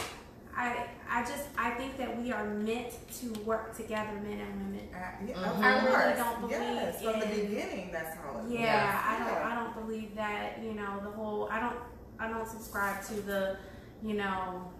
I 0.57 0.87
I 1.09 1.23
just 1.23 1.45
I 1.57 1.71
think 1.71 1.97
that 1.99 2.21
we 2.21 2.33
are 2.33 2.45
meant 2.45 2.93
to 3.21 3.33
work 3.41 3.77
together, 3.77 4.13
men 4.23 4.39
and 4.41 4.55
women. 4.61 4.89
Uh, 4.95 4.99
yeah, 5.27 5.35
Mhm. 5.35 5.47
of 5.47 5.61
I 5.63 5.85
really 5.85 6.15
don't 6.17 6.41
believe 6.41 6.59
yes, 6.61 7.03
from 7.03 7.21
the 7.21 7.27
beginning, 7.27 7.91
that's 7.93 8.17
how 8.17 8.41
it 8.41 8.49
Yeah, 8.49 8.61
Yeah. 8.61 9.03
I 9.07 9.19
don't 9.19 9.27
Yeah. 9.29 9.49
I 9.51 9.55
don't 9.55 9.75
believe 9.87 10.15
that, 10.17 10.59
you 10.63 10.75
know, 10.75 11.01
the 11.03 11.11
whole 11.11 11.49
I 11.51 11.61
don't 11.61 11.77
I 12.19 12.29
don't 12.29 12.47
subscribe 12.49 13.03
to 13.07 13.15
the, 13.23 13.57
you 14.03 14.15
know, 14.15 14.71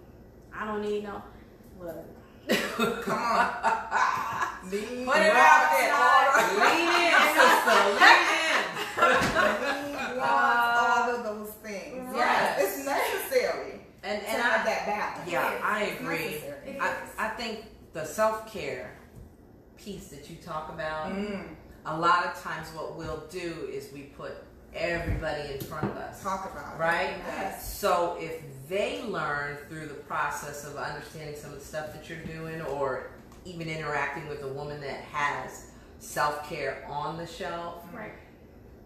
I 0.57 0.65
don't 0.65 0.81
need 0.81 1.03
no 1.03 1.21
what 1.77 2.05
Come 3.05 3.19
on. 3.19 3.49
Lean 4.71 5.05
Put 5.05 5.17
it 5.17 5.33
walk 5.33 5.47
out 5.49 5.65
there. 5.71 5.93
Lean 6.63 6.89
in, 7.03 7.13
sister. 7.37 7.79
Lean 7.99 8.25
in. 8.41 8.61
lean 10.03 10.17
walk, 10.17 10.75
all 10.81 11.15
of 11.15 11.23
those 11.23 11.51
things. 11.63 12.11
Yes. 12.15 12.59
It's 12.61 12.85
necessary 14.03 14.15
And 14.17 14.21
to 14.21 14.29
and 14.29 14.41
have 14.41 14.61
I 14.61 14.65
that 14.65 14.85
balance. 14.85 15.31
yeah, 15.31 15.59
I 15.63 15.83
agree. 15.83 16.17
necessary. 16.25 16.69
It 16.71 16.81
I. 16.81 16.95
I 17.17 17.27
think 17.29 17.65
the 17.93 18.05
self 18.05 18.51
care 18.51 18.91
piece 19.77 20.07
that 20.09 20.29
you 20.29 20.35
talk 20.37 20.69
about, 20.69 21.11
Mm, 21.13 21.47
a 21.85 21.97
lot 21.99 22.25
of 22.25 22.41
times 22.41 22.67
what 22.73 22.95
we'll 22.95 23.23
do 23.29 23.67
is 23.71 23.91
we 23.93 24.03
put 24.03 24.31
everybody 24.73 25.53
in 25.53 25.59
front 25.59 25.83
of 25.85 25.95
us. 25.97 26.23
talk 26.23 26.51
about 26.51 26.75
it. 26.75 26.79
Right? 26.79 27.15
Yes. 27.27 27.77
So 27.77 28.17
if 28.19 28.41
they 28.69 29.03
learn 29.03 29.57
through 29.69 29.87
the 29.87 29.93
process 29.93 30.65
of 30.65 30.77
understanding 30.77 31.35
some 31.35 31.51
of 31.53 31.59
the 31.59 31.65
stuff 31.65 31.93
that 31.93 32.09
you're 32.09 32.19
doing 32.19 32.61
or 32.61 33.11
even 33.45 33.67
interacting 33.67 34.27
with 34.29 34.41
a 34.43 34.47
woman 34.47 34.79
that 34.81 35.01
has 35.11 35.67
self 35.99 36.47
care 36.49 36.85
on 36.89 37.17
the 37.17 37.27
shelf, 37.27 37.83
right. 37.93 38.13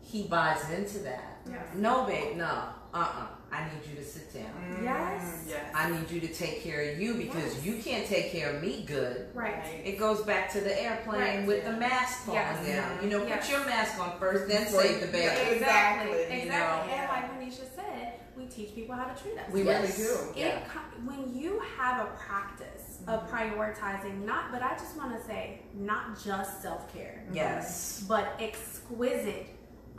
he 0.02 0.24
buys 0.24 0.70
into 0.72 1.00
that. 1.00 1.38
Yes. 1.50 1.64
No, 1.76 2.04
babe, 2.06 2.36
no. 2.38 2.46
Uh 2.94 2.98
uh 2.98 3.28
I 3.52 3.64
need 3.66 3.90
you 3.90 3.96
to 3.96 4.04
sit 4.04 4.34
down. 4.34 4.80
Yes. 4.84 5.46
Yes. 5.48 5.72
I 5.74 5.90
need 5.90 6.10
you 6.12 6.20
to 6.22 6.28
take 6.34 6.62
care 6.62 6.92
of 6.92 7.00
you 7.00 7.14
because 7.16 7.56
Yes. 7.56 7.66
you 7.66 7.82
can't 7.82 8.06
take 8.06 8.32
care 8.32 8.56
of 8.56 8.62
me 8.62 8.84
good. 8.86 9.28
Right. 9.34 9.64
It 9.86 9.98
goes 9.98 10.22
back 10.24 10.52
to 10.54 10.60
the 10.62 10.82
airplane 10.82 11.22
Right. 11.22 11.46
with 11.48 11.64
the 11.66 11.72
mask 11.72 12.26
falling 12.26 12.42
Yes. 12.42 12.68
down. 12.68 13.04
You 13.04 13.10
know, 13.10 13.26
Yes. 13.26 13.46
put 13.48 13.56
your 13.58 13.66
mask 13.66 14.00
on 14.00 14.20
first, 14.20 14.48
then 14.48 14.66
Before 14.66 14.82
save 14.82 15.00
the 15.02 15.08
baby. 15.08 15.18
Yeah. 15.26 15.32
Exactly. 15.32 16.12
Exactly, 16.12 16.38
Exactly. 16.38 16.40
you 16.40 16.52
know. 16.52 16.94
And 17.02 17.10
like 17.10 17.40
Manisha 17.40 17.76
said, 17.76 18.14
we 18.36 18.46
teach 18.48 18.76
people 18.76 18.96
how 18.96 19.06
to 19.06 19.22
treat 19.22 19.38
us. 19.38 19.50
We 19.52 19.64
Yes. 19.64 19.98
really 19.98 20.08
do. 20.34 20.40
it 20.42 20.64
co- 20.68 20.80
when 21.06 21.34
you 21.36 21.60
have 21.78 22.06
a 22.06 22.10
practice 22.18 22.98
of 23.08 23.22
mm-hmm. 23.22 23.36
prioritizing 23.36 24.26
not 24.26 24.52
but 24.52 24.62
i 24.64 24.72
just 24.72 24.98
want 24.98 25.16
to 25.18 25.24
say 25.26 25.62
not 25.76 26.22
just 26.22 26.62
self-care 26.62 27.24
Yes. 27.32 28.04
but 28.08 28.36
exquisite 28.40 29.48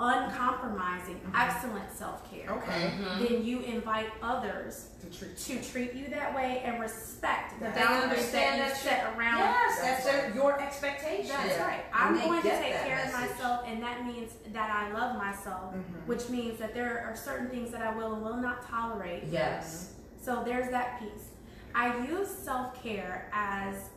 uncompromising 0.00 1.20
excellent 1.34 1.90
self-care 1.92 2.50
Okay. 2.50 2.92
Mhm. 2.98 3.18
then 3.28 3.44
you 3.44 3.60
invite 3.60 4.10
others 4.22 4.90
To 5.00 5.06
treat 5.18 5.36
to 5.36 5.70
treat 5.72 5.94
you 5.94 6.08
that 6.08 6.34
way 6.34 6.62
and 6.64 6.80
respect 6.80 7.58
the 7.58 7.66
They 7.66 7.72
boundaries 7.72 8.30
that 8.32 8.56
you 8.56 8.62
that 8.64 8.76
set 8.76 9.04
around 9.16 9.38
Yes, 9.38 9.80
That's 9.80 10.04
that's, 10.04 10.24
right. 10.26 10.34
your 10.34 10.60
expectation. 10.60 11.28
that's 11.28 11.48
Yeah. 11.56 11.66
right. 11.66 11.84
I'm 11.92 12.14
going 12.18 12.42
to 12.42 12.48
take 12.48 12.72
that 12.74 12.86
care 12.86 13.04
of 13.06 13.12
myself, 13.12 13.64
and 13.66 13.82
that 13.82 14.04
means 14.04 14.32
that 14.52 14.70
I 14.70 14.92
love 14.92 15.16
myself, 15.16 15.74
Mhm. 15.74 16.06
which 16.06 16.28
means 16.28 16.58
that 16.58 16.74
there 16.74 17.04
are 17.08 17.16
certain 17.16 17.48
things 17.48 17.70
that 17.72 17.82
I 17.82 17.92
will 17.94 18.14
and 18.14 18.22
will 18.22 18.36
not 18.36 18.62
tolerate. 18.68 19.24
Yes. 19.24 19.94
So 20.20 20.42
there's 20.44 20.70
that 20.70 20.98
piece. 21.00 21.30
I 21.74 21.96
use 21.98 22.28
self 22.28 22.80
care 22.82 23.30
as, 23.32 23.90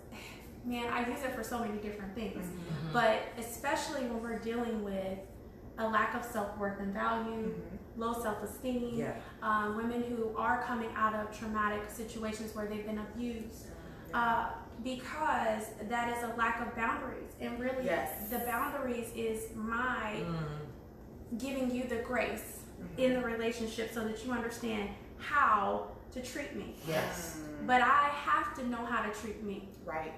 man, 0.65 0.91
I 0.93 1.07
use 1.07 1.23
it 1.23 1.33
for 1.35 1.43
so 1.43 1.59
many 1.59 1.77
different 1.79 2.13
things, 2.15 2.45
Mhm. 2.47 2.93
but 2.93 3.19
especially 3.37 4.01
when 4.07 4.21
we're 4.21 4.37
dealing 4.39 4.83
with 4.83 5.17
a 5.81 5.87
lack 5.89 6.13
of 6.15 6.23
self 6.23 6.57
worth 6.57 6.79
and 6.79 6.93
value, 6.93 7.53
Mhm. 7.53 7.77
low 7.97 8.13
self 8.13 8.41
esteem, 8.43 8.99
Yeah. 8.99 9.13
uh, 9.41 9.73
women 9.75 10.03
who 10.03 10.35
are 10.37 10.63
coming 10.63 10.89
out 10.95 11.13
of 11.15 11.37
traumatic 11.37 11.89
situations 11.89 12.55
where 12.55 12.65
they've 12.67 12.85
been 12.85 12.99
abused. 12.99 13.65
Uh, 14.13 14.49
because 14.83 15.65
that 15.89 16.09
is 16.17 16.23
a 16.23 16.33
lack 16.35 16.59
of 16.59 16.75
boundaries, 16.75 17.31
and 17.39 17.59
really, 17.59 17.85
Yes. 17.85 18.29
the 18.29 18.39
boundaries 18.39 19.11
is 19.15 19.55
my 19.55 20.23
Mm. 20.25 21.37
giving 21.37 21.69
you 21.71 21.83
the 21.87 21.97
grace 21.97 22.59
in 22.97 23.13
the 23.13 23.21
relationship 23.21 23.91
so 23.93 24.01
that 24.03 24.25
you 24.25 24.31
understand 24.31 24.89
how 25.19 25.87
to 26.11 26.21
treat 26.21 26.55
me. 26.55 26.75
Yes. 26.87 27.37
Mm. 27.39 27.67
But 27.67 27.81
I 27.83 28.09
have 28.09 28.53
to 28.55 28.67
know 28.67 28.83
how 28.85 29.01
to 29.03 29.11
treat 29.21 29.43
me. 29.43 29.69
Right. 29.85 30.13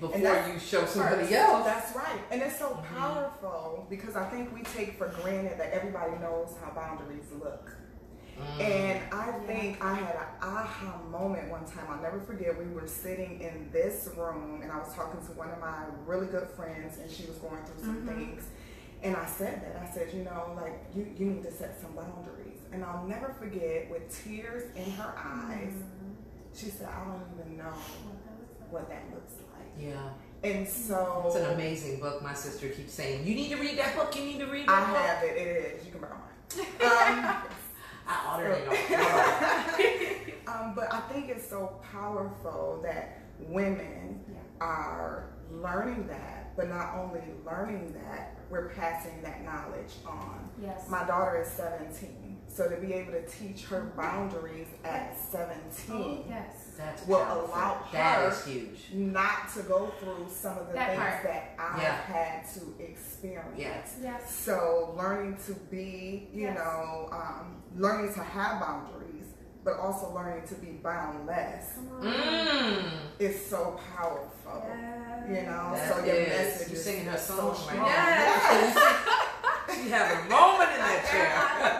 Before 0.00 0.18
you 0.52 0.58
show 0.58 0.84
somebody 0.84 1.22
First. 1.22 1.32
else. 1.32 1.64
That's 1.64 1.96
right. 1.96 2.20
And 2.30 2.42
it's 2.42 2.58
so 2.58 2.68
Mhm. 2.70 2.84
powerful 2.96 3.86
because 3.88 4.14
I 4.16 4.28
think 4.28 4.52
we 4.54 4.62
take 4.62 4.98
for 4.98 5.08
granted 5.08 5.58
that 5.58 5.72
everybody 5.72 6.12
knows 6.18 6.54
how 6.62 6.70
boundaries 6.72 7.24
look. 7.40 7.72
Mm. 8.38 8.60
And 8.60 9.14
I 9.14 9.32
think 9.46 9.82
I 9.82 9.94
had 9.94 10.14
an 10.16 10.26
aha 10.42 11.00
moment 11.10 11.50
one 11.50 11.64
time. 11.64 11.86
I'll 11.88 12.02
never 12.02 12.20
forget. 12.20 12.58
We 12.58 12.66
were 12.74 12.86
sitting 12.86 13.40
in 13.40 13.70
this 13.72 14.10
room 14.14 14.60
and 14.62 14.70
I 14.70 14.78
was 14.78 14.92
talking 14.94 15.20
to 15.26 15.32
one 15.32 15.50
of 15.50 15.58
my 15.58 15.84
really 16.04 16.26
good 16.26 16.48
friends 16.50 16.98
and 16.98 17.10
she 17.10 17.24
was 17.26 17.36
going 17.38 17.64
through 17.64 17.82
some 17.82 18.06
Mhm. 18.06 18.14
things. 18.14 18.44
And 19.02 19.16
I 19.16 19.24
said 19.24 19.62
that. 19.62 19.80
I 19.82 19.90
said, 19.94 20.12
you 20.12 20.24
know, 20.24 20.52
like 20.54 20.74
you, 20.94 21.04
you 21.16 21.26
need 21.26 21.42
to 21.44 21.52
set 21.52 21.80
some 21.80 21.92
boundaries. 21.92 22.60
And 22.72 22.84
I'll 22.84 23.04
never 23.04 23.32
forget 23.38 23.88
with 23.90 24.10
tears 24.24 24.64
in 24.76 24.90
her 24.92 25.14
eyes, 25.16 25.72
she 26.52 26.66
said, 26.68 26.88
I 26.88 27.04
don't 27.04 27.22
even 27.38 27.56
know 27.56 27.72
what 28.70 28.88
that 28.90 29.04
looks 29.14 29.32
like. 29.34 29.35
Yeah. 29.78 30.10
And 30.44 30.68
so 30.68 31.24
It's 31.26 31.36
an 31.36 31.54
amazing 31.54 31.98
book. 32.00 32.22
My 32.22 32.34
sister 32.34 32.68
keeps 32.68 32.92
saying, 32.92 33.26
You 33.26 33.34
need 33.34 33.50
to 33.50 33.56
read 33.56 33.78
that 33.78 33.96
book. 33.96 34.14
You 34.14 34.22
need 34.24 34.38
to 34.38 34.46
read 34.46 34.68
I 34.68 34.80
book. 34.80 34.96
I 34.96 35.02
have 35.06 35.22
it. 35.24 35.36
It 35.36 35.74
is. 35.80 35.86
You 35.86 35.92
can 35.92 36.00
borrow 36.00 36.16
mine. 36.16 37.36
Um, 38.08 38.14
I 38.14 38.36
ordered 38.36 38.62
it 38.70 40.34
um, 40.46 40.74
but 40.76 40.92
I 40.94 41.00
think 41.12 41.28
it's 41.28 41.48
so 41.48 41.80
powerful 41.92 42.78
that 42.84 43.18
women 43.40 44.20
Yeah. 44.32 44.38
are 44.60 45.30
learning 45.50 46.06
that, 46.06 46.56
but 46.56 46.68
not 46.68 46.94
only 46.96 47.22
learning 47.44 47.94
that, 47.94 48.38
we're 48.48 48.68
passing 48.68 49.20
that 49.22 49.44
knowledge 49.44 49.94
on. 50.06 50.48
Yes. 50.62 50.88
My 50.88 51.04
daughter 51.04 51.40
is 51.42 51.48
17, 51.48 52.36
so 52.46 52.68
to 52.68 52.76
be 52.76 52.92
able 52.92 53.10
to 53.12 53.26
teach 53.26 53.64
her 53.64 53.92
boundaries 53.96 54.68
at 54.84 55.18
17 55.32 56.26
yes. 56.28 56.65
That's 56.76 57.06
will 57.06 57.18
powerful. 57.24 57.46
allow 57.54 57.80
That 57.92 58.20
her 58.22 58.28
is 58.30 58.44
huge. 58.44 58.80
not 58.92 59.48
to 59.54 59.62
go 59.62 59.92
through 60.00 60.26
some 60.30 60.58
of 60.58 60.68
the 60.68 60.74
That 60.74 60.88
things 60.90 61.00
part. 61.02 61.22
that 61.24 61.54
I've 61.58 61.82
Yeah. 61.82 61.96
had 62.02 62.44
to 62.54 62.60
experience. 62.82 63.54
Yes. 63.56 63.96
Yes. 64.02 64.34
So 64.34 64.94
learning 64.96 65.38
to 65.46 65.52
be, 65.54 66.28
you 66.32 66.42
Yes. 66.48 66.56
know, 66.58 67.08
um, 67.12 67.62
learning 67.76 68.12
to 68.14 68.20
have 68.22 68.60
boundaries, 68.60 69.26
but 69.64 69.78
also 69.78 70.10
learning 70.14 70.46
to 70.48 70.54
be 70.56 70.72
boundless 70.82 71.74
Come 71.74 71.88
on. 71.98 72.02
Mm. 72.14 72.90
is 73.18 73.46
so 73.46 73.78
powerful. 73.96 74.64
Yes. 74.68 75.28
You 75.28 75.42
know, 75.42 75.72
That 75.74 75.88
so 75.96 76.04
your 76.04 76.14
is. 76.14 76.28
message 76.28 76.68
You're 76.68 76.76
is 76.78 76.84
singing 76.84 77.04
her 77.06 77.18
so 77.18 77.34
song 77.36 77.48
right 77.48 77.56
strong. 77.56 77.78
now. 77.78 77.86
Yes. 77.86 79.22
She 79.74 79.90
have 79.90 80.10
a 80.24 80.28
moment 80.30 80.70
in 80.72 80.78
that 80.78 81.04
I 81.04 81.10
chair. 81.10 81.30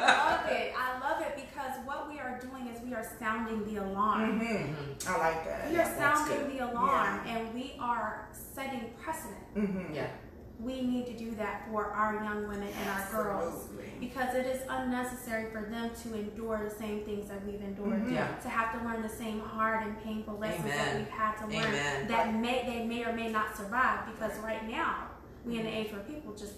love 0.01 0.51
it. 0.51 0.73
I 0.77 0.99
love 0.99 1.21
it 1.23 1.37
because 1.37 1.79
what 1.87 2.09
we 2.11 2.19
are 2.19 2.39
doing 2.41 2.67
is 2.67 2.83
we 2.83 2.93
are 2.95 2.96
sounding 3.19 3.65
the 3.73 3.83
alarm. 3.83 4.41
Mhm. 4.41 4.75
Mhm. 4.75 5.09
I 5.09 5.19
like 5.19 5.45
that. 5.45 5.69
We 5.71 5.75
are 5.77 5.79
that's 5.85 5.97
sounding 5.99 6.57
the 6.57 6.71
alarm 6.71 7.21
and 7.27 7.55
we 7.55 7.77
are 7.81 8.29
setting 8.33 8.91
precedent. 9.03 9.55
Mhm. 9.55 9.95
Yeah. 9.95 10.09
we 10.59 10.81
need 10.81 11.05
to 11.05 11.13
do 11.13 11.33
that 11.35 11.69
for 11.69 11.85
our 11.93 12.15
young 12.25 12.49
women 12.49 12.67
and 12.81 12.89
our 12.89 13.07
girls 13.13 13.65
Absolutely. 13.65 13.91
because 14.01 14.35
it 14.35 14.47
is 14.47 14.63
unnecessary 14.71 15.51
for 15.51 15.61
them 15.61 15.91
to 16.03 16.15
endure 16.15 16.59
the 16.65 16.71
same 16.75 17.05
things 17.05 17.29
that 17.29 17.45
we've 17.45 17.61
endured 17.61 18.07
Mhm. 18.07 18.13
Yeah. 18.15 18.29
to 18.37 18.49
have 18.49 18.73
to 18.73 18.83
learn 18.89 19.03
the 19.03 19.09
same 19.23 19.39
hard 19.41 19.83
and 19.87 20.03
painful 20.03 20.39
lessons 20.39 20.65
that 20.65 20.97
we've 20.97 21.11
had 21.11 21.37
to 21.41 21.47
learn 21.47 21.67
Amen. 21.75 22.09
that 22.09 22.33
may 22.33 22.65
they 22.65 22.87
may 22.87 23.05
or 23.05 23.13
may 23.13 23.31
not 23.31 23.55
survive 23.55 24.07
because 24.07 24.35
right 24.39 24.67
now 24.67 25.09
we 25.45 25.59
are 25.59 25.61
in 25.61 25.67
an 25.67 25.73
age 25.75 25.93
where 25.93 26.01
people 26.01 26.33
just 26.33 26.55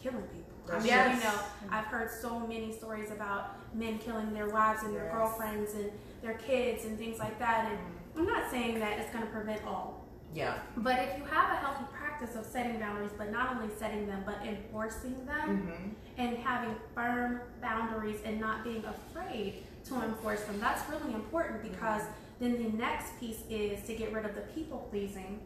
killing 0.00 0.22
people. 0.28 0.47
I 0.68 0.72
That's 0.72 0.84
mean, 0.84 0.92
Yes. 0.92 1.16
you 1.24 1.30
know, 1.30 1.76
I've 1.76 1.86
heard 1.86 2.10
so 2.10 2.40
many 2.40 2.72
stories 2.72 3.10
about 3.10 3.56
men 3.74 3.98
killing 3.98 4.32
their 4.34 4.48
wives 4.48 4.82
and 4.82 4.94
their 4.94 5.04
Yes. 5.04 5.12
girlfriends 5.14 5.74
and 5.74 5.90
their 6.22 6.34
kids 6.34 6.84
and 6.84 6.98
things 6.98 7.18
like 7.18 7.38
that. 7.38 7.70
And 7.70 7.78
I'm 8.16 8.26
not 8.26 8.50
saying 8.50 8.78
that 8.80 8.98
it's 8.98 9.10
going 9.12 9.24
to 9.24 9.30
prevent 9.30 9.64
all, 9.66 10.04
Yeah. 10.34 10.58
but 10.76 10.98
if 10.98 11.16
you 11.18 11.24
have 11.24 11.52
a 11.52 11.56
healthy 11.56 11.84
practice 11.92 12.34
of 12.36 12.44
setting 12.44 12.78
boundaries, 12.78 13.12
but 13.16 13.30
not 13.30 13.54
only 13.56 13.74
setting 13.78 14.06
them, 14.06 14.22
but 14.26 14.44
enforcing 14.44 15.24
them 15.26 15.94
Mhm. 16.18 16.20
and 16.26 16.36
having 16.38 16.74
firm 16.94 17.40
boundaries 17.62 18.20
and 18.24 18.40
not 18.40 18.64
being 18.64 18.84
afraid 18.84 19.64
to 19.84 19.94
enforce 20.02 20.42
them, 20.44 20.58
that's 20.60 20.88
really 20.90 21.14
important 21.14 21.62
because 21.62 22.02
then 22.40 22.52
the 22.62 22.70
next 22.76 23.18
piece 23.20 23.40
is 23.48 23.82
to 23.86 23.94
get 23.94 24.12
rid 24.12 24.24
of 24.24 24.34
the 24.34 24.42
people 24.42 24.86
pleasing. 24.90 25.40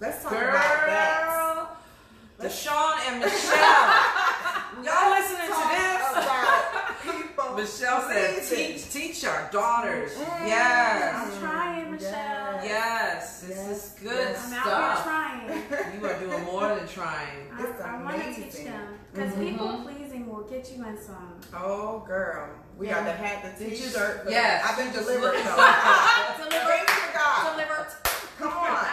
Let's 0.00 0.22
talk 0.22 0.32
about 0.32 0.52
that. 0.52 1.76
Girl, 2.40 2.50
Deshaun 2.50 2.94
and 3.08 3.20
Michelle. 3.20 3.90
Y'all 4.84 5.10
listening 5.10 5.48
to 5.48 5.68
this? 5.68 6.00
Michelle 7.56 8.08
said, 8.08 8.42
teach, 8.48 8.90
teach 8.90 9.24
our 9.24 9.50
daughters. 9.52 10.12
Mm. 10.12 10.46
Yes. 10.46 11.14
I'm 11.34 11.40
trying, 11.40 11.90
Michelle. 11.90 12.60
Yes. 12.64 13.40
This 13.42 13.58
is 13.58 13.96
good 14.00 14.12
yes. 14.12 14.46
I'm 14.46 14.54
out 14.54 14.62
here 14.64 14.72
stuff. 14.72 15.04
trying. 15.04 16.00
You 16.00 16.06
are 16.06 16.18
doing 16.20 16.44
more 16.44 16.68
than 16.74 16.88
trying. 16.88 17.48
I, 17.52 17.66
I 17.84 18.02
want 18.02 18.22
to 18.22 18.34
teach 18.34 18.64
them 18.64 18.94
because 19.12 19.32
Mhm. 19.34 19.50
people 19.50 19.82
pleasing 19.82 20.26
will 20.28 20.44
get 20.44 20.70
you 20.74 20.84
in 20.86 20.96
some. 21.02 21.34
Oh, 21.54 22.00
girl. 22.06 22.48
We 22.78 22.86
Yeah. 22.86 23.00
got 23.00 23.04
to 23.06 23.12
have 23.12 23.58
the 23.58 23.64
Did 23.64 23.72
you- 23.78 23.84
t-shirt. 23.86 24.26
Yes. 24.28 24.64
I've 24.66 24.76
been 24.78 24.92
Just 24.92 25.06
delivered. 25.08 25.34
look- 25.34 25.44
though. 25.44 25.56
Delivered. 26.48 26.86
Thank 26.86 27.14
God. 27.14 27.52
Delivered. 27.52 27.86
Come 28.40 28.52
on. 28.52 28.86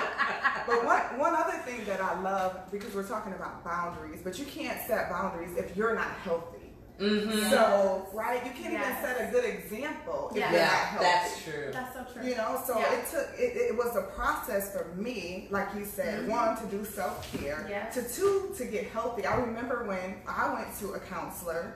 But 0.67 0.85
one, 0.85 1.01
one 1.19 1.33
other 1.35 1.57
thing 1.59 1.85
that 1.85 2.01
I 2.01 2.19
love, 2.21 2.69
because 2.71 2.93
we're 2.93 3.07
talking 3.07 3.33
about 3.33 3.63
boundaries, 3.63 4.19
but 4.23 4.37
you 4.37 4.45
can't 4.45 4.79
set 4.87 5.09
boundaries 5.09 5.55
if 5.57 5.75
you're 5.77 5.95
not 5.95 6.11
healthy. 6.23 6.53
Mm-hmm. 6.99 7.51
So, 7.51 8.07
right? 8.11 8.43
You 8.43 8.51
can't 8.59 8.73
Yes. 8.73 8.97
even 8.99 9.03
set 9.15 9.29
a 9.29 9.31
good 9.31 9.45
example 9.45 10.29
if 10.31 10.37
Yes. 10.37 10.51
you're 10.51 10.59
not 10.61 10.67
Yeah, 10.71 10.85
healthy. 10.87 11.05
that's 11.05 11.43
true. 11.43 11.69
That's 11.71 11.93
so 11.93 12.05
true. 12.11 12.27
You 12.27 12.35
know, 12.37 12.61
so 12.65 12.79
Yeah. 12.79 12.93
it 12.93 13.07
took 13.11 13.27
it, 13.39 13.55
it 13.55 13.77
was 13.77 13.95
a 13.95 14.01
process 14.17 14.71
for 14.75 14.85
me, 14.95 15.47
like 15.51 15.67
you 15.75 15.85
said, 15.85 16.21
Mhm. 16.25 16.29
one 16.29 16.57
to 16.57 16.65
do 16.75 16.83
self 16.83 17.31
care, 17.39 17.67
Yes. 17.69 17.93
to 17.93 18.01
two 18.01 18.51
to 18.57 18.65
get 18.65 18.87
healthy. 18.87 19.27
I 19.27 19.35
remember 19.35 19.83
when 19.83 20.19
I 20.27 20.51
went 20.51 20.75
to 20.79 20.93
a 20.93 20.99
counselor, 20.99 21.75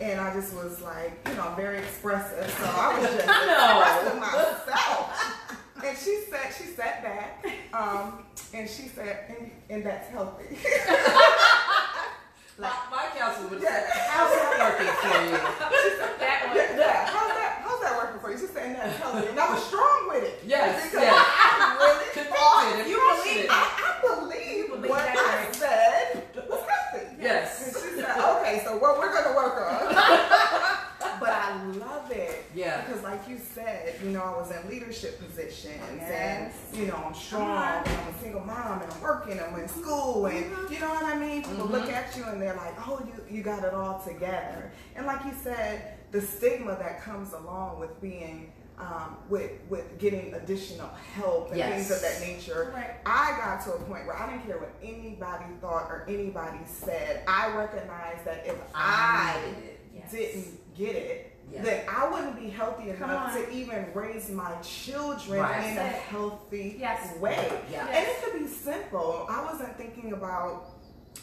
and 0.00 0.20
I 0.20 0.32
just 0.34 0.54
was 0.54 0.80
like, 0.80 1.18
you 1.28 1.34
know, 1.34 1.52
very 1.56 1.78
expressive, 1.78 2.48
so 2.56 2.64
I 2.64 2.96
was 2.96 3.10
just 3.12 3.26
No. 3.26 3.80
expressing 3.80 4.20
myself. 4.20 4.99
And 5.90 5.98
she 5.98 6.22
said, 6.30 6.54
she 6.56 6.70
sat 6.70 7.02
back, 7.02 7.44
um, 7.74 8.22
and 8.54 8.70
she 8.70 8.86
said, 8.86 9.24
and, 9.28 9.50
and 9.68 9.84
that's 9.84 10.06
healthy. 10.08 10.54
My, 12.60 12.70
my 12.92 13.06
counsel 13.16 13.48
would 13.48 13.62
say, 13.62 13.88
how's 14.12 14.30
that 14.36 14.52
working 14.60 14.92
for 15.00 15.16
you? 15.24 15.32
That 16.20 16.44
one. 16.46 16.56
yeah, 16.56 16.76
yeah. 16.76 17.06
How's 17.08 17.32
that? 17.32 17.64
How's 17.64 17.80
that 17.80 17.96
working 17.96 18.20
for 18.20 18.30
you? 18.30 18.36
She 18.36 18.52
said, 18.52 18.66
and 18.66 18.76
that's 18.76 18.98
healthy, 18.98 19.28
and 19.28 19.40
I 19.40 19.54
was 19.54 19.64
strong 19.64 20.08
with 20.12 20.24
it. 20.24 20.44
Yes, 20.44 20.84
because 20.84 21.00
yes. 21.00 21.16
I 21.16 21.74
really 21.80 22.28
thought 22.28 22.86
you 22.86 23.00
believe. 23.00 23.48
I, 23.48 23.64
I 23.80 24.20
believe 24.20 24.68
believe 24.68 24.90
what 24.90 25.08
I 25.08 25.50
said 25.52 26.22
was 26.36 26.60
healthy. 26.68 27.16
Yes. 27.18 27.64
And 27.64 27.72
she 27.72 28.00
said, 28.00 28.12
okay, 28.12 28.60
so 28.62 28.76
what 28.76 28.98
we're 28.98 29.12
gonna 29.12 29.34
work 29.34 29.56
on. 29.56 29.88
but 31.20 31.30
I 31.30 31.64
love 31.80 32.10
it. 32.10 32.44
Yeah. 32.54 32.84
Because 32.84 32.99
like 33.10 33.28
you 33.28 33.38
said, 33.38 33.94
you 34.02 34.10
know, 34.10 34.22
I 34.22 34.30
was 34.38 34.50
in 34.50 34.68
leadership 34.68 35.18
positions 35.24 35.80
Yes. 35.96 36.52
and 36.72 36.78
you 36.80 36.86
know, 36.86 36.96
I'm 37.06 37.14
strong 37.14 37.48
Uh-huh. 37.50 37.82
and 37.84 37.98
I'm 38.00 38.14
a 38.14 38.18
single 38.22 38.40
mom 38.44 38.82
and 38.82 38.92
I'm 38.92 39.00
working, 39.00 39.32
and 39.32 39.40
I'm 39.42 39.58
in 39.60 39.68
school 39.68 40.26
and 40.26 40.44
Mhm. 40.44 40.70
you 40.70 40.78
know 40.80 40.88
what 40.90 41.04
I 41.04 41.18
mean? 41.18 41.42
People 41.42 41.66
Mhm. 41.66 41.70
look 41.70 41.90
at 41.90 42.16
you 42.16 42.24
and 42.24 42.40
they're 42.40 42.54
like, 42.56 42.74
Oh, 42.88 43.00
you 43.06 43.36
you 43.36 43.42
got 43.42 43.64
it 43.64 43.74
all 43.74 44.00
together. 44.00 44.72
And 44.96 45.06
like 45.06 45.24
you 45.24 45.32
said, 45.42 45.98
the 46.10 46.20
stigma 46.20 46.76
that 46.76 47.02
comes 47.02 47.32
along 47.32 47.78
with 47.80 48.00
being 48.00 48.52
um, 48.78 49.18
with 49.28 49.50
with 49.68 49.98
getting 49.98 50.32
additional 50.32 50.88
help 51.14 51.48
and 51.50 51.58
Yes. 51.58 51.70
things 51.88 51.90
of 51.90 52.00
that 52.00 52.20
nature. 52.26 52.72
Right. 52.74 52.94
I 53.04 53.36
got 53.36 53.62
to 53.64 53.72
a 53.74 53.78
point 53.80 54.06
where 54.06 54.16
I 54.16 54.30
didn't 54.30 54.46
care 54.46 54.56
what 54.58 54.70
anybody 54.82 55.44
thought 55.60 55.90
or 55.90 56.06
anybody 56.08 56.60
said. 56.66 57.22
I 57.28 57.54
recognized 57.54 58.24
that 58.24 58.46
if 58.46 58.56
I. 58.74 59.36
Yes. 59.94 60.10
didn't 60.12 60.74
get 60.74 60.96
it, 60.96 61.29
Yes. 61.52 61.64
then 61.64 61.82
I 61.88 62.08
wouldn't 62.08 62.36
be 62.40 62.48
healthy 62.50 62.92
Come 62.92 63.10
enough 63.10 63.34
on. 63.36 63.42
to 63.42 63.50
even 63.52 63.86
raise 63.94 64.30
my 64.30 64.52
children 64.62 65.40
Right. 65.40 65.70
in 65.72 65.78
a 65.78 65.82
healthy 65.82 66.76
Yes. 66.78 67.16
way. 67.18 67.50
Yeah. 67.70 67.86
And 67.88 68.06
it 68.06 68.22
could 68.22 68.38
be 68.40 68.46
simple. 68.46 69.26
I 69.28 69.44
wasn't 69.44 69.76
thinking 69.76 70.12
about 70.12 70.66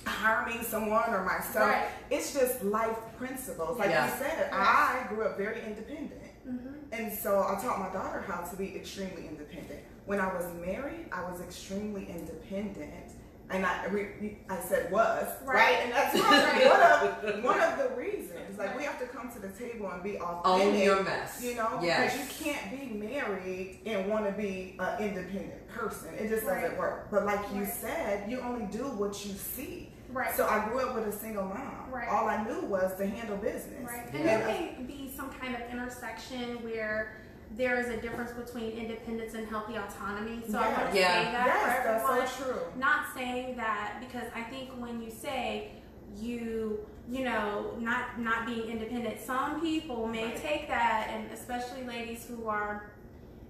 harming 0.05 0.63
someone 0.63 1.13
or 1.13 1.23
myself. 1.23 1.69
Right. 1.69 1.85
It's 2.09 2.33
just 2.33 2.63
life 2.63 2.97
principles. 3.17 3.79
Like 3.79 3.89
you 3.89 3.95
said, 4.19 4.49
I 4.51 5.05
grew 5.09 5.23
up 5.23 5.37
very 5.37 5.61
independent. 5.65 6.21
Mm-hmm. 6.47 6.73
And 6.93 7.11
so 7.17 7.39
I 7.39 7.59
taught 7.61 7.79
my 7.79 7.89
daughter 7.89 8.21
how 8.27 8.41
to 8.41 8.55
be 8.55 8.75
extremely 8.75 9.27
independent. 9.27 9.79
When 10.05 10.19
I 10.21 10.33
was 10.33 10.45
married, 10.65 11.07
I 11.11 11.29
was 11.29 11.41
extremely 11.41 12.07
independent. 12.07 13.06
And 13.49 13.65
I, 13.65 13.85
re, 13.85 14.37
I 14.49 14.59
said 14.59 14.91
was, 14.91 15.25
right? 15.45 15.55
Right. 15.55 15.77
And 15.83 15.93
that's 15.93 16.13
one, 17.23 17.33
of, 17.35 17.43
one 17.43 17.59
of 17.61 17.77
the 17.77 17.95
reasons. 17.95 18.57
Like, 18.57 18.75
we 18.77 18.83
have 18.83 18.99
to 18.99 19.05
come 19.05 19.31
to 19.31 19.39
the 19.39 19.47
table 19.49 19.89
and 19.89 20.03
be 20.03 20.17
authentic. 20.19 20.67
Own 20.67 20.77
your 20.79 21.03
mess. 21.03 21.41
You 21.41 21.55
know, 21.55 21.79
Yes. 21.81 22.13
because 22.13 22.39
you 22.45 22.51
can't 22.53 22.71
be 22.71 22.97
married 22.97 23.79
and 23.85 24.09
want 24.09 24.25
to 24.25 24.31
be 24.33 24.75
an 24.79 24.99
independent 25.01 25.65
person. 25.69 26.13
It 26.15 26.27
just 26.27 26.43
Right. 26.45 26.61
doesn't 26.61 26.77
work. 26.77 27.07
But 27.09 27.25
like 27.25 27.39
you 27.53 27.61
Right. 27.63 27.73
said, 27.73 28.29
you 28.29 28.41
only 28.41 28.65
do 28.65 28.83
what 28.83 29.25
you 29.25 29.31
see. 29.33 29.93
Right. 30.09 30.33
So 30.35 30.45
I 30.47 30.67
grew 30.67 30.79
up 30.81 30.95
with 30.95 31.07
a 31.07 31.11
single 31.17 31.43
mom. 31.45 31.89
Right. 31.91 32.07
All 32.09 32.27
I 32.27 32.43
knew 32.43 32.61
was 32.65 32.95
to 32.97 33.05
handle 33.05 33.37
business. 33.37 33.89
Right. 33.89 34.07
Yeah. 34.13 34.19
And 34.19 34.27
there 34.29 34.47
may 34.47 34.75
be 34.85 35.11
some 35.15 35.29
kind 35.31 35.55
of 35.55 35.61
intersection 35.71 36.63
where 36.63 37.17
there 37.55 37.79
is 37.79 37.87
a 37.87 37.97
difference 38.01 38.31
between 38.31 38.71
independence 38.71 39.33
and 39.33 39.47
healthy 39.47 39.75
autonomy. 39.75 40.41
So 40.49 40.59
I 40.59 40.67
want 40.71 40.91
to 40.91 40.97
Yeah. 40.99 41.25
say 41.25 41.31
that 41.31 41.45
Yes, 41.47 41.63
for 41.63 41.89
everyone. 41.89 42.17
that's 42.19 42.35
so 42.37 42.43
true. 42.43 42.61
Not 42.77 43.05
saying 43.15 43.57
that 43.57 43.97
because 43.99 44.27
I 44.35 44.43
think 44.43 44.69
when 44.77 45.01
you 45.01 45.09
say 45.11 45.71
you 46.15 46.79
you 47.09 47.23
know 47.23 47.71
not 47.79 48.19
not 48.19 48.45
being 48.45 48.67
independent, 48.69 49.19
some 49.21 49.61
people 49.61 50.07
may 50.07 50.25
Right. 50.25 50.35
take 50.35 50.67
that, 50.67 51.07
and 51.09 51.31
especially 51.31 51.83
ladies 51.85 52.25
who 52.27 52.47
are 52.49 52.91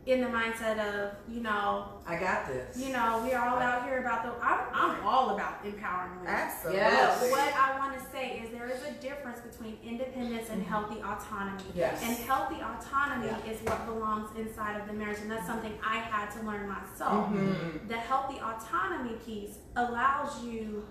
in 0.07 0.21
the 0.21 0.27
mindset 0.27 0.79
of 0.79 1.11
you 1.27 1.41
know 1.41 1.89
I 2.07 2.17
got 2.17 2.47
this. 2.47 2.77
you 2.77 2.93
know 2.93 3.21
we 3.25 3.33
are 3.33 3.45
all 3.49 3.57
out 3.59 3.83
here 3.83 3.99
about 3.99 4.23
the 4.23 4.31
I'm, 4.43 4.59
I'm 4.73 5.05
all 5.05 5.31
about 5.35 5.55
empowering 5.65 6.11
women. 6.21 6.33
Absolutely. 6.33 6.79
Yes. 6.81 7.19
But 7.19 7.29
what 7.31 7.53
I 7.53 7.77
want 7.77 7.99
to 7.99 8.09
say 8.09 8.39
is 8.39 8.49
there 8.51 8.69
is 8.69 8.81
a 8.83 8.93
difference 9.01 9.41
between 9.41 9.77
independence 9.85 10.49
and 10.49 10.63
healthy 10.63 10.99
autonomy. 11.01 11.61
Yes. 11.75 12.01
And 12.01 12.15
healthy 12.19 12.55
autonomy 12.61 13.27
Yeah. 13.27 13.51
is 13.51 13.59
what 13.65 13.85
belongs 13.85 14.29
inside 14.37 14.79
of 14.79 14.87
the 14.87 14.93
marriage, 14.93 15.19
and 15.19 15.29
that's 15.29 15.45
something 15.45 15.73
I 15.85 15.97
had 15.97 16.31
to 16.39 16.45
learn 16.47 16.69
myself. 16.69 17.27
Mhm. 17.29 17.89
The 17.89 17.97
healthy 17.97 18.39
autonomy 18.39 19.15
piece 19.25 19.57
allows 19.75 20.41
you 20.41 20.85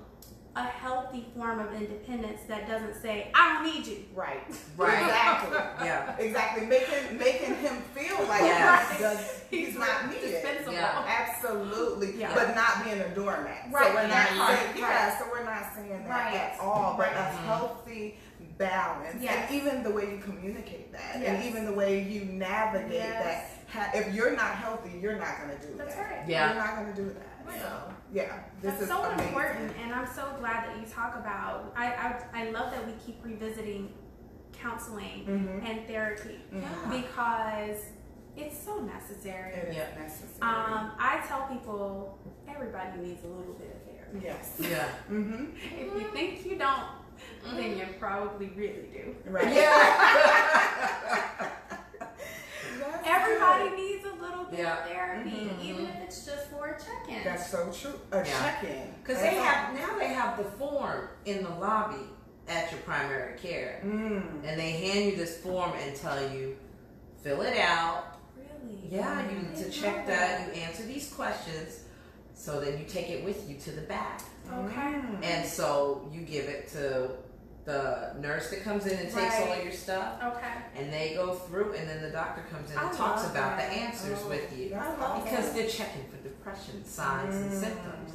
a 0.56 0.62
healthy 0.62 1.26
form 1.36 1.60
of 1.60 1.72
independence 1.74 2.40
that 2.48 2.66
doesn't 2.66 2.94
say, 3.02 3.30
I 3.34 3.54
don't 3.62 3.74
need 3.74 3.86
you. 3.86 4.04
Right. 4.14 4.40
Right. 4.76 5.02
Exactly. 5.02 5.86
Yeah. 5.86 6.16
Exactly. 6.18 6.66
Making 6.66 7.18
making 7.18 7.54
him 7.56 7.76
feel 7.94 8.26
like 8.26 8.42
Yes. 8.42 8.92
he 8.92 9.02
does, 9.02 9.42
he's 9.50 9.78
not 9.78 10.08
needed. 10.10 10.30
dispensable. 10.32 10.72
Yeah. 10.74 11.04
Absolutely. 11.06 12.18
Yeah. 12.18 12.34
But 12.34 12.54
not 12.54 12.84
being 12.84 13.00
a 13.00 13.08
doormat. 13.14 13.68
Right, 13.70 13.86
So 13.88 13.94
we're 13.94 14.02
not 14.02 14.10
that 14.10 14.28
saying, 14.72 14.82
right. 14.82 14.90
yeah, 14.92 15.18
so 15.18 15.24
we're 15.30 15.44
not 15.44 15.64
saying 15.74 16.04
that 16.04 16.08
Right. 16.10 16.34
at 16.34 16.60
all. 16.60 16.94
But 16.98 17.06
Right. 17.08 17.16
a 17.16 17.36
Mhm. 17.36 17.44
healthy 17.46 18.18
balance. 18.58 19.16
Yes. 19.22 19.50
And 19.50 19.54
even 19.62 19.82
the 19.82 19.90
way 19.90 20.10
you 20.10 20.18
communicate 20.18 20.92
that. 20.92 21.16
Yes. 21.20 21.28
And 21.28 21.44
even 21.44 21.64
the 21.66 21.72
way 21.72 22.00
you 22.00 22.24
navigate 22.26 22.92
Yes. 22.92 23.44
that. 23.74 23.94
If 23.94 24.14
you're 24.14 24.32
not 24.36 24.52
healthy, 24.56 24.90
you're 25.00 25.16
not 25.16 25.40
gonna 25.40 25.56
do 25.58 25.74
That's 25.76 25.94
that. 25.94 26.02
right. 26.10 26.28
Yeah. 26.28 26.54
You're 26.54 26.62
not 26.64 26.76
gonna 26.76 26.94
do 26.94 27.10
that. 27.10 27.50
Right. 27.52 27.60
So 27.60 27.92
yeah. 28.12 28.40
This 28.62 28.70
That's 28.72 28.82
is 28.82 28.88
so 28.88 29.02
amazing. 29.04 29.28
important, 29.28 29.72
and 29.82 29.94
I'm 29.94 30.06
so 30.06 30.24
glad 30.38 30.68
that 30.68 30.76
you 30.80 30.86
talk 30.86 31.16
about. 31.16 31.72
I 31.76 31.86
I, 31.86 32.42
I 32.42 32.50
love 32.50 32.70
that 32.72 32.86
we 32.86 32.92
keep 33.04 33.24
revisiting 33.24 33.92
counseling 34.52 35.24
Mhm. 35.26 35.68
and 35.68 35.86
therapy 35.86 36.40
Mhm. 36.52 36.90
because 36.90 37.80
it's 38.36 38.58
so 38.58 38.80
necessary. 38.80 39.52
It 39.52 39.68
is 39.68 39.76
Yeah. 39.76 39.88
necessary. 39.98 40.42
Um, 40.42 40.92
I 40.98 41.22
tell 41.28 41.46
people 41.48 42.18
everybody 42.48 42.98
needs 43.00 43.22
a 43.24 43.28
little 43.28 43.54
bit 43.54 43.70
of 43.76 43.82
therapy. 43.82 44.20
yes. 44.24 44.56
Yeah. 44.58 44.88
Mm-hmm. 45.10 45.56
If 45.56 45.94
you 46.02 46.08
think 46.12 46.44
you 46.46 46.56
don't, 46.56 46.84
then 47.54 47.76
you 47.78 47.86
probably 47.98 48.48
really 48.48 48.88
do. 48.92 49.14
Right. 49.30 49.52
Yeah. 49.52 51.50
Everybody 53.08 53.68
good. 53.70 53.78
needs 53.78 54.04
a 54.04 54.08
little 54.12 54.25
bit 54.50 54.60
Yeah. 54.60 54.82
of 54.84 54.88
therapy, 54.90 55.30
Mhm. 55.30 55.62
even 55.64 55.86
if 55.86 55.96
it's 56.02 56.24
just 56.26 56.46
for 56.50 56.66
a 56.66 56.78
check-in. 56.78 57.24
That's 57.24 57.50
so 57.50 57.70
true. 57.72 58.00
A 58.12 58.18
Yeah. 58.18 58.24
check-in. 58.40 58.94
Because 59.02 59.20
they 59.22 59.34
have 59.34 59.74
now 59.74 59.98
they 59.98 60.08
have 60.08 60.36
the 60.38 60.44
form 60.44 61.08
in 61.24 61.42
the 61.42 61.50
lobby 61.50 62.08
at 62.48 62.70
your 62.70 62.80
primary 62.82 63.36
care, 63.38 63.80
Mm. 63.84 64.44
and 64.44 64.58
they 64.60 64.70
hand 64.72 65.04
you 65.06 65.16
this 65.16 65.38
form 65.38 65.72
and 65.72 65.96
tell 65.96 66.20
you 66.30 66.56
fill 67.22 67.42
it 67.42 67.58
out. 67.58 68.04
really? 68.36 68.78
Yeah, 68.88 69.28
you 69.28 69.38
need 69.38 69.56
to 69.56 69.70
check 69.70 70.06
know 70.06 70.14
that. 70.14 70.54
You 70.54 70.62
answer 70.62 70.84
these 70.84 71.12
questions, 71.12 71.80
so 72.34 72.60
then 72.60 72.78
you 72.78 72.84
take 72.84 73.10
it 73.10 73.24
with 73.24 73.48
you 73.48 73.56
to 73.58 73.72
the 73.72 73.82
back, 73.82 74.20
Okay. 74.48 74.74
Mm. 74.76 75.24
and 75.24 75.48
so 75.48 76.08
you 76.12 76.22
give 76.22 76.44
it 76.44 76.68
to 76.72 77.10
the 77.66 78.14
nurse 78.20 78.48
that 78.50 78.62
comes 78.62 78.86
in 78.86 78.96
and 78.96 79.12
takes 79.12 79.34
all 79.40 79.46
Right. 79.46 79.58
of 79.58 79.64
your 79.64 79.72
stuff, 79.72 80.22
Okay. 80.22 80.52
and 80.76 80.92
they 80.92 81.14
go 81.14 81.34
through, 81.34 81.72
and 81.74 81.88
then 81.88 82.00
the 82.00 82.10
doctor 82.10 82.42
comes 82.50 82.70
in 82.70 82.78
and 82.78 82.88
I 82.88 82.92
talks 82.92 83.24
about 83.26 83.58
that. 83.58 83.70
the 83.70 83.76
answers 83.76 84.20
Oh, 84.24 84.28
with 84.28 84.56
you. 84.56 84.70
that's 84.70 84.86
I 84.86 84.90
love 84.92 85.00
awesome. 85.02 85.24
because 85.24 85.52
they're 85.52 85.68
checking 85.68 86.04
for 86.08 86.16
depression 86.18 86.84
signs 86.84 87.34
and 87.34 87.50
Mm. 87.52 87.60
symptoms. 87.60 88.12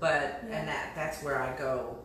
But 0.00 0.40
Yeah. 0.48 0.56
and 0.56 0.68
that 0.68 0.86
that's 0.96 1.22
where 1.22 1.40
I 1.40 1.52
go. 1.56 1.98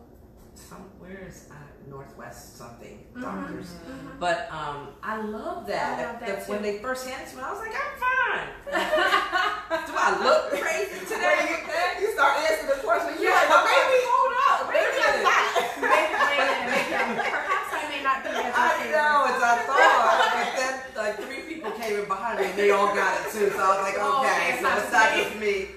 Some 0.54 0.88
where's 0.98 1.50
uh, 1.50 1.54
Northwest 1.90 2.56
something 2.56 3.04
Mhm. 3.14 3.22
doctors. 3.22 3.66
Mhm. 3.66 4.18
But 4.20 4.48
um, 4.52 4.94
I 5.02 5.16
love 5.16 5.66
that. 5.66 5.98
I 5.98 6.04
love 6.12 6.20
that 6.20 6.46
The- 6.46 6.52
when 6.52 6.62
they 6.62 6.78
first 6.78 7.06
handed 7.08 7.26
it 7.26 7.30
to 7.32 7.36
me, 7.36 7.42
I 7.42 7.50
was 7.50 7.60
like, 7.60 7.74
I'm 7.74 7.94
fine. 8.00 8.48
Do 9.86 9.92
I 9.96 10.18
look 10.22 10.50
crazy 10.50 11.00
today? 11.06 11.34
When 11.36 11.48
you, 11.48 11.56
with 11.56 11.66
that? 11.74 11.98
you 12.00 12.12
start 12.12 12.38
answering 12.38 12.68
the 12.78 12.86
question, 12.86 13.14
you're 13.20 13.30
Yeah, 13.32 13.36
like, 13.42 13.48
well, 13.50 13.64
maybe, 13.66 13.98
hold 14.06 14.34
up, 14.46 14.68
wait 14.68 14.78
a 14.78 14.86
maybe 14.86 15.02
I'm 15.02 15.10
minute. 15.10 15.24
not. 15.26 15.46
Maybe, 15.76 16.14
wait 16.14 16.40
a 16.40 16.46
minute, 16.46 16.70
maybe 16.72 16.94
I'm- 16.96 17.16
perhaps 17.16 17.70
I 17.76 17.82
may 17.92 18.02
not 18.02 18.18
be 18.24 18.28
as 18.30 18.54
I 18.56 18.74
okay. 18.76 18.90
know, 18.92 19.14
as 19.28 19.40
I 19.42 19.54
thought, 19.66 20.32
but 20.32 20.48
then 20.56 20.74
like 20.96 21.14
three 21.20 21.42
people 21.42 21.70
came 21.86 22.00
in 22.00 22.06
behind 22.06 22.40
me 22.40 22.46
and 22.46 22.58
they 22.58 22.70
all 22.70 22.94
got 22.94 23.20
it 23.20 23.32
too. 23.32 23.50
So 23.50 23.58
I 23.58 23.68
was 23.68 23.82
like, 23.82 23.94
Oh, 23.98 24.20
okay, 24.24 24.32
okay, 24.54 24.62
so 24.62 24.78
it's 24.78 24.92
not 24.92 25.14
just 25.14 25.36
me. 25.36 25.68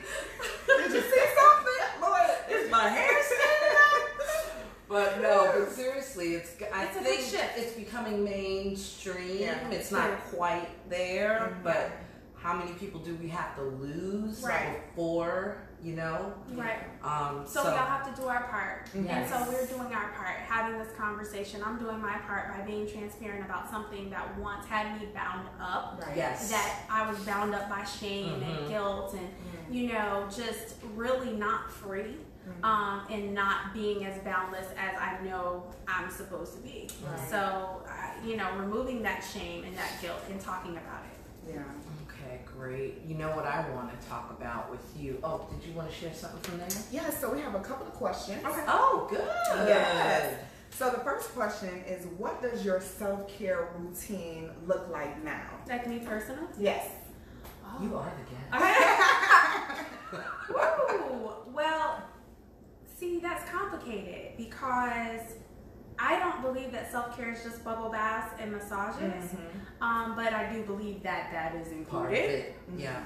Did 0.68 0.92
you 0.94 1.02
see 1.02 1.26
something? 1.40 2.02
Lord. 2.02 2.30
Is 2.50 2.72
my 2.72 2.88
hair 2.90 3.10
standing 3.24 3.78
up? 3.78 4.54
But 4.88 5.22
no, 5.22 5.52
but 5.56 5.72
seriously, 5.72 6.34
it's. 6.36 6.52
I 6.74 6.86
It's 6.86 6.98
a 6.98 7.02
big 7.02 7.20
think 7.20 7.30
shift. 7.30 7.58
it's 7.58 7.74
becoming 7.74 8.24
mainstream. 8.24 9.38
Yeah. 9.40 9.70
It's 9.70 9.92
not 9.92 10.20
quite 10.34 10.68
there, 10.90 11.54
Mhm. 11.60 11.64
but 11.64 11.92
how 12.36 12.54
many 12.56 12.72
people 12.74 13.00
do 13.02 13.16
we 13.22 13.28
have 13.30 13.56
to 13.56 13.62
lose 13.64 14.42
Right. 14.42 14.82
before? 14.96 15.58
You 15.82 15.96
know. 15.96 16.34
Right. 16.52 16.80
Um, 17.04 17.46
So, 17.48 17.64
we 17.64 17.70
all 17.70 17.78
have 17.86 18.14
to 18.14 18.22
do 18.22 18.28
our 18.28 18.44
part. 18.44 18.90
Yes. 18.94 19.32
And 19.32 19.46
so 19.46 19.50
we're 19.52 19.66
doing 19.66 19.94
our 19.94 20.10
part, 20.12 20.36
having 20.46 20.78
this 20.78 20.94
conversation. 20.98 21.62
I'm 21.66 21.80
doing 21.80 22.00
my 22.02 22.18
part 22.18 22.54
by 22.54 22.62
being 22.66 22.86
transparent 22.86 23.46
about 23.46 23.70
something 23.70 24.10
that 24.10 24.38
once 24.38 24.66
had 24.66 25.00
me 25.00 25.08
bound 25.14 25.48
up. 25.62 26.02
Right. 26.06 26.18
Yes. 26.18 26.50
That 26.50 26.82
I 26.90 27.10
was 27.10 27.18
bound 27.20 27.56
up 27.56 27.70
by 27.70 27.86
shame 27.86 28.42
Mhm. 28.42 28.58
and 28.60 28.68
guilt 28.70 29.14
and, 29.14 29.22
Mm. 29.30 29.74
you 29.74 29.94
know, 29.94 30.28
just 30.30 30.76
really 30.96 31.32
not 31.38 31.72
free. 31.72 32.18
Mhm. 32.48 32.66
Um, 32.66 33.06
and 33.10 33.34
not 33.34 33.74
being 33.74 34.06
as 34.06 34.20
boundless 34.24 34.68
as 34.78 34.98
I 35.00 35.20
know 35.24 35.64
I'm 35.88 36.10
supposed 36.10 36.56
to 36.56 36.60
be. 36.62 36.90
Right. 37.06 37.30
So, 37.30 37.84
uh, 37.88 38.26
you 38.26 38.36
know, 38.38 38.52
removing 38.58 39.02
that 39.04 39.24
shame 39.24 39.64
and 39.64 39.78
that 39.78 39.92
guilt 40.02 40.20
and 40.30 40.42
talking 40.42 40.72
about 40.72 41.04
it. 41.06 41.54
Yeah. 41.56 41.62
Okay, 42.60 42.72
great. 42.72 43.02
You 43.06 43.16
know 43.16 43.30
what 43.36 43.46
I 43.46 43.68
want 43.72 44.00
to 44.00 44.08
talk 44.08 44.36
about 44.38 44.70
with 44.70 44.82
you? 44.98 45.20
Oh, 45.24 45.48
did 45.50 45.68
you 45.68 45.74
want 45.76 45.90
to 45.90 45.96
share 45.96 46.14
something 46.14 46.42
from 46.42 46.60
there? 46.60 46.68
Yeah, 46.92 47.10
so 47.10 47.34
we 47.34 47.42
have 47.42 47.56
a 47.56 47.60
couple 47.60 47.88
of 47.88 47.94
questions. 47.94 48.44
Okay. 48.46 48.64
Oh, 48.68 49.08
good. 49.10 49.22
Yes. 49.68 50.36
So 50.72 50.90
the 50.90 51.00
first 51.00 51.34
question 51.34 51.84
is 51.88 52.06
what 52.18 52.42
does 52.42 52.64
your 52.64 52.80
self-care 52.80 53.70
routine 53.78 54.52
look 54.66 54.88
like 54.90 55.24
now? 55.24 55.50
Like 55.68 55.88
me 55.88 56.00
personal? 56.00 56.48
Yes. 56.58 56.88
You 57.82 57.96
are 57.96 58.12
the 58.52 58.60
guest. 58.60 59.86
Oh. 60.12 60.26
Woo! 61.48 61.54
Well, 61.54 62.04
see, 62.98 63.20
that's 63.20 63.50
complicated 63.50 64.38
because 64.38 65.22
I 66.02 66.18
don't 66.20 66.42
believe 66.42 66.72
that 66.72 66.92
self 66.92 67.16
care 67.18 67.32
is 67.34 67.44
just 67.44 67.64
bubble 67.64 67.90
baths 67.90 68.34
and 68.40 68.52
massages. 68.52 69.36
Um, 69.82 70.16
but 70.16 70.34
I 70.34 70.52
do 70.52 70.64
believe 70.64 71.04
that 71.04 71.30
that 71.32 71.56
is 71.56 71.72
included. 71.72 72.54
Yeah. 72.78 73.04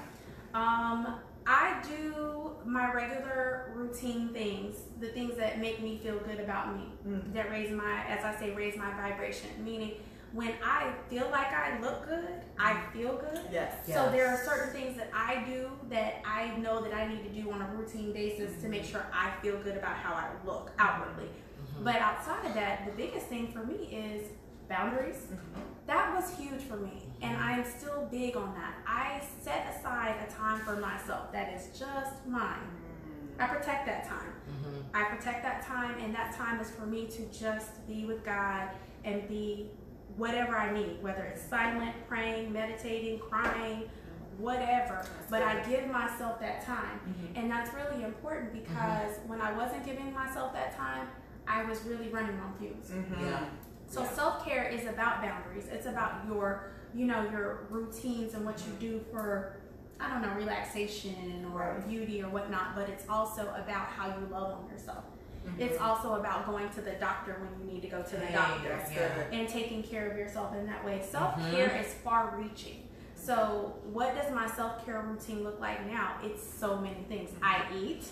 Um, 0.54 1.18
I 1.46 1.82
do 1.86 2.52
my 2.64 2.92
regular 2.92 3.70
routine 3.74 4.28
things, 4.30 4.76
the 5.00 5.08
things 5.08 5.36
that 5.36 5.60
make 5.60 5.82
me 5.82 5.98
feel 6.02 6.18
good 6.20 6.40
about 6.40 6.74
me, 6.74 6.92
Mhm. 7.06 7.34
that 7.34 7.50
raise 7.50 7.70
my, 7.70 8.04
as 8.06 8.24
I 8.24 8.34
say, 8.38 8.52
raise 8.54 8.76
my 8.76 8.90
vibration. 8.92 9.50
Meaning, 9.62 9.94
when 10.32 10.52
I 10.64 10.92
feel 11.10 11.28
like 11.30 11.52
I 11.52 11.78
look 11.80 12.06
good, 12.08 12.40
I 12.58 12.76
feel 12.92 13.16
good. 13.18 13.40
Yes. 13.52 13.74
So 13.86 14.10
there 14.10 14.28
are 14.28 14.38
certain 14.38 14.72
things 14.72 14.96
that 14.96 15.08
I 15.12 15.44
do 15.44 15.70
that 15.90 16.22
I 16.24 16.56
know 16.56 16.80
that 16.82 16.94
I 16.94 17.06
need 17.08 17.22
to 17.24 17.42
do 17.42 17.50
on 17.52 17.60
a 17.60 17.66
routine 17.76 18.12
basis 18.12 18.60
to 18.62 18.68
make 18.68 18.84
sure 18.84 19.04
I 19.12 19.30
feel 19.42 19.58
good 19.58 19.76
about 19.76 19.96
how 19.96 20.14
I 20.14 20.28
look 20.46 20.70
outwardly. 20.78 21.28
Mhm. 21.74 21.84
But 21.84 21.96
outside 21.96 22.46
of 22.46 22.54
that, 22.54 22.84
the 22.86 22.92
biggest 22.92 23.26
thing 23.26 23.48
for 23.48 23.64
me 23.64 23.74
is 23.92 24.28
boundaries. 24.68 25.26
Mm-hmm. 25.26 25.60
That 25.86 26.14
was 26.14 26.34
huge 26.36 26.62
for 26.62 26.76
me, 26.76 27.06
and 27.20 27.36
mm-hmm. 27.36 27.48
I 27.48 27.52
am 27.58 27.64
still 27.64 28.08
big 28.10 28.36
on 28.36 28.54
that. 28.54 28.74
I 28.86 29.20
set 29.42 29.74
aside 29.74 30.16
a 30.26 30.32
time 30.32 30.60
for 30.60 30.76
myself 30.76 31.30
that 31.32 31.52
is 31.52 31.78
just 31.78 32.26
mine. 32.26 32.66
Mm. 33.38 33.44
I 33.44 33.46
protect 33.48 33.84
that 33.86 34.04
time. 34.08 34.32
Mhm. 34.48 34.82
I 34.94 35.04
protect 35.04 35.42
that 35.42 35.62
time, 35.62 35.98
and 36.00 36.14
that 36.14 36.34
time 36.34 36.58
is 36.60 36.70
for 36.70 36.86
me 36.86 37.06
to 37.08 37.26
just 37.26 37.86
be 37.86 38.06
with 38.06 38.24
God 38.24 38.70
and 39.04 39.28
be 39.28 39.70
whatever 40.16 40.56
I 40.56 40.72
need, 40.72 41.02
whether 41.02 41.24
it's 41.24 41.42
silent, 41.42 41.94
praying, 42.08 42.50
meditating, 42.52 43.18
crying, 43.18 43.82
mm-hmm. 43.82 44.42
whatever. 44.42 45.04
But 45.28 45.42
I 45.42 45.62
give 45.68 45.86
myself 45.90 46.40
that 46.40 46.64
time, 46.64 46.98
and 47.34 47.50
that's 47.50 47.74
really 47.74 48.04
important 48.04 48.52
because 48.54 49.18
when 49.26 49.42
I 49.42 49.52
wasn't 49.52 49.84
giving 49.84 50.14
myself 50.14 50.54
that 50.54 50.74
time, 50.76 51.08
I 51.46 51.64
was 51.64 51.82
really 51.82 52.08
running 52.08 52.38
on 52.40 52.54
fumes. 52.58 52.90
Mm-hmm. 52.90 53.24
Yeah. 53.26 53.44
So 53.86 54.02
Yeah. 54.02 54.08
self 54.10 54.44
care 54.44 54.64
is 54.68 54.86
about 54.86 55.22
boundaries. 55.22 55.66
It's 55.70 55.86
about 55.86 56.26
your, 56.26 56.70
you 56.94 57.06
know, 57.06 57.22
your 57.30 57.66
routines 57.70 58.34
and 58.34 58.44
what 58.44 58.58
you 58.66 58.72
do 58.80 59.04
for, 59.12 59.56
I 60.00 60.08
don't 60.10 60.22
know, 60.22 60.34
relaxation 60.36 61.46
or 61.52 61.58
Right. 61.60 61.88
beauty 61.88 62.22
or 62.22 62.28
whatnot. 62.28 62.74
But 62.74 62.88
it's 62.88 63.08
also 63.08 63.42
about 63.54 63.86
how 63.86 64.08
you 64.08 64.26
love 64.30 64.58
on 64.58 64.68
yourself. 64.70 65.04
Mm-hmm. 65.46 65.60
It's 65.60 65.78
also 65.78 66.14
about 66.14 66.46
going 66.46 66.70
to 66.70 66.80
the 66.80 66.92
doctor 66.92 67.36
when 67.38 67.60
you 67.66 67.74
need 67.74 67.82
to 67.82 67.88
go 67.88 68.02
to 68.02 68.16
the 68.16 68.24
Hey, 68.26 68.34
doctor 68.34 68.80
Yeah. 68.94 69.38
and 69.38 69.46
taking 69.48 69.82
care 69.82 70.10
of 70.10 70.16
yourself 70.16 70.54
in 70.54 70.64
that 70.66 70.82
way. 70.84 71.02
Self 71.06 71.36
care 71.50 71.76
is 71.78 71.92
far 72.02 72.34
reaching. 72.38 72.88
So, 73.14 73.74
what 73.92 74.14
does 74.14 74.32
my 74.34 74.46
self 74.48 74.84
care 74.84 75.00
routine 75.00 75.44
look 75.44 75.60
like 75.60 75.86
now? 75.86 76.16
It's 76.22 76.42
so 76.42 76.78
many 76.78 77.04
things. 77.08 77.30
I 77.42 77.62
eat. 77.74 78.04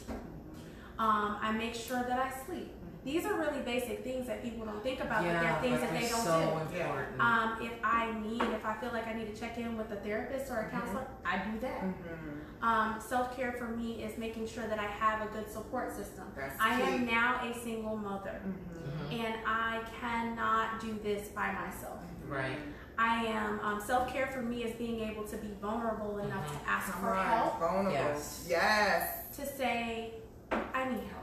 Um, 0.98 1.38
I 1.40 1.52
make 1.52 1.74
sure 1.74 2.02
that 2.02 2.18
I 2.18 2.30
sleep. 2.46 2.70
These 3.04 3.26
are 3.26 3.34
really 3.34 3.60
basic 3.62 4.04
things 4.04 4.28
that 4.28 4.44
people 4.44 4.64
don't 4.64 4.80
think 4.82 5.00
about, 5.00 5.24
but 5.24 5.32
they're 5.40 5.58
things 5.60 5.80
that 5.80 5.92
they 5.92 6.08
don't 6.08 6.20
so 6.24 6.60
do. 6.70 6.76
important. 6.78 7.20
Um, 7.20 7.58
if 7.60 7.72
I 7.82 8.12
need, 8.20 8.42
if 8.42 8.64
I 8.64 8.74
feel 8.74 8.90
like 8.92 9.08
I 9.08 9.12
need 9.12 9.34
to 9.34 9.40
check 9.40 9.58
in 9.58 9.76
with 9.76 9.90
a 9.90 9.96
therapist 9.96 10.50
or 10.52 10.60
a 10.60 10.70
counselor, 10.70 11.06
I 11.24 11.38
do 11.38 11.58
that. 11.60 11.82
Mm-hmm. 11.82 12.64
Um, 12.64 13.00
Self 13.00 13.34
care 13.36 13.52
for 13.58 13.66
me 13.66 14.04
is 14.04 14.16
making 14.18 14.46
sure 14.46 14.66
that 14.68 14.78
I 14.78 14.84
have 14.86 15.20
a 15.28 15.32
good 15.32 15.50
support 15.50 15.90
system. 15.96 16.24
That's 16.36 16.54
I 16.60 16.76
key. 16.76 16.82
am 16.92 17.06
now 17.06 17.40
a 17.42 17.52
single 17.64 17.96
mother, 17.96 18.40
Mm-hmm. 18.46 19.14
Mhm. 19.14 19.24
and 19.26 19.34
I 19.46 19.80
cannot 20.00 20.80
do 20.80 20.96
this 21.02 21.28
by 21.28 21.50
myself. 21.52 21.98
Right. 22.28 22.58
I 22.98 23.24
am 23.26 23.58
um, 23.60 23.80
self 23.80 24.12
care 24.12 24.28
for 24.28 24.42
me 24.42 24.62
is 24.62 24.76
being 24.76 25.00
able 25.00 25.24
to 25.24 25.36
be 25.38 25.48
vulnerable 25.60 26.18
enough 26.18 26.46
to 26.52 26.70
ask 26.70 26.92
for 26.98 27.14
on, 27.14 27.26
help, 27.26 27.58
vulnerable. 27.58 27.92
Yes. 27.92 28.46
Yes. 28.48 29.36
to 29.36 29.44
say 29.46 30.14
I 30.52 30.56
need 30.56 30.62
help, 30.70 30.74
I 30.74 30.88
need 30.90 31.00
help. 31.10 31.21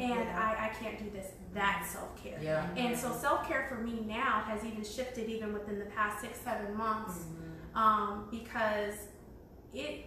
And. 0.00 0.28
I, 0.30 0.70
I 0.70 0.74
can't 0.82 0.98
do 0.98 1.10
this. 1.10 1.26
That's 1.54 1.90
self 1.90 2.20
care. 2.22 2.38
Yeah. 2.42 2.66
And 2.76 2.96
so 2.98 3.12
self 3.12 3.46
care 3.48 3.66
for 3.68 3.76
me 3.76 4.04
now 4.06 4.42
has 4.46 4.64
even 4.64 4.82
shifted 4.84 5.28
even 5.28 5.52
within 5.52 5.78
the 5.78 5.84
past 5.86 6.20
six, 6.20 6.38
seven 6.40 6.76
months. 6.76 7.14
Mhm. 7.20 7.76
Um, 7.78 8.28
because 8.30 8.94
it 9.72 10.06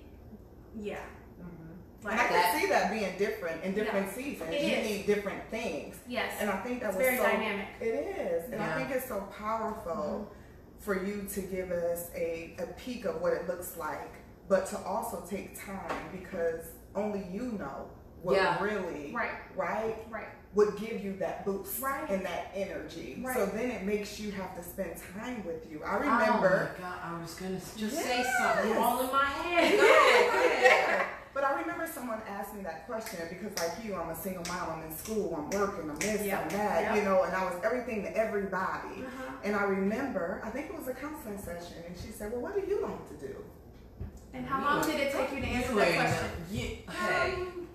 yeah. 0.80 0.98
Mhm. 1.42 2.04
Like 2.04 2.12
And 2.14 2.22
I 2.22 2.28
that- 2.28 2.52
can 2.52 2.62
see 2.62 2.68
that 2.68 2.92
being 2.92 3.18
different 3.18 3.64
in 3.64 3.74
different 3.74 4.08
Yeah. 4.08 4.14
seasons. 4.14 4.50
It 4.54 4.62
you 4.62 4.76
is. 4.78 4.86
need 4.90 5.06
different 5.08 5.50
things. 5.50 5.96
yes. 6.08 6.34
And 6.40 6.50
I 6.50 6.58
think 6.58 6.82
that 6.82 6.88
It's 6.90 6.98
was 6.98 7.06
very 7.06 7.18
so 7.18 7.24
dynamic. 7.24 7.68
It 7.80 7.86
is. 7.86 8.44
And 8.52 8.56
Yeah. 8.56 8.76
I 8.76 8.78
think 8.78 8.92
it's 8.92 9.08
so 9.08 9.22
powerful 9.38 10.32
for 10.80 11.04
you 11.04 11.24
to 11.34 11.42
give 11.42 11.72
us 11.72 12.10
a, 12.16 12.56
a 12.60 12.68
peek 12.78 13.06
of 13.06 13.22
what 13.22 13.34
it 13.34 13.48
looks 13.48 13.78
like, 13.78 14.12
but 14.48 14.66
to 14.68 14.78
also 14.80 15.26
take 15.28 15.58
time 15.60 16.10
because 16.12 16.66
only 16.96 17.26
you 17.32 17.54
know 17.54 17.90
what 18.24 18.36
Yeah. 18.36 18.62
really 18.64 19.12
Right, 19.16 19.32
right 19.56 19.96
right. 20.10 20.28
would 20.54 20.76
give 20.78 21.04
you 21.04 21.14
that 21.18 21.46
boost 21.46 21.82
Right. 21.82 22.10
and 22.10 22.26
that 22.26 22.52
energy. 22.56 23.22
Right. 23.24 23.36
So 23.36 23.46
then 23.46 23.70
it 23.72 23.84
makes 23.84 24.20
you 24.20 24.32
have 24.32 24.56
to 24.56 24.64
spend 24.64 24.92
time 25.20 25.44
with 25.46 25.70
you. 25.70 25.84
I 25.84 25.96
remember. 25.98 26.14
Oh 26.22 26.26
remember 26.26 26.72
my 26.82 26.88
God, 26.88 26.98
I 27.04 27.22
was 27.22 27.34
gonna 27.36 27.56
s- 27.58 27.74
just 27.76 27.96
say 27.96 28.24
something 28.40 28.78
all 28.78 29.02
in 29.02 29.12
my 29.12 29.26
head. 29.26 29.78
Go 29.80 29.86
ahead, 29.86 30.34
go 30.34 30.40
ahead. 30.46 31.06
But 31.38 31.44
I 31.44 31.60
remember 31.62 31.86
someone 31.86 32.20
asked 32.28 32.56
me 32.56 32.64
that 32.64 32.88
question 32.88 33.20
because, 33.30 33.56
like 33.60 33.86
you, 33.86 33.94
I'm 33.94 34.10
a 34.10 34.16
single 34.16 34.42
mom. 34.52 34.80
I'm 34.80 34.90
in 34.90 34.98
school. 34.98 35.36
I'm 35.38 35.48
working. 35.52 35.88
I'm 35.88 35.96
this. 35.98 36.24
Yep. 36.24 36.42
I'm 36.46 36.50
that. 36.58 36.82
Yep. 36.82 36.96
You 36.96 37.02
know, 37.04 37.22
and 37.22 37.36
I 37.36 37.46
was 37.46 37.54
everything 37.64 38.02
to 38.06 38.18
everybody. 38.18 39.04
Uh-huh. 39.06 39.34
And 39.44 39.56
I 39.56 39.62
remember, 39.66 40.42
I 40.44 40.50
think 40.50 40.66
it 40.72 40.76
was 40.76 40.88
a 40.88 40.96
counseling 40.96 41.38
session, 41.38 41.84
and 41.86 41.96
she 41.96 42.12
said, 42.12 42.32
"Well, 42.32 42.42
what 42.42 42.56
do 42.56 42.68
you 42.68 42.82
like 42.82 43.08
to 43.10 43.28
do?" 43.28 43.36
And 44.34 44.48
how 44.48 44.64
long 44.64 44.82
did 44.90 45.00
it 45.00 45.12
take 45.14 45.32
you 45.32 45.42
to 45.42 45.46
answer 45.48 45.74
You 45.74 45.78
that 45.78 45.94
question? 45.96 46.30
you- 46.50 46.78
hey. 46.92 47.34
Um, 47.34 47.67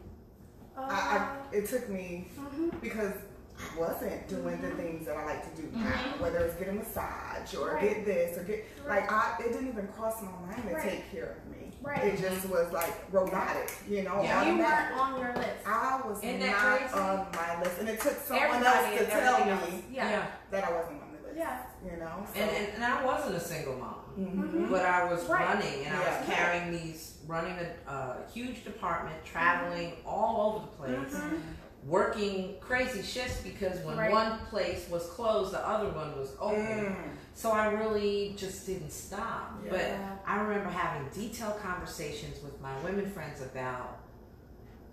uh, 0.76 0.80
I, 0.80 1.28
I, 1.52 1.54
it 1.56 1.68
took 1.68 1.88
me 1.88 2.28
mhm. 2.38 2.80
because 2.80 3.12
I 3.58 3.78
wasn't 3.78 4.26
doing 4.28 4.60
the 4.60 4.70
things 4.70 5.06
that 5.06 5.16
I 5.16 5.24
like 5.24 5.54
to 5.54 5.62
do 5.62 5.68
now, 5.76 5.84
Mhm. 5.84 6.20
whether 6.20 6.38
it's 6.38 6.54
get 6.56 6.68
a 6.68 6.72
massage 6.72 7.54
or 7.54 7.74
Right. 7.74 7.82
get 7.82 8.04
this 8.06 8.38
or 8.38 8.42
get 8.44 8.64
Right. 8.84 9.02
like 9.02 9.12
I 9.12 9.36
it 9.40 9.52
didn't 9.52 9.68
even 9.68 9.86
cross 9.88 10.20
my 10.22 10.30
mind 10.46 10.68
to 10.68 10.74
Right. 10.74 10.82
take 10.90 11.12
care 11.12 11.36
of 11.36 11.50
me. 11.50 11.72
Right. 11.82 12.04
It 12.04 12.20
just 12.20 12.48
was 12.48 12.72
like 12.72 12.92
robotic, 13.12 13.70
you 13.88 14.02
know. 14.04 14.22
Yeah. 14.22 14.44
You 14.44 14.58
weren't 14.58 14.92
on 14.98 15.20
your 15.20 15.32
list. 15.34 15.66
I 15.66 16.00
was 16.04 16.18
Isn't 16.22 16.40
that 16.40 16.56
crazy? 16.56 16.94
on 16.94 17.26
my 17.34 17.60
list, 17.62 17.78
and 17.80 17.88
it 17.88 18.00
took 18.00 18.16
someone 18.24 18.46
Everybody 18.46 18.96
else 18.96 18.98
to 18.98 19.06
tell 19.06 19.34
everything 19.36 19.78
me 19.90 19.98
else. 19.98 20.10
Yeah. 20.10 20.26
that 20.50 20.64
I 20.64 20.72
wasn't 20.72 21.02
on 21.02 21.12
the 21.12 21.28
list. 21.28 21.36
Yeah. 21.38 21.58
you 21.84 21.96
know. 21.98 22.24
So, 22.32 22.40
And, 22.40 22.50
and, 22.56 22.74
and 22.74 22.84
I 22.84 23.04
wasn't 23.04 23.34
a 23.36 23.40
single 23.40 23.74
mom. 23.76 23.96
Mhm. 24.18 24.70
but 24.70 24.84
I 24.86 25.04
was 25.12 25.24
Right. 25.24 25.44
running 25.54 25.86
and 25.86 25.96
I 25.96 26.00
was 26.00 26.26
carrying 26.28 26.70
these, 26.70 27.14
running 27.32 27.56
a 27.58 27.90
uh, 27.90 28.16
huge 28.32 28.62
department, 28.62 29.16
traveling 29.24 29.94
all 30.04 30.52
over 30.54 30.66
the 30.66 30.72
place, 30.76 31.14
Mhm. 31.20 31.40
working 31.86 32.56
crazy 32.60 33.02
shifts 33.02 33.40
because 33.40 33.78
when 33.80 33.96
Right. 33.96 34.12
one 34.12 34.38
place 34.50 34.88
was 34.90 35.06
closed, 35.08 35.52
the 35.52 35.66
other 35.66 35.88
one 35.88 36.16
was 36.18 36.36
open. 36.38 36.94
Mm. 36.94 37.16
So 37.34 37.50
I 37.50 37.66
really 37.72 38.34
just 38.36 38.66
didn't 38.66 38.90
stop. 38.92 39.58
Yeah. 39.64 39.70
But 39.70 40.30
I 40.30 40.40
remember 40.42 40.68
having 40.70 41.08
detailed 41.08 41.58
conversations 41.60 42.40
with 42.42 42.60
my 42.60 42.78
women 42.84 43.10
friends 43.10 43.40
about. 43.40 43.98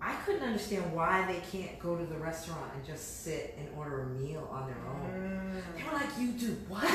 I 0.02 0.14
couldn't 0.24 0.42
understand 0.42 0.92
why 0.94 1.26
they 1.30 1.40
can't 1.52 1.78
go 1.78 1.96
to 1.96 2.04
the 2.06 2.16
restaurant 2.16 2.72
and 2.74 2.84
just 2.84 3.22
sit 3.22 3.54
and 3.58 3.68
order 3.76 4.02
a 4.02 4.06
meal 4.06 4.48
on 4.50 4.66
their 4.66 4.80
own. 4.88 5.10
Mm. 5.12 5.76
They 5.76 5.84
were 5.84 5.92
like, 5.92 6.08
"You 6.18 6.28
do 6.32 6.56
what?" 6.68 6.84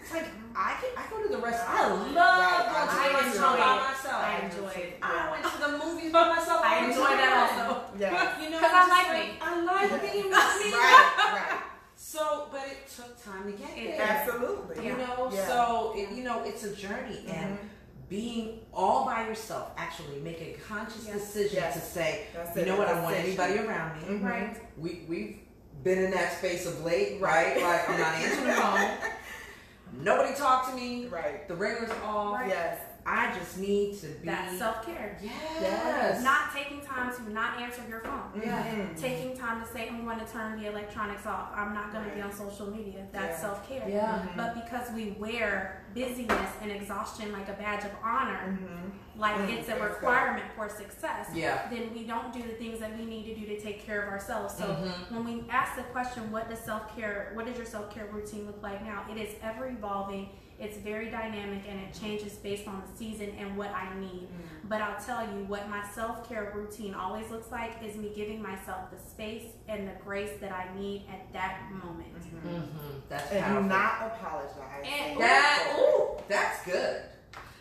It's 0.00 0.12
like 0.16 0.24
I 0.56 0.72
can, 0.80 0.90
I 0.96 1.04
go 1.10 1.22
to 1.22 1.28
the 1.28 1.36
restaurant. 1.38 1.68
I 1.70 1.88
love 1.90 2.16
Right, 2.16 3.12
going 3.12 3.24
to 3.24 3.30
the 3.30 3.44
restaurant 3.44 3.58
by 3.58 3.76
myself. 3.92 4.24
I 4.24 4.40
enjoy 4.46 4.80
it. 4.80 4.98
I 5.02 5.30
went 5.30 5.44
to 5.44 5.58
the 5.60 5.78
movies 5.84 6.12
by 6.12 6.28
myself. 6.34 6.60
I 6.64 6.86
enjoy 6.86 7.12
that 7.20 7.32
also. 7.44 7.84
Yeah. 8.00 8.40
You 8.42 8.50
know, 8.50 8.58
'Cause 8.60 8.70
I 8.72 8.88
like 8.88 9.26
me. 9.26 9.38
I 9.42 9.64
like 9.64 10.00
being 10.12 10.24
with 10.24 10.32
me. 10.32 10.72
right, 10.72 11.32
right. 11.34 11.60
So, 11.96 12.48
but 12.50 12.62
it 12.66 12.88
took 12.88 13.22
time 13.22 13.44
to 13.52 13.58
get 13.58 13.76
It 13.76 13.98
there. 13.98 14.06
Absolutely. 14.24 14.86
You 14.86 14.96
know, 14.96 15.28
Yeah. 15.30 15.46
so 15.46 15.92
it, 15.94 16.10
you 16.16 16.24
know, 16.24 16.42
it's 16.44 16.64
a 16.64 16.74
journey, 16.74 17.26
and 17.28 17.58
Mhm. 17.58 17.68
Being 18.08 18.60
all 18.72 19.04
by 19.04 19.26
yourself, 19.26 19.70
actually 19.76 20.18
make 20.20 20.40
a 20.40 20.56
conscious 20.66 21.06
Yes. 21.06 21.14
decision 21.20 21.56
Yes. 21.56 21.74
to 21.74 21.80
say, 21.80 22.26
That's 22.34 22.56
you 22.56 22.62
it, 22.62 22.66
know 22.68 22.76
what, 22.76 22.88
I 22.88 22.92
that's 22.94 23.04
want 23.04 23.16
it. 23.16 23.24
anybody 23.26 23.58
around 23.58 24.00
me. 24.02 24.08
Mhm. 24.18 24.24
Right. 24.24 24.56
We 24.78 25.04
we've 25.08 25.38
been 25.84 25.98
in 26.04 26.10
that 26.12 26.38
space 26.38 26.66
of 26.66 26.84
late, 26.84 27.20
right? 27.20 27.56
Right. 27.56 27.62
Like 27.62 27.88
I'm 27.90 28.00
not 28.00 28.14
answering 28.14 28.46
the 28.46 28.52
phone. 28.54 28.90
Nobody 30.00 30.34
talked 30.34 30.70
to 30.70 30.74
me. 30.76 31.06
Right. 31.06 31.46
The 31.48 31.54
ringer's 31.54 31.90
off. 32.04 32.34
Right. 32.34 32.48
Yes. 32.48 32.78
I 33.10 33.34
just 33.38 33.56
need 33.58 33.98
to 34.00 34.06
be. 34.06 34.26
That's 34.26 34.58
self 34.58 34.84
care. 34.84 35.18
Yes. 35.22 35.32
Yes. 35.62 36.22
Not 36.22 36.52
taking 36.54 36.80
time 36.82 37.10
to 37.16 37.32
not 37.32 37.58
answer 37.58 37.80
your 37.88 38.00
phone. 38.00 38.30
Yeah. 38.36 38.62
Mhm. 38.64 39.00
Taking 39.00 39.34
time 39.36 39.62
to 39.64 39.66
say, 39.72 39.88
I'm 39.88 40.04
going 40.04 40.18
to 40.20 40.26
turn 40.26 40.60
the 40.60 40.68
electronics 40.68 41.24
off. 41.24 41.48
I'm 41.54 41.72
not 41.72 41.90
going 41.92 42.04
to 42.08 42.14
be 42.14 42.20
on 42.20 42.30
social 42.32 42.66
media. 42.70 43.06
That's 43.12 43.38
Yeah. 43.40 43.48
self 43.48 43.68
care. 43.68 43.88
Yeah. 43.88 44.26
But 44.36 44.54
because 44.62 44.90
we 44.92 45.12
wear 45.18 45.84
busyness 45.94 46.50
and 46.60 46.70
exhaustion 46.70 47.32
like 47.32 47.48
a 47.48 47.54
badge 47.54 47.84
of 47.84 47.92
honor, 48.04 48.58
Mhm. 48.60 48.90
like 49.18 49.36
Mm, 49.36 49.48
it's 49.58 49.68
a 49.70 49.82
requirement 49.82 50.44
for 50.54 50.68
success, 50.68 51.28
Yeah. 51.32 51.66
then 51.70 51.92
we 51.94 52.04
don't 52.04 52.30
do 52.32 52.42
the 52.42 52.54
things 52.62 52.78
that 52.80 52.96
we 52.96 53.04
need 53.06 53.24
to 53.24 53.34
do 53.40 53.46
to 53.46 53.58
take 53.60 53.84
care 53.86 54.02
of 54.02 54.08
ourselves. 54.10 54.54
So 54.54 54.64
Mhm. 54.66 55.10
when 55.12 55.24
we 55.24 55.44
ask 55.50 55.76
the 55.76 55.82
question, 55.84 56.30
what 56.30 56.48
does 56.50 56.58
self 56.60 56.94
care, 56.94 57.30
what 57.34 57.46
does 57.46 57.56
your 57.56 57.66
self 57.66 57.90
care 57.92 58.06
routine 58.12 58.44
look 58.46 58.62
like 58.62 58.84
now? 58.84 59.04
It 59.10 59.16
is 59.16 59.34
ever 59.42 59.66
evolving. 59.66 60.28
It's 60.60 60.76
very 60.78 61.08
dynamic 61.10 61.62
and 61.68 61.78
it 61.80 61.94
changes 61.98 62.32
based 62.34 62.66
on 62.66 62.82
the 62.90 62.98
season 62.98 63.30
and 63.38 63.56
what 63.56 63.70
I 63.70 63.96
need. 63.98 64.28
But 64.64 64.82
I'll 64.82 65.00
tell 65.02 65.22
you 65.22 65.44
what 65.46 65.68
my 65.70 65.86
self 65.94 66.28
care 66.28 66.52
routine 66.54 66.94
always 66.94 67.30
looks 67.30 67.50
like 67.52 67.76
is 67.84 67.96
me 67.96 68.10
giving 68.14 68.42
myself 68.42 68.90
the 68.90 68.98
space 68.98 69.44
and 69.68 69.86
the 69.88 69.92
grace 70.04 70.32
that 70.40 70.52
I 70.52 70.66
need 70.78 71.06
at 71.10 71.32
that 71.32 71.60
moment. 71.72 72.14
Mhm. 72.44 73.02
That's 73.08 73.30
And 73.30 73.44
powerful. 73.44 73.68
not 73.68 74.02
apologize. 74.14 74.84
And- 74.84 75.20
that. 75.20 75.76
Ooh, 75.78 76.18
that's 76.28 76.64
good. 76.64 77.02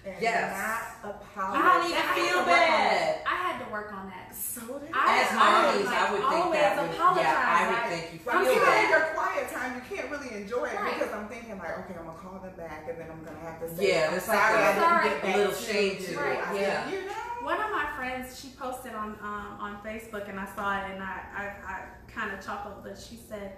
And 0.06 0.16
Yes. 0.22 0.56
not 0.56 0.82
You 1.04 1.10
apologize. 1.20 1.64
don't 1.64 1.86
even 1.86 1.98
I 1.98 2.02
had 2.02 2.16
feel 2.16 2.32
to 2.32 2.38
work 2.38 2.46
bad. 2.48 3.22
I 3.28 3.36
had 3.36 3.66
to 3.66 3.72
work 3.72 3.94
on 3.94 4.08
that. 4.10 4.36
So 4.36 4.62
did 4.80 4.90
I- 4.94 5.20
As 5.22 5.28
I 5.32 5.36
mommies, 5.36 5.86
like, 5.86 5.98
I 6.00 6.12
would 6.12 6.20
think 6.22 6.46
always 6.46 6.60
that. 6.60 6.82
Would, 6.82 6.92
apologize, 6.96 7.24
yeah, 7.24 7.44
I 7.46 7.68
would 7.68 7.76
right? 7.78 7.90
think 7.90 8.04
you 8.26 8.32
I'm 8.32 8.44
feel 8.46 8.54
in 8.54 8.60
bad. 8.66 8.90
your 8.90 9.02
quiet 9.14 9.52
time, 9.52 9.76
you 9.76 9.82
can't 9.98 10.12
really 10.12 10.32
enjoy 10.34 10.66
it 10.66 10.80
Right. 10.80 10.94
because 11.00 11.14
I'm 11.14 11.28
thinking 11.28 11.58
like, 11.60 11.78
okay, 11.80 11.96
I'm 12.00 12.06
gonna 12.08 12.18
call 12.18 12.40
them 12.40 12.54
back, 12.56 12.86
and 12.90 12.98
then 13.00 13.08
I'm 13.12 13.24
gonna 13.24 13.40
have 13.44 13.60
to 13.62 13.76
say, 13.76 13.88
Yeah, 13.94 14.08
I'm 14.10 14.14
it's 14.16 14.26
sorry, 14.26 14.38
like 14.38 14.48
I 14.56 14.70
a- 14.70 14.74
didn't 14.74 14.88
Sorry. 14.88 15.10
get 15.10 15.24
a 15.24 15.38
little 15.38 15.54
to 15.54 15.60
shade 15.62 16.00
you. 16.02 16.08
to 16.08 16.14
it, 16.32 16.40
yeah. 16.56 16.84
said, 16.86 16.94
you 16.94 17.06
know, 17.06 17.14
One 17.44 17.62
of 17.62 17.72
my 17.72 17.86
friends, 17.96 18.40
she 18.40 18.50
posted 18.60 18.94
on 18.96 19.10
um, 19.22 19.58
on 19.62 19.78
Facebook, 19.86 20.28
and 20.30 20.40
I 20.40 20.46
saw 20.56 20.80
it, 20.80 20.92
and 20.92 21.04
I 21.04 21.22
I, 21.36 21.44
I 21.74 21.80
kind 22.12 22.32
of 22.34 22.44
chuckled, 22.44 22.84
but 22.84 22.98
she 22.98 23.16
said, 23.30 23.58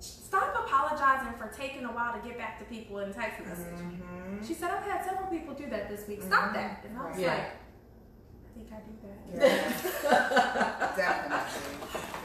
"Stop 0.00 0.54
apologizing 0.66 1.32
for 1.38 1.48
taking 1.48 1.84
a 1.84 1.88
while 1.92 2.12
to 2.18 2.26
get 2.26 2.36
back 2.38 2.58
to 2.58 2.64
people 2.66 2.98
in 3.00 3.12
text 3.12 3.44
message." 3.44 3.74
Mhm. 3.78 4.46
She 4.46 4.54
said, 4.54 4.70
"I've 4.70 4.82
had 4.84 5.04
several 5.04 5.26
people 5.28 5.54
do 5.54 5.68
that 5.70 5.88
this 5.88 6.06
week. 6.08 6.22
Stop 6.22 6.50
Mhm. 6.50 6.54
that." 6.54 6.84
And 6.84 6.98
I 6.98 7.08
was 7.10 7.18
Yeah. 7.18 7.28
like, 7.28 7.40
"I 7.40 8.50
think 8.54 8.68
I 8.72 8.80
do 8.80 8.92
that." 9.02 9.16
Yeah. 9.48 10.92
Definitely. 10.96 11.38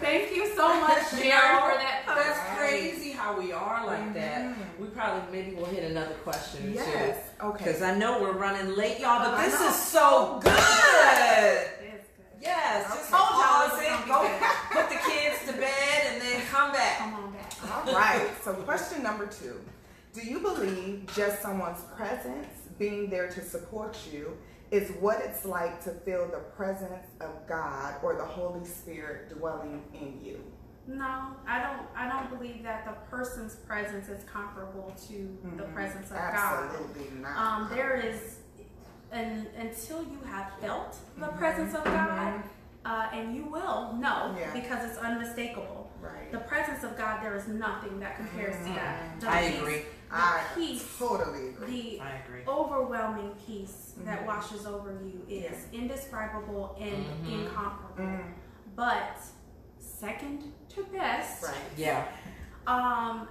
Thank 0.02 0.36
you 0.36 0.54
so 0.56 0.80
much, 0.82 1.14
You 1.14 1.20
Sharon, 1.32 1.56
know, 1.56 1.70
for 1.72 1.78
that. 1.78 2.04
post. 2.06 2.18
That's 2.28 2.58
crazy 2.58 3.12
how 3.12 3.38
we 3.40 3.54
are 3.54 3.86
like 3.86 4.14
that. 4.16 4.42
Mhm. 4.42 4.56
We 4.80 4.88
probably 4.88 5.32
maybe 5.32 5.56
we'll 5.56 5.66
hit 5.66 5.90
another 5.92 6.16
question 6.16 6.74
Yes. 6.74 6.86
two. 7.40 7.46
Okay. 7.48 7.64
Because 7.66 7.82
I 7.82 7.96
know 7.96 8.22
we're 8.22 8.34
running 8.34 8.76
late, 8.76 9.00
y'all, 9.00 9.20
but 9.20 9.38
this 9.42 9.60
is 9.62 9.76
so 9.82 10.40
good. 10.44 11.68
Yes, 12.44 12.86
just 12.94 13.14
Okay. 13.14 13.24
Told 13.24 13.42
y'all 13.42 13.68
it 13.68 13.72
was 13.72 13.82
gonna 13.82 14.08
go 14.08 14.48
put 14.72 14.90
the 14.90 14.96
kids 15.10 15.40
to 15.48 15.54
bed, 15.54 16.02
and 16.12 16.22
then 16.22 16.42
come 16.52 16.72
back. 16.74 16.98
Come 17.00 17.14
on 17.16 17.32
back. 17.32 17.88
All 17.88 17.94
right. 18.00 18.30
So, 18.44 18.54
question 18.70 19.02
number 19.02 19.26
two: 19.28 19.60
Do 20.14 20.22
you 20.22 20.40
believe 20.40 21.10
just 21.16 21.42
someone's 21.42 21.82
presence, 21.96 22.48
being 22.78 23.10
there 23.10 23.30
to 23.30 23.42
support 23.42 23.98
you, 24.12 24.38
is 24.72 24.92
what 25.00 25.22
it's 25.22 25.46
like 25.46 25.84
to 25.86 25.92
feel 25.92 26.28
the 26.28 26.40
presence 26.58 27.08
of 27.22 27.48
God 27.48 27.96
or 28.04 28.16
the 28.18 28.26
Holy 28.26 28.66
Spirit 28.66 29.38
dwelling 29.38 29.84
in 29.94 30.20
you? 30.24 30.44
No, 30.86 31.28
I 31.48 31.62
don't. 31.62 31.88
I 31.96 32.10
don't 32.10 32.38
believe 32.38 32.62
that 32.64 32.84
the 32.84 32.92
person's 33.10 33.56
presence 33.56 34.10
is 34.10 34.22
comparable 34.26 34.94
to 35.08 35.38
the 35.56 35.64
Mhm. 35.64 35.74
presence 35.74 36.12
of 36.12 36.18
God. 36.18 36.34
Absolutely 36.34 37.20
not. 37.22 37.38
Um, 37.38 37.70
there 37.74 37.96
is, 37.96 38.40
and 39.14 39.48
until 39.58 40.04
you 40.04 40.20
have 40.26 40.52
felt 40.60 40.98
the 41.18 41.28
Mhm. 41.28 41.38
presence 41.38 41.74
of 41.76 41.84
God, 41.84 42.44
uh, 42.86 43.08
and 43.14 43.34
you 43.36 43.46
will 43.46 43.94
know 43.94 44.36
Yeah. 44.38 44.52
because 44.54 44.84
it's 44.90 44.98
unmistakable. 44.98 45.82
right. 46.02 46.30
The 46.34 46.40
presence 46.40 46.84
of 46.84 46.98
God, 46.98 47.24
there 47.24 47.34
is 47.34 47.48
nothing 47.48 47.98
that 48.02 48.18
compares 48.18 48.58
to 48.68 48.74
that. 48.74 49.22
The 49.22 49.30
I 49.30 49.42
peace- 49.52 49.60
agree. 49.62 49.80
The 50.10 50.16
I 50.18 50.42
peace, 50.54 50.98
totally 51.00 51.48
agree. 51.50 51.98
the 51.98 52.04
I 52.04 52.10
agree. 52.26 52.44
overwhelming 52.46 53.34
peace 53.48 53.94
that 54.00 54.20
Mhm. 54.24 54.26
washes 54.26 54.66
over 54.66 54.92
you 54.92 55.26
is 55.30 55.66
indescribable 55.72 56.76
and 56.78 57.06
Mhm. 57.06 57.32
incomparable. 57.48 58.26
But 58.76 59.18
second 59.80 60.52
to 60.76 60.84
best, 60.84 61.44
right. 61.44 61.56
Yeah. 61.78 62.04
um, 62.68 63.30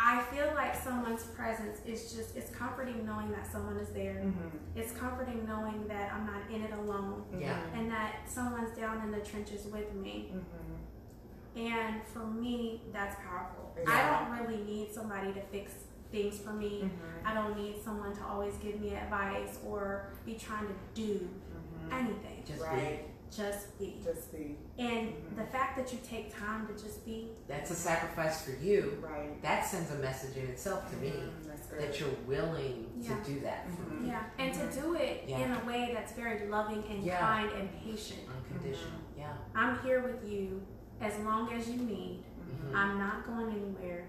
I 0.00 0.22
feel 0.22 0.52
like 0.54 0.74
someone's 0.76 1.24
presence 1.24 1.80
is 1.84 2.12
just 2.12 2.36
it's 2.36 2.50
comforting 2.54 3.04
knowing 3.04 3.32
that 3.32 3.50
someone 3.50 3.76
is 3.78 3.88
there. 3.90 4.22
Mhm. 4.24 4.50
It's 4.76 4.92
comforting 4.92 5.44
knowing 5.46 5.88
that 5.88 6.12
I'm 6.12 6.24
not 6.26 6.48
in 6.50 6.62
it 6.62 6.72
alone 6.72 7.24
Yeah. 7.36 7.58
and 7.74 7.90
that 7.90 8.28
someone's 8.28 8.76
down 8.76 9.02
in 9.02 9.10
the 9.10 9.20
trenches 9.20 9.66
with 9.66 9.92
me. 9.94 10.32
Mhm. 10.34 11.60
And 11.60 12.02
for 12.04 12.20
me, 12.26 12.82
that's 12.92 13.16
powerful. 13.16 13.74
Yeah. 13.76 13.90
I 13.90 14.24
don't 14.24 14.46
really 14.46 14.62
need 14.64 14.92
somebody 14.92 15.32
to 15.32 15.40
fix 15.42 15.72
things 16.12 16.38
for 16.38 16.52
me. 16.52 16.82
Mhm. 16.84 17.26
I 17.26 17.34
don't 17.34 17.56
need 17.56 17.82
someone 17.82 18.14
to 18.14 18.24
always 18.24 18.56
give 18.58 18.80
me 18.80 18.94
advice 18.94 19.58
or 19.66 20.06
be 20.24 20.34
trying 20.34 20.68
to 20.68 20.74
do 20.94 21.28
Mhm. 21.28 21.92
anything. 21.92 22.44
Just 22.44 22.62
Right. 22.62 23.04
Just 23.34 23.78
be. 23.78 24.00
Just 24.02 24.32
be 24.32 24.56
And 24.78 25.08
Mhm. 25.08 25.36
the 25.36 25.44
fact 25.44 25.76
that 25.76 25.92
you 25.92 25.98
take 26.02 26.34
time 26.34 26.66
to 26.66 26.72
just 26.72 27.04
be, 27.04 27.12
be. 27.24 27.30
That's 27.46 27.70
a 27.70 27.74
sacrifice 27.74 28.42
for 28.42 28.52
you. 28.52 28.98
right. 29.02 29.40
That 29.42 29.64
sends 29.66 29.90
a 29.92 29.96
message 29.96 30.36
in 30.36 30.46
itself 30.48 30.90
to 30.90 30.96
me 30.96 31.10
Mm, 31.10 31.46
that's 31.46 31.66
good. 31.66 31.80
that 31.80 32.00
you're 32.00 32.08
willing 32.26 32.90
Yeah. 32.96 33.16
to 33.16 33.24
do 33.30 33.40
that 33.40 33.68
for 33.70 33.82
Mhm. 33.82 34.00
me. 34.02 34.08
yeah, 34.08 34.22
and 34.38 34.54
to 34.54 34.80
do 34.80 34.94
it 34.94 35.24
Yeah. 35.28 35.38
in 35.40 35.52
a 35.52 35.64
way 35.64 35.90
that's 35.94 36.12
very 36.12 36.46
loving 36.48 36.82
and 36.88 37.02
Yeah. 37.04 37.18
kind 37.20 37.50
and 37.52 37.70
patient. 37.82 38.20
Unconditional. 38.28 39.00
Yeah. 39.16 39.34
I'm 39.54 39.78
here 39.80 40.00
with 40.02 40.24
you 40.28 40.62
as 41.00 41.18
long 41.20 41.52
as 41.52 41.68
you 41.68 41.76
need. 41.76 42.24
Mhm. 42.40 42.74
I'm 42.74 42.98
not 42.98 43.26
going 43.26 43.50
anywhere, 43.52 44.04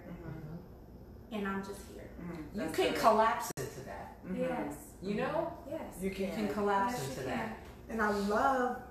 and 1.32 1.47
I'm 1.47 1.63
just 1.63 1.82
here. 1.93 2.03
You 2.53 2.61
That's 2.61 2.76
can 2.76 2.91
good. 2.91 2.99
collapse 2.99 3.51
into 3.57 3.82
that. 3.82 4.17
Yes, 4.34 4.76
You 5.01 5.15
know? 5.15 5.53
yes. 5.70 5.82
You 6.01 6.09
You 6.09 6.15
can. 6.15 6.32
can 6.36 6.47
collapse 6.53 6.93
Yes, 6.93 7.03
you 7.03 7.09
into 7.11 7.24
that. 7.26 7.57
And 7.89 8.01
I 8.01 8.09
love, 8.09 8.82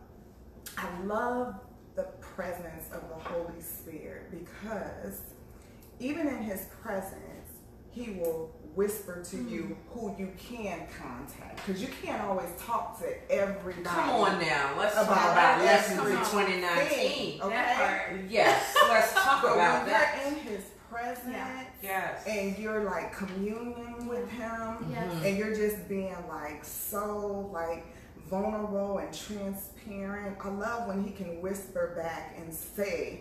I 0.76 1.02
love 1.04 1.54
the 1.94 2.04
presence 2.20 2.88
of 2.92 3.08
the 3.08 3.14
Holy 3.14 3.60
Spirit 3.60 4.30
because 4.30 5.20
even 5.98 6.28
in 6.28 6.42
His 6.42 6.66
presence, 6.82 7.14
He 7.90 8.04
he 8.04 8.10
will 8.12 8.50
whisper 8.74 9.24
to 9.24 9.36
hmm. 9.36 9.48
you 9.52 9.76
who 9.90 10.14
you 10.16 10.30
can 10.38 10.86
contact 11.02 11.56
because 11.56 11.82
you 11.82 11.88
can't 12.00 12.22
always 12.22 12.48
talk 12.58 12.96
to 13.00 13.30
everybody. 13.32 13.82
Come 13.82 14.10
on 14.10 14.40
now, 14.40 14.74
let's 14.78 14.94
talk 14.94 15.06
About 15.06 15.32
about 15.32 15.58
that 15.62 15.64
Lesson 15.64 15.96
2019. 15.98 17.40
okay? 17.42 18.24
Yes, 18.28 18.76
let's 18.88 19.12
talk 19.14 19.42
But 19.42 19.54
about 19.54 19.82
when 19.82 19.92
that. 19.92 20.20
you're 20.22 20.32
in 20.38 20.38
his 20.44 20.64
presence 20.90 21.26
Yeah. 21.32 21.64
Yes. 21.82 22.24
and 22.26 22.56
you're 22.58 22.84
like 22.84 23.12
communing 23.12 24.06
with 24.06 24.30
him 24.30 24.76
Yes. 24.92 25.12
and 25.24 25.36
you're 25.36 25.54
just 25.54 25.88
being 25.88 26.14
like 26.28 26.64
so 26.64 27.50
like 27.52 27.84
vulnerable 28.28 28.98
and 28.98 29.12
transparent. 29.12 30.36
I 30.42 30.48
love 30.48 30.88
when 30.88 31.04
he 31.04 31.10
can 31.10 31.40
whisper 31.40 31.94
back 31.96 32.34
and 32.38 32.52
say, 32.52 33.20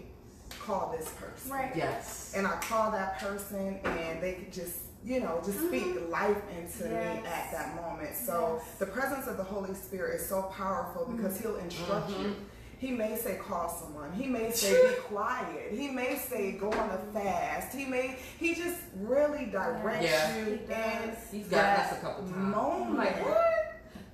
call 0.60 0.95
this 0.97 1.10
person. 1.12 1.51
Right. 1.51 1.72
Yes. 1.76 2.34
And 2.36 2.45
I 2.47 2.55
call 2.58 2.91
that 2.91 3.20
person 3.20 3.80
and 3.84 4.22
they 4.22 4.34
could 4.34 4.53
just, 4.53 4.80
you 5.03 5.20
know, 5.20 5.41
just 5.45 5.60
speak 5.68 6.10
life 6.10 6.41
into 6.58 6.84
me 6.89 6.95
Mm-hmm. 6.95 7.26
At 7.26 7.51
that 7.51 7.76
moment. 7.76 8.16
So 8.16 8.60
Yes. 8.62 8.76
the 8.80 8.86
presence 8.88 9.28
of 9.28 9.38
the 9.38 9.43
Holy 9.43 9.74
Spirit 9.74 10.20
is 10.22 10.28
so 10.28 10.43
powerful 10.55 11.05
because 11.16 11.39
he'll 11.39 11.58
instruct 11.58 12.10
you. 12.12 12.36
He 12.80 12.91
may 12.91 13.16
say 13.16 13.38
call 13.38 13.70
someone. 13.70 14.12
He 14.14 14.28
may 14.28 14.51
say 14.51 14.89
be 14.89 14.95
quiet. 15.01 15.72
He 15.74 15.88
may 15.89 16.16
say 16.18 16.51
go 16.53 16.70
on 16.72 16.89
a 16.91 16.99
fast. 17.12 17.76
He 17.76 17.86
may 17.86 18.18
he 18.39 18.53
just 18.53 18.78
really 18.97 19.45
directs 19.47 20.03
Yeah. 20.03 20.38
you 20.38 20.45
he 20.45 20.51
in 20.51 21.16
He's 21.32 21.47
got 21.47 21.49
that 21.51 21.91
us 21.93 21.97
a 21.97 22.01
couple 22.01 22.24
times. 22.26 22.55
moment. 22.55 22.97
Like, 22.99 23.18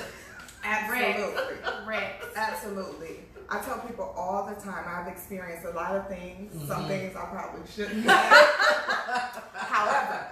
Absolutely. 0.64 1.54
Rex. 1.86 2.26
Absolutely. 2.36 3.20
I 3.48 3.60
tell 3.60 3.78
people 3.80 4.14
all 4.16 4.46
the 4.46 4.54
time 4.60 4.84
I've 4.88 5.08
experienced 5.12 5.66
a 5.66 5.70
lot 5.70 5.94
of 5.96 6.08
things. 6.08 6.54
Mm-hmm. 6.54 6.66
Some 6.66 6.86
things 6.88 7.14
I 7.16 7.24
probably 7.26 7.60
shouldn't 7.70 8.04
have. 8.08 9.42
However, 9.54 10.26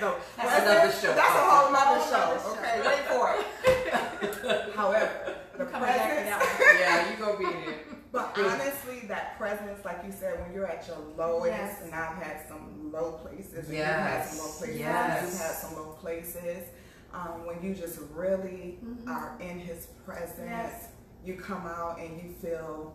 no, 0.00 0.16
That's 0.36 0.62
another 0.62 0.92
show. 0.92 1.14
That's 1.14 1.34
a 1.36 1.42
whole 1.44 1.72
nother 1.72 2.00
Whole 2.00 2.38
show. 2.38 2.50
Okay, 2.58 2.80
wait 2.86 3.04
for 3.06 3.34
it. 3.36 4.72
However, 4.74 5.34
the 5.58 5.64
Coming 5.66 5.88
back 5.88 6.26
to 6.26 6.32
presence, 6.32 6.80
yeah, 6.80 7.10
you 7.10 7.16
gonna 7.24 7.38
be 7.38 7.44
there. 7.44 7.74
but 8.10 8.36
honestly, 8.38 9.00
that 9.08 9.36
presence, 9.38 9.84
like 9.84 10.00
you 10.06 10.12
said, 10.12 10.40
when 10.40 10.52
you're 10.54 10.66
at 10.66 10.86
your 10.88 10.96
lowest, 11.16 11.50
Yes. 11.52 11.82
and 11.84 11.94
I've 11.94 12.16
had 12.22 12.48
some 12.48 12.90
low 12.90 13.12
places, 13.22 13.68
and 13.68 13.76
Yes. 13.76 13.78
you've 13.78 14.08
had 14.08 14.24
some 14.26 14.38
low 14.38 14.52
places, 14.58 14.78
Yes. 14.78 15.22
you've 15.30 15.40
had 15.40 15.54
some 15.56 15.74
low 15.76 15.92
places. 16.00 16.68
Um, 17.14 17.44
when 17.46 17.62
you 17.62 17.74
just 17.74 17.98
really 18.14 18.78
Mhm. 18.82 19.06
are 19.08 19.36
in 19.40 19.58
His 19.58 19.86
presence, 20.04 20.38
Yes. 20.48 20.88
you 21.24 21.36
come 21.36 21.66
out 21.66 21.98
and 21.98 22.20
you 22.22 22.30
feel, 22.32 22.94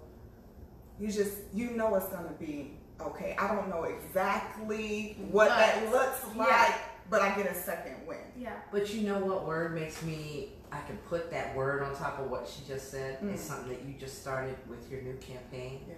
you 1.00 1.10
just, 1.12 1.38
you 1.54 1.72
know 1.72 1.94
it's 1.96 2.08
gonna 2.08 2.34
be 2.40 2.80
okay. 3.00 3.36
I 3.38 3.48
don't 3.54 3.70
know 3.70 3.84
exactly 3.84 5.18
what 5.32 5.50
that 5.50 5.84
But- 5.86 5.92
looks 5.92 6.26
yeah. 6.36 6.44
like, 6.44 6.76
but 7.10 7.22
I 7.22 7.36
get 7.36 7.46
a 7.46 7.54
second 7.54 8.08
win. 8.08 8.18
Yeah. 8.36 8.60
But 8.72 8.92
you 8.94 9.08
know 9.08 9.20
what 9.24 9.46
word 9.46 9.76
makes 9.76 10.02
me? 10.04 10.54
I 10.72 10.82
can 10.82 10.98
put 11.10 11.30
that 11.32 11.56
word 11.56 11.84
on 11.84 11.96
top 11.96 12.20
of 12.20 12.30
what 12.30 12.48
she 12.48 12.66
just 12.66 12.90
said. 12.92 13.22
Mm. 13.22 13.34
It's 13.34 13.44
something 13.44 13.70
that 13.70 13.84
you 13.84 13.94
just 13.94 14.20
started 14.20 14.58
with 14.68 14.90
your 14.92 15.02
new 15.02 15.16
campaign, 15.18 15.86
Yeah. 15.88 15.96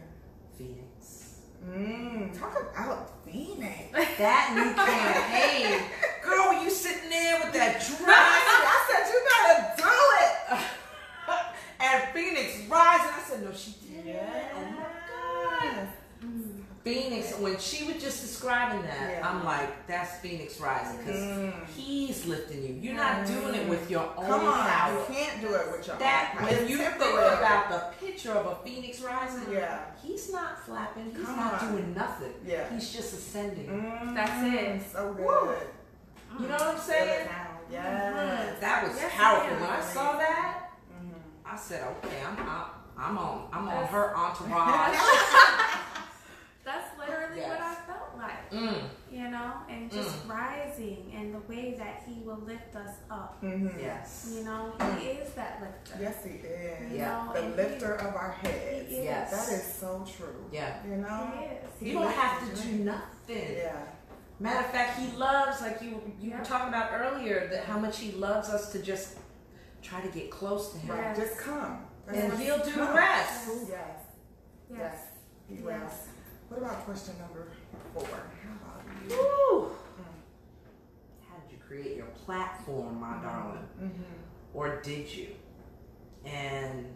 Phoenix. 0.57 0.88
Mm, 1.67 2.37
talk 2.39 2.55
about 2.73 3.09
Phoenix. 3.25 3.91
That 4.17 4.53
new 4.55 4.73
campaign, 4.73 5.81
girl. 6.23 6.49
When 6.49 6.63
you 6.63 6.69
sitting 6.69 7.09
there 7.09 7.39
with 7.43 7.53
that 7.53 7.79
dress 7.79 7.89
I 8.07 8.77
said 8.89 9.03
you 9.11 9.19
gotta 9.29 9.57
do 9.77 9.95
it. 10.23 10.59
and 11.81 12.13
Phoenix 12.13 12.67
rising, 12.69 13.11
I 13.11 13.21
said, 13.27 13.43
no, 13.43 13.51
she 13.53 13.71
did. 13.71 14.05
Yes. 14.05 14.53
Oh 14.55 14.61
my 14.71 15.75
god. 15.75 15.87
Phoenix, 16.83 17.37
when 17.39 17.57
she 17.59 17.83
was 17.85 18.01
just 18.01 18.21
describing 18.21 18.81
that, 18.83 19.09
Yeah. 19.19 19.27
I'm 19.29 19.43
like, 19.43 19.85
that's 19.87 20.17
Phoenix 20.19 20.59
rising 20.59 20.97
because 20.97 21.19
Mm. 21.21 21.65
he's 21.75 22.25
lifting 22.25 22.63
you. 22.63 22.73
You're 22.81 22.95
not 22.95 23.25
doing 23.27 23.53
it 23.55 23.67
with 23.67 23.89
your 23.91 24.09
own 24.15 24.25
Come 24.25 24.47
on, 24.47 24.67
power. 24.69 24.93
you 24.93 25.05
can't 25.13 25.41
do 25.41 25.53
it 25.55 25.71
with 25.71 25.85
your 25.87 25.97
That 25.97 26.29
own 26.31 26.37
power. 26.39 26.49
when 26.49 26.59
It's 26.61 26.69
you 26.71 26.77
think 26.77 27.13
about 27.19 27.69
the 27.69 28.05
picture 28.05 28.31
of 28.31 28.45
a 28.45 28.55
phoenix 28.63 29.01
rising, 29.01 29.51
Yeah. 29.51 29.79
he's 30.01 30.31
not 30.31 30.63
flapping, 30.65 31.13
he's 31.15 31.25
Come 31.25 31.35
not 31.35 31.61
on. 31.61 31.71
doing 31.71 31.93
nothing. 31.93 32.33
Yeah. 32.45 32.69
He's 32.69 32.89
just 32.91 33.13
ascending. 33.13 33.67
Mm, 33.67 34.15
That's 34.15 34.41
it. 34.55 34.81
So 34.93 35.13
good. 35.13 35.25
Woo. 35.25 35.55
You 36.39 36.47
know 36.47 36.53
what 36.55 36.61
I'm 36.61 36.67
Feel 36.75 36.75
it 36.75 36.81
saying? 36.81 37.27
now. 37.27 37.47
Yes. 37.71 38.59
That 38.61 38.87
was 38.87 38.95
Yes, 38.97 39.11
powerful. 39.13 39.47
it 39.57 39.61
When 39.61 39.69
I 39.69 39.81
saw 39.81 40.13
that, 40.17 40.69
Mhm. 40.93 41.13
I 41.45 41.55
said, 41.57 41.83
okay, 42.03 42.21
I'm 42.25 42.37
I'm, 42.49 42.65
I'm 42.97 43.17
on 43.17 43.49
I'm 43.53 43.67
on 43.67 43.85
her 43.87 44.15
entourage. 44.15 44.95
That's 47.09 47.21
literally 47.35 47.49
what 47.49 47.61
I 47.61 47.75
felt 47.87 48.17
like. 48.17 48.51
mm, 48.51 48.81
You 49.11 49.29
know, 49.31 49.53
and 49.69 49.91
just 49.91 50.15
rising 50.27 51.11
and 51.15 51.33
the 51.33 51.39
way 51.51 51.75
that 51.77 52.03
he 52.07 52.21
will 52.21 52.37
lift 52.45 52.75
us 52.75 52.95
up. 53.09 53.41
Mhm. 53.41 53.79
yes. 53.81 54.31
You 54.35 54.43
know, 54.43 54.71
he 54.99 55.07
is 55.07 55.33
that 55.33 55.61
lifter. 55.61 55.97
Yes, 56.01 56.23
he 56.23 56.31
is. 56.31 56.91
You 56.91 56.97
Yeah. 56.97 57.25
know, 57.25 57.33
The 57.33 57.39
and 57.43 57.55
lifter 57.55 57.93
of 57.95 58.15
our 58.15 58.31
heads. 58.31 58.89
He 58.89 58.97
is. 58.97 59.03
Yes. 59.05 59.31
That 59.47 59.53
is 59.55 59.63
so 59.73 60.05
true. 60.17 60.45
Yeah. 60.51 60.83
You 60.85 60.97
know? 60.97 61.31
He 61.37 61.45
is. 61.45 61.63
He 61.79 61.87
You 61.91 61.99
don't 61.99 62.11
have 62.11 62.39
to 62.55 62.61
do 62.63 62.71
nothing. 62.83 63.55
Yeah. 63.57 63.75
Matter 64.41 64.59
of 64.59 64.67
fact, 64.67 64.99
he 64.99 65.11
loves, 65.17 65.61
like 65.61 65.81
you 65.81 66.01
you 66.19 66.29
Yeah. 66.29 66.39
were 66.39 66.45
talking 66.45 66.69
about 66.69 66.91
earlier, 66.93 67.47
that 67.47 67.65
how 67.65 67.77
much 67.79 67.99
he 67.99 68.11
loves 68.13 68.49
us 68.49 68.71
to 68.71 68.79
just 68.81 69.17
try 69.81 69.99
to 70.01 70.07
get 70.09 70.29
close 70.31 70.71
to 70.73 70.77
him. 70.77 70.95
Right. 70.95 71.17
Yes. 71.17 71.17
Just 71.17 71.37
come. 71.39 71.85
And 72.07 72.33
he'll 72.33 72.63
do 72.63 72.71
the 72.71 72.91
rest. 72.93 73.47
Yes. 73.47 73.67
Yes. 73.69 73.99
Yes. 74.71 74.95
He 75.47 75.55
will. 75.63 75.71
Yes. 75.71 76.08
What 76.49 76.61
about 76.61 76.83
question 76.85 77.13
number 77.19 77.47
four? 77.93 78.03
How 78.07 78.79
about 78.81 79.09
you? 79.09 79.15
Woo. 79.15 79.69
How 81.29 81.35
did 81.37 81.51
you 81.51 81.57
create 81.65 81.95
your 81.95 82.07
platform, 82.25 82.99
my 82.99 83.21
darling? 83.21 83.67
Mm-hmm. 83.79 84.03
Or 84.55 84.81
did 84.81 85.13
you? 85.13 85.27
And 86.25 86.87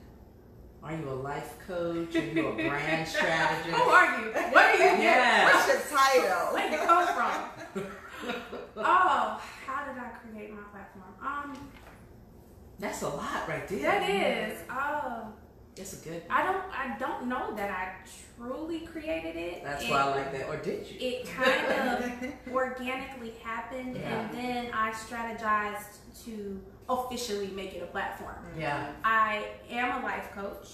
are 0.81 0.95
you 0.95 1.07
a 1.07 1.11
life 1.11 1.55
coach? 1.67 2.15
Are 2.15 2.19
you 2.25 2.47
a 2.47 2.53
brand 2.55 3.07
strategist? 3.07 3.69
Who 3.69 3.81
are 3.83 4.19
you? 4.19 4.31
What 4.31 4.55
are 4.65 4.75
you? 4.75 5.03
Yeah. 5.03 5.53
What's 5.53 5.67
your 5.67 5.97
title? 5.99 6.53
Where 6.53 6.69
did 6.69 6.79
you 6.79 6.85
come 6.85 7.07
from? 7.07 7.83
oh, 8.77 9.41
how 9.67 9.85
did 9.85 10.01
I 10.01 10.07
create 10.09 10.51
my 10.51 10.63
platform? 10.71 11.13
Um, 11.21 11.69
That's 12.79 13.01
a 13.03 13.09
lot 13.09 13.47
right 13.47 13.67
there. 13.67 13.79
that 13.81 14.09
is. 14.09 14.59
Oh, 14.69 15.32
That's 15.75 16.01
a 16.01 16.07
good. 16.07 16.21
I 16.29 16.43
don't. 16.43 16.63
I 16.71 16.95
don't 16.99 17.27
know 17.27 17.55
that 17.55 17.71
I 17.71 17.93
truly 18.37 18.81
created 18.81 19.35
it. 19.35 19.63
That's 19.63 19.89
why 19.89 20.01
I 20.01 20.09
like 20.15 20.31
that. 20.31 20.47
Or 20.47 20.57
did 20.57 20.87
you? 20.89 20.97
It 20.99 21.25
kind 21.27 22.03
of 22.03 22.33
organically 22.53 23.33
happened, 23.43 23.97
Yeah. 23.97 24.19
and 24.21 24.37
then 24.37 24.71
I 24.73 24.91
strategized 24.91 25.97
to 26.25 26.61
officially 26.89 27.47
make 27.47 27.73
it 27.73 27.81
a 27.81 27.87
platform. 27.87 28.35
Yeah. 28.57 28.91
I 29.03 29.45
am 29.69 30.01
a 30.01 30.05
life 30.05 30.31
coach. 30.35 30.67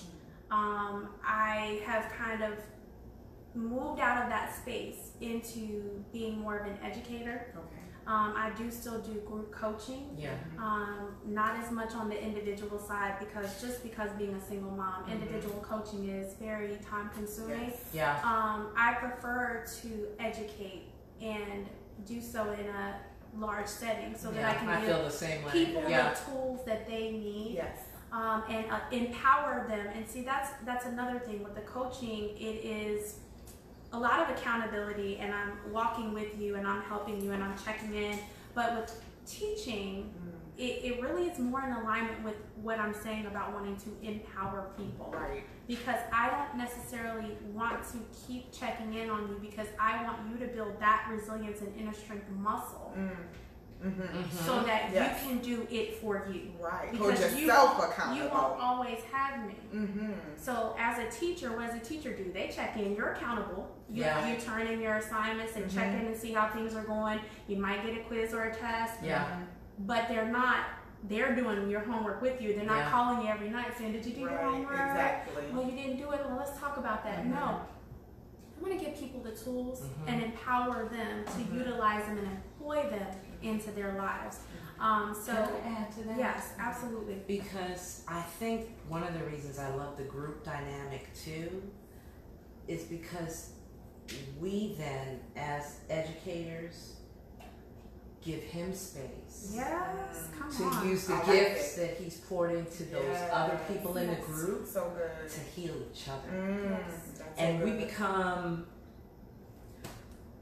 Um, 0.52 1.10
I 1.26 1.82
have 1.86 2.12
kind 2.12 2.44
of 2.44 2.54
moved 3.56 4.00
out 4.02 4.24
of 4.24 4.30
that 4.30 4.54
space 4.56 5.12
into 5.22 6.04
being 6.12 6.40
more 6.40 6.58
of 6.58 6.66
an 6.68 6.78
educator. 6.84 7.54
Okay. 7.56 7.79
Um, 8.10 8.34
I 8.36 8.50
do 8.58 8.72
still 8.72 9.00
do 9.02 9.14
group 9.20 9.52
coaching, 9.52 10.10
Yeah. 10.18 10.32
um, 10.58 11.16
not 11.26 11.58
as 11.64 11.70
much 11.72 11.94
on 11.94 12.10
the 12.10 12.20
individual 12.20 12.80
side 12.80 13.20
because 13.20 13.62
just 13.62 13.84
because 13.84 14.10
being 14.18 14.34
a 14.34 14.42
single 14.42 14.72
mom, 14.72 15.04
individual 15.12 15.60
coaching 15.62 16.10
is 16.10 16.34
very 16.42 16.78
time 16.78 17.12
consuming. 17.14 17.68
Yes. 17.70 17.90
Yeah. 17.94 18.20
Um, 18.24 18.70
I 18.76 18.94
prefer 18.96 19.64
to 19.84 20.08
educate 20.20 20.86
and 21.22 21.68
do 22.08 22.20
so 22.20 22.52
in 22.54 22.66
a 22.68 22.96
large 23.38 23.68
setting 23.68 24.16
so 24.18 24.32
that 24.32 24.44
I 24.44 24.54
can 24.56 24.70
I 24.70 24.80
give 24.80 24.90
feel 24.90 25.04
the 25.04 25.12
same 25.12 25.46
way. 25.46 25.52
people 25.52 25.84
yeah. 25.88 26.12
the 26.12 26.32
tools 26.32 26.66
that 26.66 26.88
they 26.88 27.12
need 27.12 27.54
Yes. 27.58 27.78
um, 28.12 28.42
and 28.50 28.66
uh, 28.72 28.80
empower 28.92 29.68
them. 29.68 29.86
And 29.94 30.08
see, 30.10 30.24
that's 30.24 30.50
that's 30.66 30.88
another 30.88 31.20
thing 31.20 31.44
with 31.44 31.54
the 31.54 31.62
coaching. 31.62 32.30
It 32.40 32.66
is 32.66 33.20
a 33.94 34.00
lot 34.00 34.20
of 34.22 34.38
accountability, 34.38 35.18
and 35.18 35.34
I'm 35.34 35.54
walking 35.72 36.14
with 36.14 36.40
you, 36.40 36.56
and 36.56 36.68
I'm 36.68 36.82
helping 36.84 37.22
you, 37.22 37.32
and 37.32 37.44
I'm 37.44 37.56
checking 37.64 37.94
in. 37.96 38.20
But 38.54 38.76
with 38.76 39.04
teaching, 39.26 40.12
Mm. 40.14 40.36
it, 40.58 40.84
it 40.84 41.02
really 41.02 41.28
is 41.28 41.40
more 41.40 41.62
in 41.64 41.72
alignment 41.74 42.24
with 42.24 42.36
what 42.62 42.80
I'm 42.80 42.94
saying 42.94 43.26
about 43.28 43.54
wanting 43.54 43.78
to 43.78 43.90
empower 44.08 44.72
people. 44.78 45.12
Right. 45.16 45.44
Because 45.68 46.00
I 46.12 46.30
don't 46.30 46.58
necessarily 46.58 47.38
want 47.54 47.84
to 47.92 47.98
keep 48.28 48.52
checking 48.52 48.94
in 48.96 49.10
on 49.10 49.28
you 49.30 49.38
because 49.42 49.68
I 49.80 50.04
want 50.04 50.18
you 50.30 50.38
to 50.46 50.52
build 50.54 50.80
that 50.80 51.08
resilience 51.10 51.62
and 51.62 51.74
inner 51.80 51.94
strength 51.94 52.30
muscle 52.32 52.94
Mm. 52.98 53.12
Mm-hmm. 53.84 54.02
Mhm. 54.02 54.32
so 54.46 54.62
that 54.64 54.90
Yes. 54.94 55.24
you 55.24 55.30
can 55.30 55.38
do 55.40 55.66
it 55.72 55.96
for 56.02 56.28
you. 56.30 56.52
Right. 56.60 56.92
Because 56.92 57.34
you 57.34 57.46
yourself 57.48 57.80
won't, 57.80 58.18
you 58.18 58.24
won't 58.28 58.60
always 58.62 59.00
have 59.12 59.46
me. 59.48 59.56
Mm-hmm. 59.74 60.12
So 60.36 60.76
as 60.78 61.00
a 61.00 61.10
teacher, 61.10 61.52
what 61.56 61.68
does 61.68 61.76
a 61.76 61.80
teacher 61.80 62.14
do? 62.14 62.30
They 62.34 62.50
check 62.50 62.76
in. 62.76 62.94
You're 62.94 63.14
accountable. 63.14 63.74
You, 63.90 64.04
Yeah. 64.04 64.28
you 64.28 64.38
turn 64.38 64.68
in 64.68 64.82
your 64.82 64.96
assignments 64.96 65.56
and 65.56 65.72
check 65.72 65.88
Mhm. 65.94 66.00
in 66.02 66.06
and 66.08 66.18
see 66.18 66.34
how 66.34 66.50
things 66.50 66.76
are 66.76 66.84
going. 66.84 67.22
You 67.48 67.56
might 67.58 67.86
get 67.86 67.98
a 67.98 68.02
quiz 68.04 68.34
or 68.34 68.44
a 68.46 68.54
test, 68.56 68.96
Yeah. 69.02 69.26
but 69.80 70.10
they're 70.10 70.28
not. 70.28 70.58
They're 71.04 71.34
doing 71.34 71.70
your 71.70 71.80
homework 71.80 72.22
with 72.22 72.42
you. 72.42 72.54
They're 72.54 72.66
not 72.66 72.80
Yeah. 72.80 72.90
calling 72.92 73.22
you 73.26 73.32
every 73.32 73.50
night 73.50 73.78
saying, 73.78 73.94
"Did 73.94 74.06
you 74.06 74.12
do 74.14 74.20
your 74.22 74.38
homework? 74.38 74.74
Exactly. 74.74 75.44
Well, 75.54 75.64
you 75.64 75.72
didn't 75.72 75.96
do 75.96 76.12
it. 76.12 76.20
Well, 76.26 76.36
let's 76.38 76.60
talk 76.60 76.76
about 76.76 77.06
that." 77.06 77.20
Mhm. 77.24 77.28
No. 77.32 77.62
I 78.58 78.62
want 78.62 78.78
to 78.78 78.86
give 78.86 79.00
people 79.00 79.22
the 79.22 79.32
tools 79.32 79.84
and 80.06 80.22
empower 80.22 80.84
them 80.90 81.24
to 81.24 81.56
utilize 81.56 82.04
them 82.08 82.18
and 82.18 82.28
employ 82.28 82.90
them 82.90 83.08
into 83.42 83.72
their 83.72 83.94
lives. 83.94 84.40
Um, 84.80 85.14
so, 85.14 85.34
Can 85.34 85.74
I 85.74 85.80
add 85.82 85.92
to 85.98 86.04
that? 86.04 86.18
yes, 86.18 86.54
absolutely. 86.58 87.18
Because 87.28 88.04
I 88.08 88.22
think 88.22 88.70
one 88.88 89.04
of 89.04 89.14
the 89.14 89.26
reasons 89.26 89.60
I 89.60 89.74
love 89.76 89.98
the 89.98 90.04
group 90.04 90.44
dynamic 90.46 91.10
too 91.14 91.62
is 92.68 92.84
because 92.84 93.52
we 94.40 94.76
then, 94.78 95.20
as 95.36 95.80
educators, 95.90 96.94
give 98.22 98.42
him 98.42 98.74
space 98.74 99.52
Yes, 99.56 100.28
come 100.38 100.50
to 100.56 100.64
on. 100.64 100.90
use 100.90 101.08
the 101.08 101.14
I 101.14 101.18
like 101.20 101.26
gifts 101.28 101.76
that 101.76 101.98
he's 101.98 102.18
poured 102.18 102.52
into 102.52 102.84
those 102.86 103.04
Yes. 103.06 103.30
other 103.34 103.60
people 103.68 103.98
in 103.98 104.08
the 104.10 104.16
group 104.18 104.68
So 104.68 104.92
good. 104.96 105.30
to 105.30 105.40
heal 105.40 105.74
each 105.92 106.08
other. 106.10 106.30
Mm, 106.30 106.70
Yes. 106.70 107.22
and 107.38 107.60
so 107.60 107.66
we 107.66 107.72
become 107.72 108.66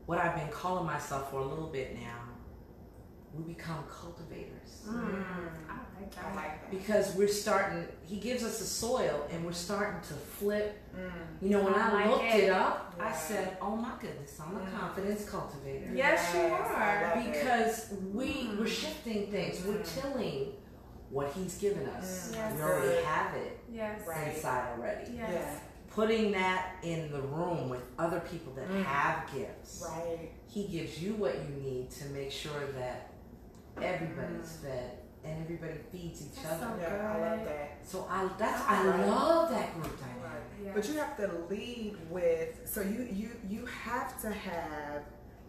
what 0.06 0.18
I've 0.20 0.36
been 0.36 0.50
calling 0.50 0.86
myself 0.86 1.30
for 1.32 1.40
a 1.40 1.46
little 1.46 1.68
bit 1.68 1.96
now. 2.00 2.20
We 3.34 3.54
become 3.54 3.84
cultivators 3.90 4.84
Mm, 4.88 4.94
Mm. 4.94 5.24
I 5.70 6.02
like 6.02 6.18
I 6.18 6.22
that. 6.22 6.36
like 6.36 6.62
that. 6.62 6.72
because 6.72 7.16
we're 7.16 7.28
starting. 7.28 7.86
He 8.06 8.18
gives 8.18 8.44
us 8.44 8.60
the 8.60 8.66
soil, 8.66 9.28
and 9.32 9.46
we're 9.46 9.52
starting 9.52 10.00
to 10.02 10.14
flip. 10.14 10.78
Mm. 10.96 11.12
You 11.42 11.50
know, 11.50 11.64
when 11.66 11.74
I 11.74 11.90
I, 11.90 11.94
like 11.94 12.10
looked 12.10 12.24
it. 12.24 12.44
it, 12.46 12.50
up, 12.52 12.96
I 13.00 13.12
said, 13.14 13.58
"Oh 13.62 13.76
my 13.76 13.92
goodness, 14.00 14.40
I'm 14.40 14.56
a 14.56 14.60
Mm. 14.60 14.80
confidence 14.80 15.30
cultivator." 15.30 15.92
Yes, 15.94 16.34
you 16.34 16.40
are. 16.42 17.16
love 17.16 17.26
it. 17.26 17.34
Because 17.34 17.94
we 18.14 18.28
Mm. 18.48 18.60
we're 18.60 18.68
shifting 18.68 19.30
things. 19.30 19.64
We're 19.66 19.80
Mm. 19.84 20.02
tilling 20.02 20.54
what 21.10 21.32
He's 21.34 21.58
given 21.58 21.86
us. 21.90 22.30
Mm. 22.32 22.36
Yes. 22.36 22.54
We 22.56 22.62
already 22.62 23.04
have 23.04 23.36
it 23.36 23.60
Yes. 23.70 24.02
Inside 24.36 24.78
already. 24.78 25.12
Yes. 25.14 25.30
Yeah. 25.34 25.60
Putting 25.90 26.32
that 26.34 26.76
in 26.84 27.12
the 27.12 27.22
room 27.22 27.70
with 27.70 27.82
other 28.00 28.20
people 28.22 28.54
that 28.54 28.70
Mm. 28.70 28.84
have 28.84 29.30
gifts. 29.34 29.84
Right. 29.86 30.32
He 30.48 30.68
gives 30.68 31.02
you 31.02 31.16
what 31.16 31.36
you 31.36 31.56
need 31.56 31.90
to 31.92 32.06
make 32.06 32.32
sure 32.32 32.68
that 32.80 33.10
everybody's 33.84 34.58
Mm. 34.58 34.62
fed 34.64 34.92
and 35.24 35.44
everybody 35.44 35.78
feeds 35.92 36.22
each 36.28 36.42
That's 36.44 36.62
other. 36.64 36.76
so 36.78 36.82
Yeah, 36.82 37.14
I 37.16 37.30
love 37.30 37.46
that. 37.46 37.70
So 37.84 38.08
I 38.10 38.30
that's 38.38 38.62
I 38.68 38.86
Right. 38.88 39.08
love 39.08 39.50
that 39.52 39.74
group 39.74 40.00
dynamic. 40.00 40.24
Right. 40.24 40.66
Yes. 40.66 40.74
But 40.76 40.90
you 40.90 41.00
have 41.00 41.18
to 41.18 41.28
lead 41.50 41.98
with 42.10 42.62
so 42.66 42.82
you 42.82 43.04
you 43.12 43.32
you 43.48 43.66
have 43.66 44.20
to 44.22 44.30
have 44.32 45.04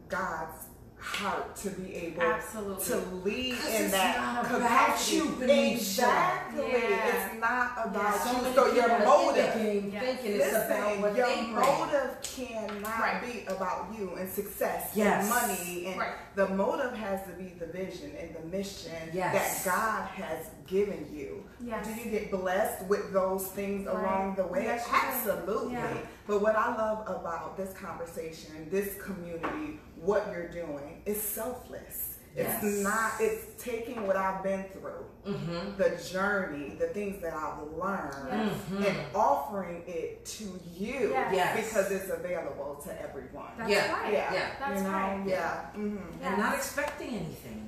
God's 0.09 0.67
heart 1.01 1.55
to 1.57 1.71
be 1.71 1.95
able 1.95 2.23
Absolutely. 2.23 2.85
to 2.87 2.97
lead 3.25 3.53
in 3.53 3.59
it's 3.85 3.93
that 3.93 4.17
not 4.17 4.47
about 4.47 4.61
capacity. 4.61 5.17
you, 5.17 5.25
Venetia. 5.37 5.73
Exactly. 5.77 6.65
Yeah. 6.73 7.09
It's 7.09 7.41
not 7.41 7.73
about 7.87 8.15
Yeah. 8.27 8.33
You. 8.37 8.43
many 8.43 8.55
So 8.55 8.73
your 8.75 8.99
motive. 9.05 9.55
the 9.55 9.59
game 9.61 9.91
Yes. 9.93 10.03
thinking 10.05 10.33
it's 10.41 10.53
Listen, 10.53 10.73
about 10.73 10.99
what 11.01 11.17
your 11.17 11.27
they 11.27 11.35
bring. 11.37 11.53
motive 11.55 12.17
cannot 12.23 12.99
Right. 13.01 13.21
be 13.25 13.45
about 13.47 13.87
you 13.97 14.15
and 14.19 14.31
success 14.31 14.91
Yes. 14.95 15.21
and 15.21 15.29
money 15.31 15.87
and 15.87 15.99
Right. 16.01 16.13
the 16.35 16.49
motive 16.49 16.93
has 16.95 17.21
to 17.23 17.33
be 17.33 17.55
the 17.59 17.67
vision 17.67 18.13
and 18.21 18.35
the 18.35 18.57
mission 18.57 18.93
Yes. 19.13 19.65
that 19.65 19.73
God 19.73 20.09
has 20.25 20.47
given 20.67 21.07
you. 21.13 21.45
Yes. 21.61 21.87
Do 21.87 21.95
you 21.95 22.11
get 22.11 22.31
blessed 22.31 22.85
with 22.87 23.13
those 23.13 23.47
things 23.49 23.87
Right. 23.87 23.95
along 23.97 24.35
the 24.37 24.47
way? 24.47 24.65
Yes. 24.65 24.87
Absolutely. 24.93 25.73
Yeah. 25.75 25.93
But 26.27 26.41
what 26.41 26.57
I 26.57 26.75
love 26.77 27.01
about 27.09 27.57
this 27.57 27.73
conversation, 27.75 28.69
this 28.71 28.95
community, 29.03 29.81
what 30.01 30.29
you're 30.33 30.49
doing 30.49 31.03
is 31.07 31.21
selfless. 31.21 32.15
Yes. 32.37 32.63
It's 32.63 32.83
not, 32.85 33.13
it's 33.19 33.61
taking 33.63 34.07
what 34.07 34.15
I've 34.17 34.43
been 34.45 34.65
through, 34.65 35.05
Mm-hmm. 35.27 35.77
the 35.77 35.91
journey, 36.11 36.77
the 36.79 36.87
things 36.89 37.21
that 37.23 37.35
I've 37.35 37.61
learned, 37.77 38.29
Yes. 38.31 38.53
Mhm. 38.71 38.87
and 38.89 39.17
offering 39.17 39.83
it 39.87 40.25
to 40.25 40.45
you 40.75 41.11
Yes. 41.11 41.35
Yes. 41.35 41.57
because 41.67 41.91
it's 41.91 42.11
available 42.11 42.77
to 42.85 43.03
everyone. 43.03 43.47
That's 43.59 43.71
Yeah. 43.71 43.93
right. 43.93 44.13
yeah. 44.13 44.33
Yeah. 44.33 44.49
That's 44.61 44.81
you 44.81 44.87
know? 44.87 44.93
right. 44.95 45.23
Yeah. 45.27 45.61
hmm 45.73 45.97
Yeah. 46.21 46.29
And 46.29 46.39
not 46.39 46.55
expecting 46.55 47.09
anything 47.09 47.53
in 47.55 47.68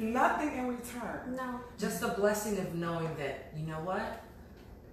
Nothing 0.00 0.56
in 0.56 0.68
return. 0.68 1.36
No. 1.36 1.60
Just 1.78 2.00
the 2.00 2.08
blessing 2.08 2.58
of 2.58 2.74
knowing 2.74 3.14
that, 3.18 3.52
you 3.56 3.66
know 3.66 3.80
what? 3.80 4.22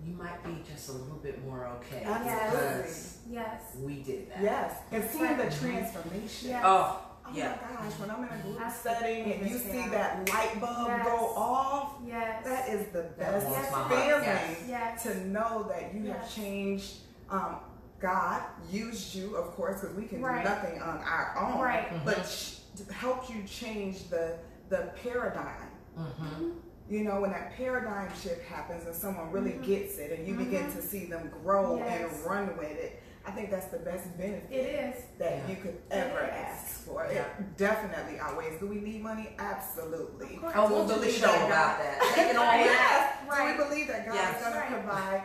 You 0.05 0.13
might 0.13 0.43
be 0.43 0.61
just 0.69 0.89
a 0.89 0.91
little 0.91 1.17
bit 1.17 1.43
more 1.45 1.65
okay. 1.77 2.03
Absolutely. 2.03 2.77
Because 2.81 3.17
Yes. 3.29 3.61
we 3.79 4.03
did 4.03 4.29
that. 4.29 4.41
Yes. 4.41 4.75
And 4.91 5.09
seeing 5.09 5.37
the 5.37 5.49
transformation. 5.49 6.49
Yes. 6.49 6.61
Oh, 6.65 7.03
Oh 7.29 7.31
Yeah. 7.33 7.57
my 7.61 7.83
gosh, 7.83 7.99
when 7.99 8.09
I'm 8.09 8.23
in 8.23 8.29
a 8.39 8.41
group 8.41 8.57
That's 8.57 8.75
setting 8.77 9.33
and 9.33 9.49
you 9.51 9.57
see 9.57 9.67
thing. 9.67 9.91
that 9.91 10.29
light 10.33 10.61
bulb 10.61 10.87
Yes. 10.87 11.05
go 11.05 11.33
off, 11.35 11.95
Yes. 12.05 12.45
that 12.45 12.69
is 12.69 12.87
the 12.93 13.01
best 13.19 13.45
warms 13.47 13.67
feeling 13.89 14.23
yes. 14.23 14.57
Yes. 14.65 15.03
to 15.03 15.27
know 15.27 15.63
that 15.63 15.93
you 15.93 16.05
have 16.09 16.33
changed. 16.33 16.99
Um, 17.29 17.57
God 17.99 18.43
used 18.69 19.13
you, 19.13 19.35
of 19.35 19.53
course, 19.57 19.81
because 19.81 19.97
we 19.97 20.05
can 20.05 20.21
Right. 20.21 20.41
do 20.41 20.49
nothing 20.49 20.81
on 20.81 20.99
our 20.99 21.35
own, 21.37 21.59
Right. 21.59 22.05
but 22.05 22.25
sh- 22.25 22.59
help 22.93 23.29
you 23.29 23.43
change 23.43 24.09
the 24.09 24.37
the 24.69 24.91
paradigm. 25.03 25.69
mm-hmm. 25.97 26.49
You 26.89 27.03
know, 27.03 27.19
when 27.19 27.31
that 27.31 27.53
paradigm 27.57 28.09
shift 28.21 28.45
happens 28.47 28.85
and 28.85 28.95
someone 28.95 29.29
really 29.31 29.51
Mhm. 29.51 29.65
gets 29.65 29.97
it 29.97 30.17
and 30.17 30.25
you 30.25 30.35
begin 30.35 30.71
to 30.71 30.81
see 30.81 31.05
them 31.05 31.29
grow 31.43 31.75
Yes. 31.77 32.13
and 32.13 32.25
run 32.25 32.55
with 32.57 32.71
it, 32.71 33.01
I 33.25 33.31
think 33.31 33.51
that's 33.51 33.65
the 33.67 33.79
best 33.79 34.17
benefit 34.17 34.49
It 34.49 34.95
is. 34.95 35.03
that 35.17 35.31
Yeah. 35.39 35.47
you 35.49 35.55
could 35.57 35.81
ever 35.91 36.19
is. 36.23 36.29
ask 36.31 36.85
for. 36.85 37.05
Yeah. 37.11 37.23
It 37.39 37.57
definitely 37.57 38.17
outweighs. 38.21 38.57
Do 38.61 38.67
we 38.67 38.75
need 38.79 39.03
money? 39.03 39.35
Absolutely. 39.37 40.35
Of 40.35 40.41
course. 40.41 40.53
Oh, 40.55 40.69
we'll 40.69 40.87
do 40.87 40.95
the 41.01 41.09
show 41.11 41.27
about 41.45 41.79
that. 41.79 41.99
Taking 42.15 42.37
all 42.37 42.45
Right. 42.45 42.67
that. 42.67 43.19
Yes. 43.27 43.29
Right. 43.29 43.57
Do 43.57 43.63
we 43.63 43.69
believe 43.69 43.87
that 43.89 44.05
God 44.05 44.15
Yes. 44.15 44.37
is 44.37 44.43
going 44.47 44.55
Right. 44.55 44.69
to 44.69 44.73
provide? 44.75 45.23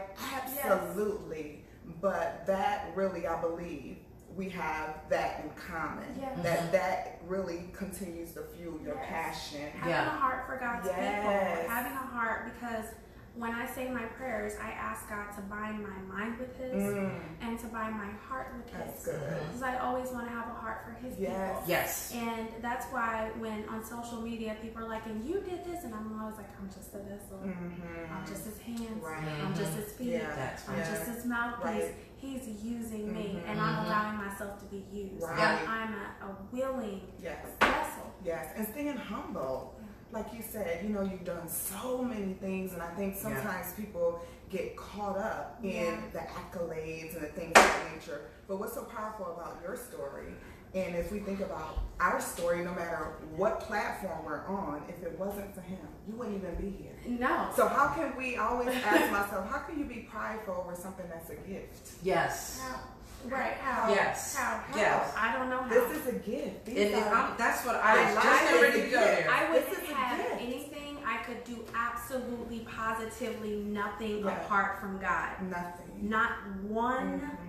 Absolutely. 0.64 1.64
But 2.00 2.44
that 2.46 2.86
really, 2.96 3.28
I 3.28 3.40
believe, 3.40 3.98
we 4.36 4.48
have 4.50 5.00
that 5.10 5.44
in 5.44 5.50
common. 5.50 6.04
Yes. 6.18 6.38
That 6.42 6.72
that 6.72 7.20
really 7.26 7.64
continues 7.72 8.32
to 8.32 8.42
fuel 8.56 8.80
your 8.82 8.94
Yes. 8.96 9.06
passion. 9.08 9.70
Having 9.76 9.90
Yeah. 9.90 10.06
a 10.06 10.18
heart 10.18 10.46
for 10.46 10.56
God's 10.58 10.86
Yes. 10.86 10.96
people. 10.96 11.70
Having 11.74 11.92
a 11.92 11.96
heart 12.16 12.52
because 12.52 12.86
when 13.34 13.50
I 13.54 13.64
say 13.66 13.90
my 13.90 14.02
prayers, 14.18 14.52
I 14.62 14.72
ask 14.72 15.08
God 15.08 15.32
to 15.36 15.40
bind 15.42 15.82
my 15.82 16.14
mind 16.14 16.38
with 16.38 16.54
His 16.58 16.74
Mm, 16.74 17.18
and 17.40 17.58
to 17.60 17.66
bind 17.68 17.94
my 17.96 18.10
heart 18.28 18.52
with 18.54 18.70
that's 18.70 19.06
His. 19.06 19.14
Because 19.14 19.62
I 19.62 19.78
always 19.78 20.10
want 20.10 20.26
to 20.28 20.32
have 20.34 20.48
a 20.48 20.52
heart 20.54 20.84
for 20.84 20.92
His 20.92 21.18
Yes. 21.18 21.32
people. 21.54 21.62
Yes. 21.66 22.12
And 22.14 22.48
that's 22.60 22.84
why 22.92 23.30
when 23.38 23.66
on 23.70 23.82
social 23.84 24.20
media 24.20 24.56
people 24.60 24.84
are 24.84 24.88
like, 24.88 25.06
and 25.06 25.24
you 25.24 25.40
did 25.40 25.64
this, 25.64 25.82
and 25.84 25.94
I'm 25.94 26.20
always 26.20 26.36
like, 26.36 26.50
I'm 26.60 26.68
just 26.68 26.94
a 26.94 26.98
vessel. 26.98 27.38
Mm-hmm. 27.42 28.12
I'm 28.14 28.26
just 28.26 28.44
his 28.44 28.58
hands. 28.60 29.02
Right. 29.02 29.24
I'm 29.42 29.54
just 29.54 29.72
his 29.74 29.92
feet. 29.94 30.08
Yeah. 30.20 30.34
That's 30.36 30.68
I'm 30.68 30.76
right. 30.76 30.84
just 30.86 31.06
his 31.06 31.24
mouthpiece. 31.24 31.64
Right. 31.64 31.94
He's 32.22 32.46
using 32.62 33.12
me, 33.12 33.34
Mhm. 33.44 33.50
and 33.50 33.60
I'm 33.60 33.74
Mhm. 33.78 33.86
allowing 33.86 34.16
myself 34.18 34.56
to 34.60 34.64
be 34.66 34.86
used. 34.92 35.20
Right. 35.24 35.36
And 35.40 35.68
I'm 35.68 35.92
a, 35.94 36.26
a 36.30 36.36
willing 36.52 37.12
Yes. 37.18 37.44
vessel. 37.58 38.12
Yes, 38.22 38.52
and 38.54 38.64
staying 38.68 38.96
humble. 38.96 39.74
Like 40.12 40.32
you 40.32 40.40
said, 40.40 40.84
you 40.84 40.90
know, 40.90 41.02
you've 41.02 41.24
done 41.24 41.48
so 41.48 42.00
many 42.00 42.34
things, 42.34 42.74
and 42.74 42.82
I 42.82 42.90
think 42.94 43.16
Yeah. 43.16 43.22
sometimes 43.22 43.72
people 43.72 44.20
get 44.50 44.76
caught 44.76 45.18
up 45.18 45.58
in 45.64 45.70
Yeah. 45.72 46.00
the 46.12 46.20
accolades 46.20 47.14
and 47.16 47.24
the 47.24 47.32
things 47.32 47.48
of 47.48 47.54
that 47.54 47.92
nature. 47.92 48.20
But 48.46 48.58
what's 48.58 48.74
so 48.74 48.84
powerful 48.84 49.26
about 49.34 49.56
your 49.64 49.74
story, 49.74 50.34
and 50.74 50.96
if 50.96 51.12
we 51.12 51.18
think 51.20 51.40
about 51.40 51.78
our 52.00 52.20
story, 52.20 52.64
no 52.64 52.72
matter 52.72 53.12
what 53.36 53.60
platform 53.60 54.24
we're 54.24 54.44
on, 54.46 54.82
if 54.88 55.02
it 55.02 55.18
wasn't 55.18 55.54
for 55.54 55.60
him, 55.60 55.78
you 56.08 56.14
wouldn't 56.16 56.36
even 56.36 56.54
be 56.56 56.76
here. 56.82 56.94
No. 57.06 57.48
So 57.54 57.68
how 57.68 57.88
can 57.88 58.16
we 58.16 58.36
always 58.36 58.68
ask 58.68 59.12
myself, 59.12 59.48
how 59.50 59.58
can 59.58 59.78
you 59.78 59.84
be 59.84 60.08
prideful 60.10 60.64
over 60.66 60.74
something 60.74 61.06
that's 61.08 61.30
a 61.30 61.36
gift? 61.48 61.90
Yes. 62.02 62.60
How? 62.62 62.80
Right? 63.28 63.52
How? 63.54 63.88
Yes. 63.90 64.34
How? 64.34 64.64
Yes. 64.74 65.12
I 65.16 65.36
don't 65.36 65.48
know 65.48 65.62
how. 65.62 65.68
This 65.68 65.96
is 66.00 66.06
a 66.08 66.12
gift. 66.12 66.64
These 66.64 66.92
And 66.92 67.04
are- 67.04 67.34
that's 67.38 67.64
what 67.64 67.76
I 67.76 68.04
was 68.14 68.14
just 68.14 68.26
is 68.26 68.40
getting 68.50 68.62
ready 68.62 68.82
to 68.82 68.88
go 68.88 69.00
there. 69.00 69.30
I 69.30 69.52
wouldn't 69.52 69.86
have 69.86 70.40
anything. 70.40 70.98
I 71.06 71.18
could 71.18 71.44
do 71.44 71.64
absolutely, 71.74 72.60
positively 72.60 73.56
nothing 73.58 74.24
Yeah. 74.24 74.42
apart 74.44 74.80
from 74.80 74.98
God. 74.98 75.28
nothing. 75.42 76.08
Not 76.08 76.32
one 76.64 77.20
Mhm. 77.20 77.41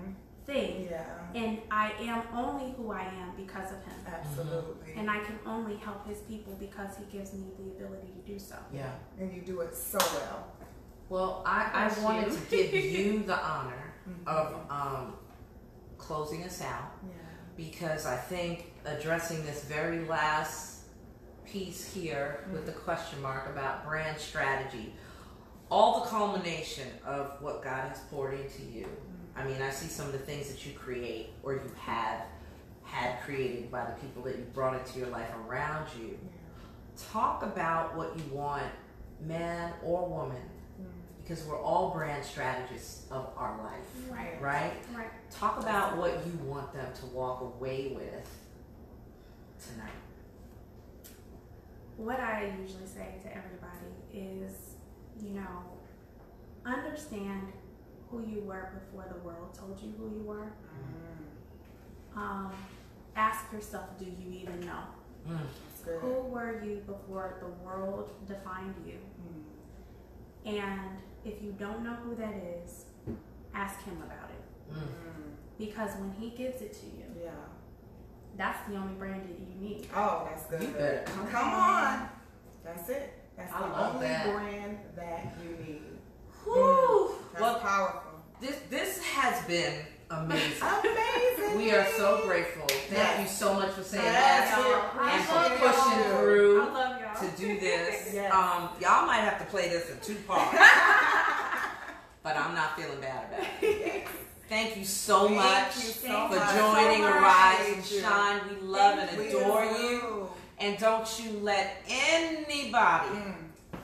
Thing. 1.34 1.43
Yeah, 1.43 1.49
And 1.49 1.57
I 1.71 1.91
am 2.01 2.23
only 2.36 2.71
who 2.77 2.91
I 2.91 3.01
am 3.03 3.34
because 3.36 3.71
of 3.71 3.84
Him. 3.84 3.93
absolutely. 4.07 4.93
And 4.95 5.09
I 5.09 5.19
can 5.19 5.38
only 5.45 5.75
help 5.77 6.07
His 6.07 6.19
people 6.19 6.53
because 6.59 6.91
He 6.97 7.05
gives 7.17 7.34
me 7.34 7.47
the 7.57 7.71
ability 7.71 8.07
to 8.07 8.31
do 8.34 8.39
so. 8.39 8.55
Yeah. 8.73 8.91
and 9.19 9.34
you 9.34 9.41
do 9.41 9.61
it 9.61 9.75
so 9.75 9.97
well. 9.99 10.47
Well, 11.09 11.43
I, 11.45 11.69
I 11.91 12.01
wanted 12.03 12.31
you. 12.34 12.39
to 12.39 12.49
give 12.71 12.73
you 12.97 13.23
the 13.23 13.38
honor 13.38 13.93
Mhm. 14.09 14.27
of 14.27 14.55
um, 14.69 15.13
closing 15.97 16.43
us 16.43 16.61
out 16.61 16.91
yeah. 17.07 17.13
because 17.55 18.05
I 18.05 18.17
think 18.17 18.73
addressing 18.84 19.45
this 19.45 19.63
very 19.63 20.05
last 20.07 20.81
piece 21.45 21.93
here 21.93 22.43
with 22.51 22.65
the 22.65 22.73
question 22.73 23.21
mark 23.21 23.47
about 23.49 23.86
brand 23.86 24.17
strategy, 24.19 24.93
all 25.71 26.01
the 26.01 26.09
culmination 26.09 26.88
of 27.05 27.38
what 27.41 27.63
God 27.63 27.88
has 27.89 27.99
poured 28.11 28.34
into 28.39 28.63
you. 28.63 28.88
I 29.36 29.43
mean, 29.45 29.61
I 29.61 29.69
see 29.71 29.88
some 29.88 30.05
of 30.05 30.11
the 30.11 30.19
things 30.19 30.47
that 30.49 30.65
you 30.65 30.73
create 30.73 31.29
or 31.41 31.53
you 31.53 31.71
have 31.79 32.21
had 32.84 33.19
created 33.21 33.71
by 33.71 33.86
the 33.86 33.93
people 33.93 34.21
that 34.23 34.38
you 34.38 34.43
brought 34.53 34.75
into 34.79 34.99
your 34.99 35.07
life 35.09 35.29
around 35.47 35.88
you. 35.99 36.17
Talk 37.11 37.41
about 37.41 37.95
what 37.97 38.15
you 38.17 38.23
want, 38.31 38.71
man 39.25 39.73
or 39.84 40.07
woman, 40.07 40.38
mm-hmm. 40.79 40.89
because 41.21 41.43
we're 41.45 41.59
all 41.59 41.89
brand 41.89 42.23
strategists 42.23 43.09
of 43.09 43.29
our 43.36 43.57
life, 43.63 44.11
Right. 44.11 44.39
right? 44.39 44.73
Right. 44.95 45.31
Talk 45.31 45.59
about 45.59 45.97
what 45.97 46.11
you 46.27 46.34
want 46.45 46.71
them 46.73 46.93
to 46.99 47.05
walk 47.07 47.41
away 47.41 47.93
with 47.95 48.29
tonight. 49.67 49.89
What 51.97 52.19
I 52.19 52.53
usually 52.61 52.86
say 52.86 53.15
to 53.23 53.29
everybody 53.29 53.88
is, 54.13 54.75
you 55.19 55.31
know, 55.31 55.63
understand 56.65 57.51
who 58.14 58.24
you 58.32 58.41
were 58.41 58.70
before 58.86 59.05
the 59.11 59.20
world 59.28 59.53
told 59.57 59.80
you 59.82 59.91
who 59.97 60.16
you 60.16 60.24
were. 60.24 60.51
Um, 62.16 62.51
ask 63.16 63.51
yourself, 63.51 63.97
do 63.97 64.05
you 64.05 64.39
even 64.41 64.59
know? 64.61 64.84
Mm. 65.28 65.99
Who 65.99 66.14
were 66.30 66.64
you 66.64 66.76
before 66.86 67.38
the 67.41 67.47
world 67.66 68.11
defined 68.28 68.76
you? 68.86 68.99
And 70.45 70.97
if 71.26 71.41
you 71.41 71.53
don't 71.57 71.84
know 71.84 71.95
who 72.03 72.16
that 72.16 72.36
is, 72.64 72.86
ask 73.55 73.84
him 73.84 73.97
about 74.03 74.30
it. 74.30 74.74
Mm. 74.74 74.82
Because 75.57 75.91
when 75.97 76.11
he 76.20 76.30
gives 76.38 76.61
it 76.61 76.74
to 76.74 76.86
you, 76.86 77.05
Yeah. 77.24 77.32
that's 78.38 78.68
the 78.70 78.76
only 78.76 78.93
brand 78.93 79.24
that 79.24 79.39
you 79.39 79.55
need. 79.59 79.88
Oh, 79.95 80.28
that's 80.30 80.45
good. 80.47 80.61
You 80.61 80.68
better 80.70 81.03
come 81.05 81.28
Come 81.28 81.53
on. 81.53 82.09
That's 82.64 82.89
it. 82.89 83.14
That's 83.38 83.51
I 83.53 83.59
the 83.59 83.88
only 83.95 84.07
that. 84.07 84.34
brand 84.34 84.78
that 84.95 85.34
you 85.43 85.66
need. 85.66 85.82
Whew. 86.46 87.16
That's 87.32 87.41
Well, 87.41 87.60
powerful. 87.60 88.02
this 88.41 88.58
this 88.70 89.02
has 89.04 89.44
been 89.46 89.86
amazing. 90.10 90.62
Amazing. 90.62 91.58
We 91.58 91.72
are 91.72 91.86
so 91.98 92.22
grateful. 92.26 92.68
Thank 92.68 92.91
Yes. 92.91 93.20
you 93.22 93.28
so 93.28 93.54
much 93.54 93.72
for 93.72 93.84
saying 93.84 94.04
Yes, 94.04 94.50
that 94.50 94.60
and 95.02 95.24
for 95.60 95.68
pushing 95.68 95.98
you. 96.00 96.18
through 96.18 96.64
y'all. 96.66 97.16
to 97.22 97.28
do 97.38 97.60
this. 97.60 98.14
Yes. 98.14 98.32
Um, 98.34 98.70
y'all 98.80 99.06
might 99.08 99.22
have 99.22 99.39
to 99.39 99.46
play 99.46 99.70
this 99.70 99.89
in 99.89 100.00
two 100.02 100.16
parts, 100.28 100.52
but 102.24 102.38
I'm 102.38 102.54
not 102.54 102.76
feeling 102.78 103.00
bad 103.02 103.26
about 103.34 103.48
it. 103.62 104.08
Thank 104.50 104.78
you 104.78 104.86
so 104.86 105.26
Thank 105.28 105.38
much 105.38 105.76
you 105.78 105.82
so 105.82 106.28
for 106.30 106.36
much. 106.36 106.56
joining 106.56 107.02
so. 107.02 107.08
Arise 107.08 107.74
and 107.74 107.86
Shine. 107.86 108.41
We 108.50 108.68
love 108.68 109.00
and 109.00 109.20
adore 109.20 109.64
do. 109.66 109.80
you. 109.84 110.30
And 110.60 110.78
don't 110.78 111.08
you 111.20 111.39
let 111.39 111.78
anybody 111.89 113.10
Mm, 113.10 113.34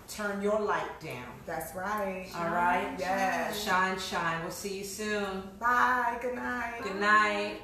turn 0.10 0.42
your 0.42 0.60
light 0.60 1.00
down. 1.00 1.32
that's 1.46 1.76
right. 1.76 2.28
All 2.36 2.50
right? 2.50 2.96
Yes. 2.98 3.64
Shine, 3.64 4.00
shine. 4.00 4.42
We'll 4.42 4.52
see 4.52 4.80
you 4.80 4.84
soon. 4.84 5.44
Bye. 5.60 6.18
Good 6.22 6.36
night. 6.36 6.82
Good 6.84 7.00
night. 7.00 7.62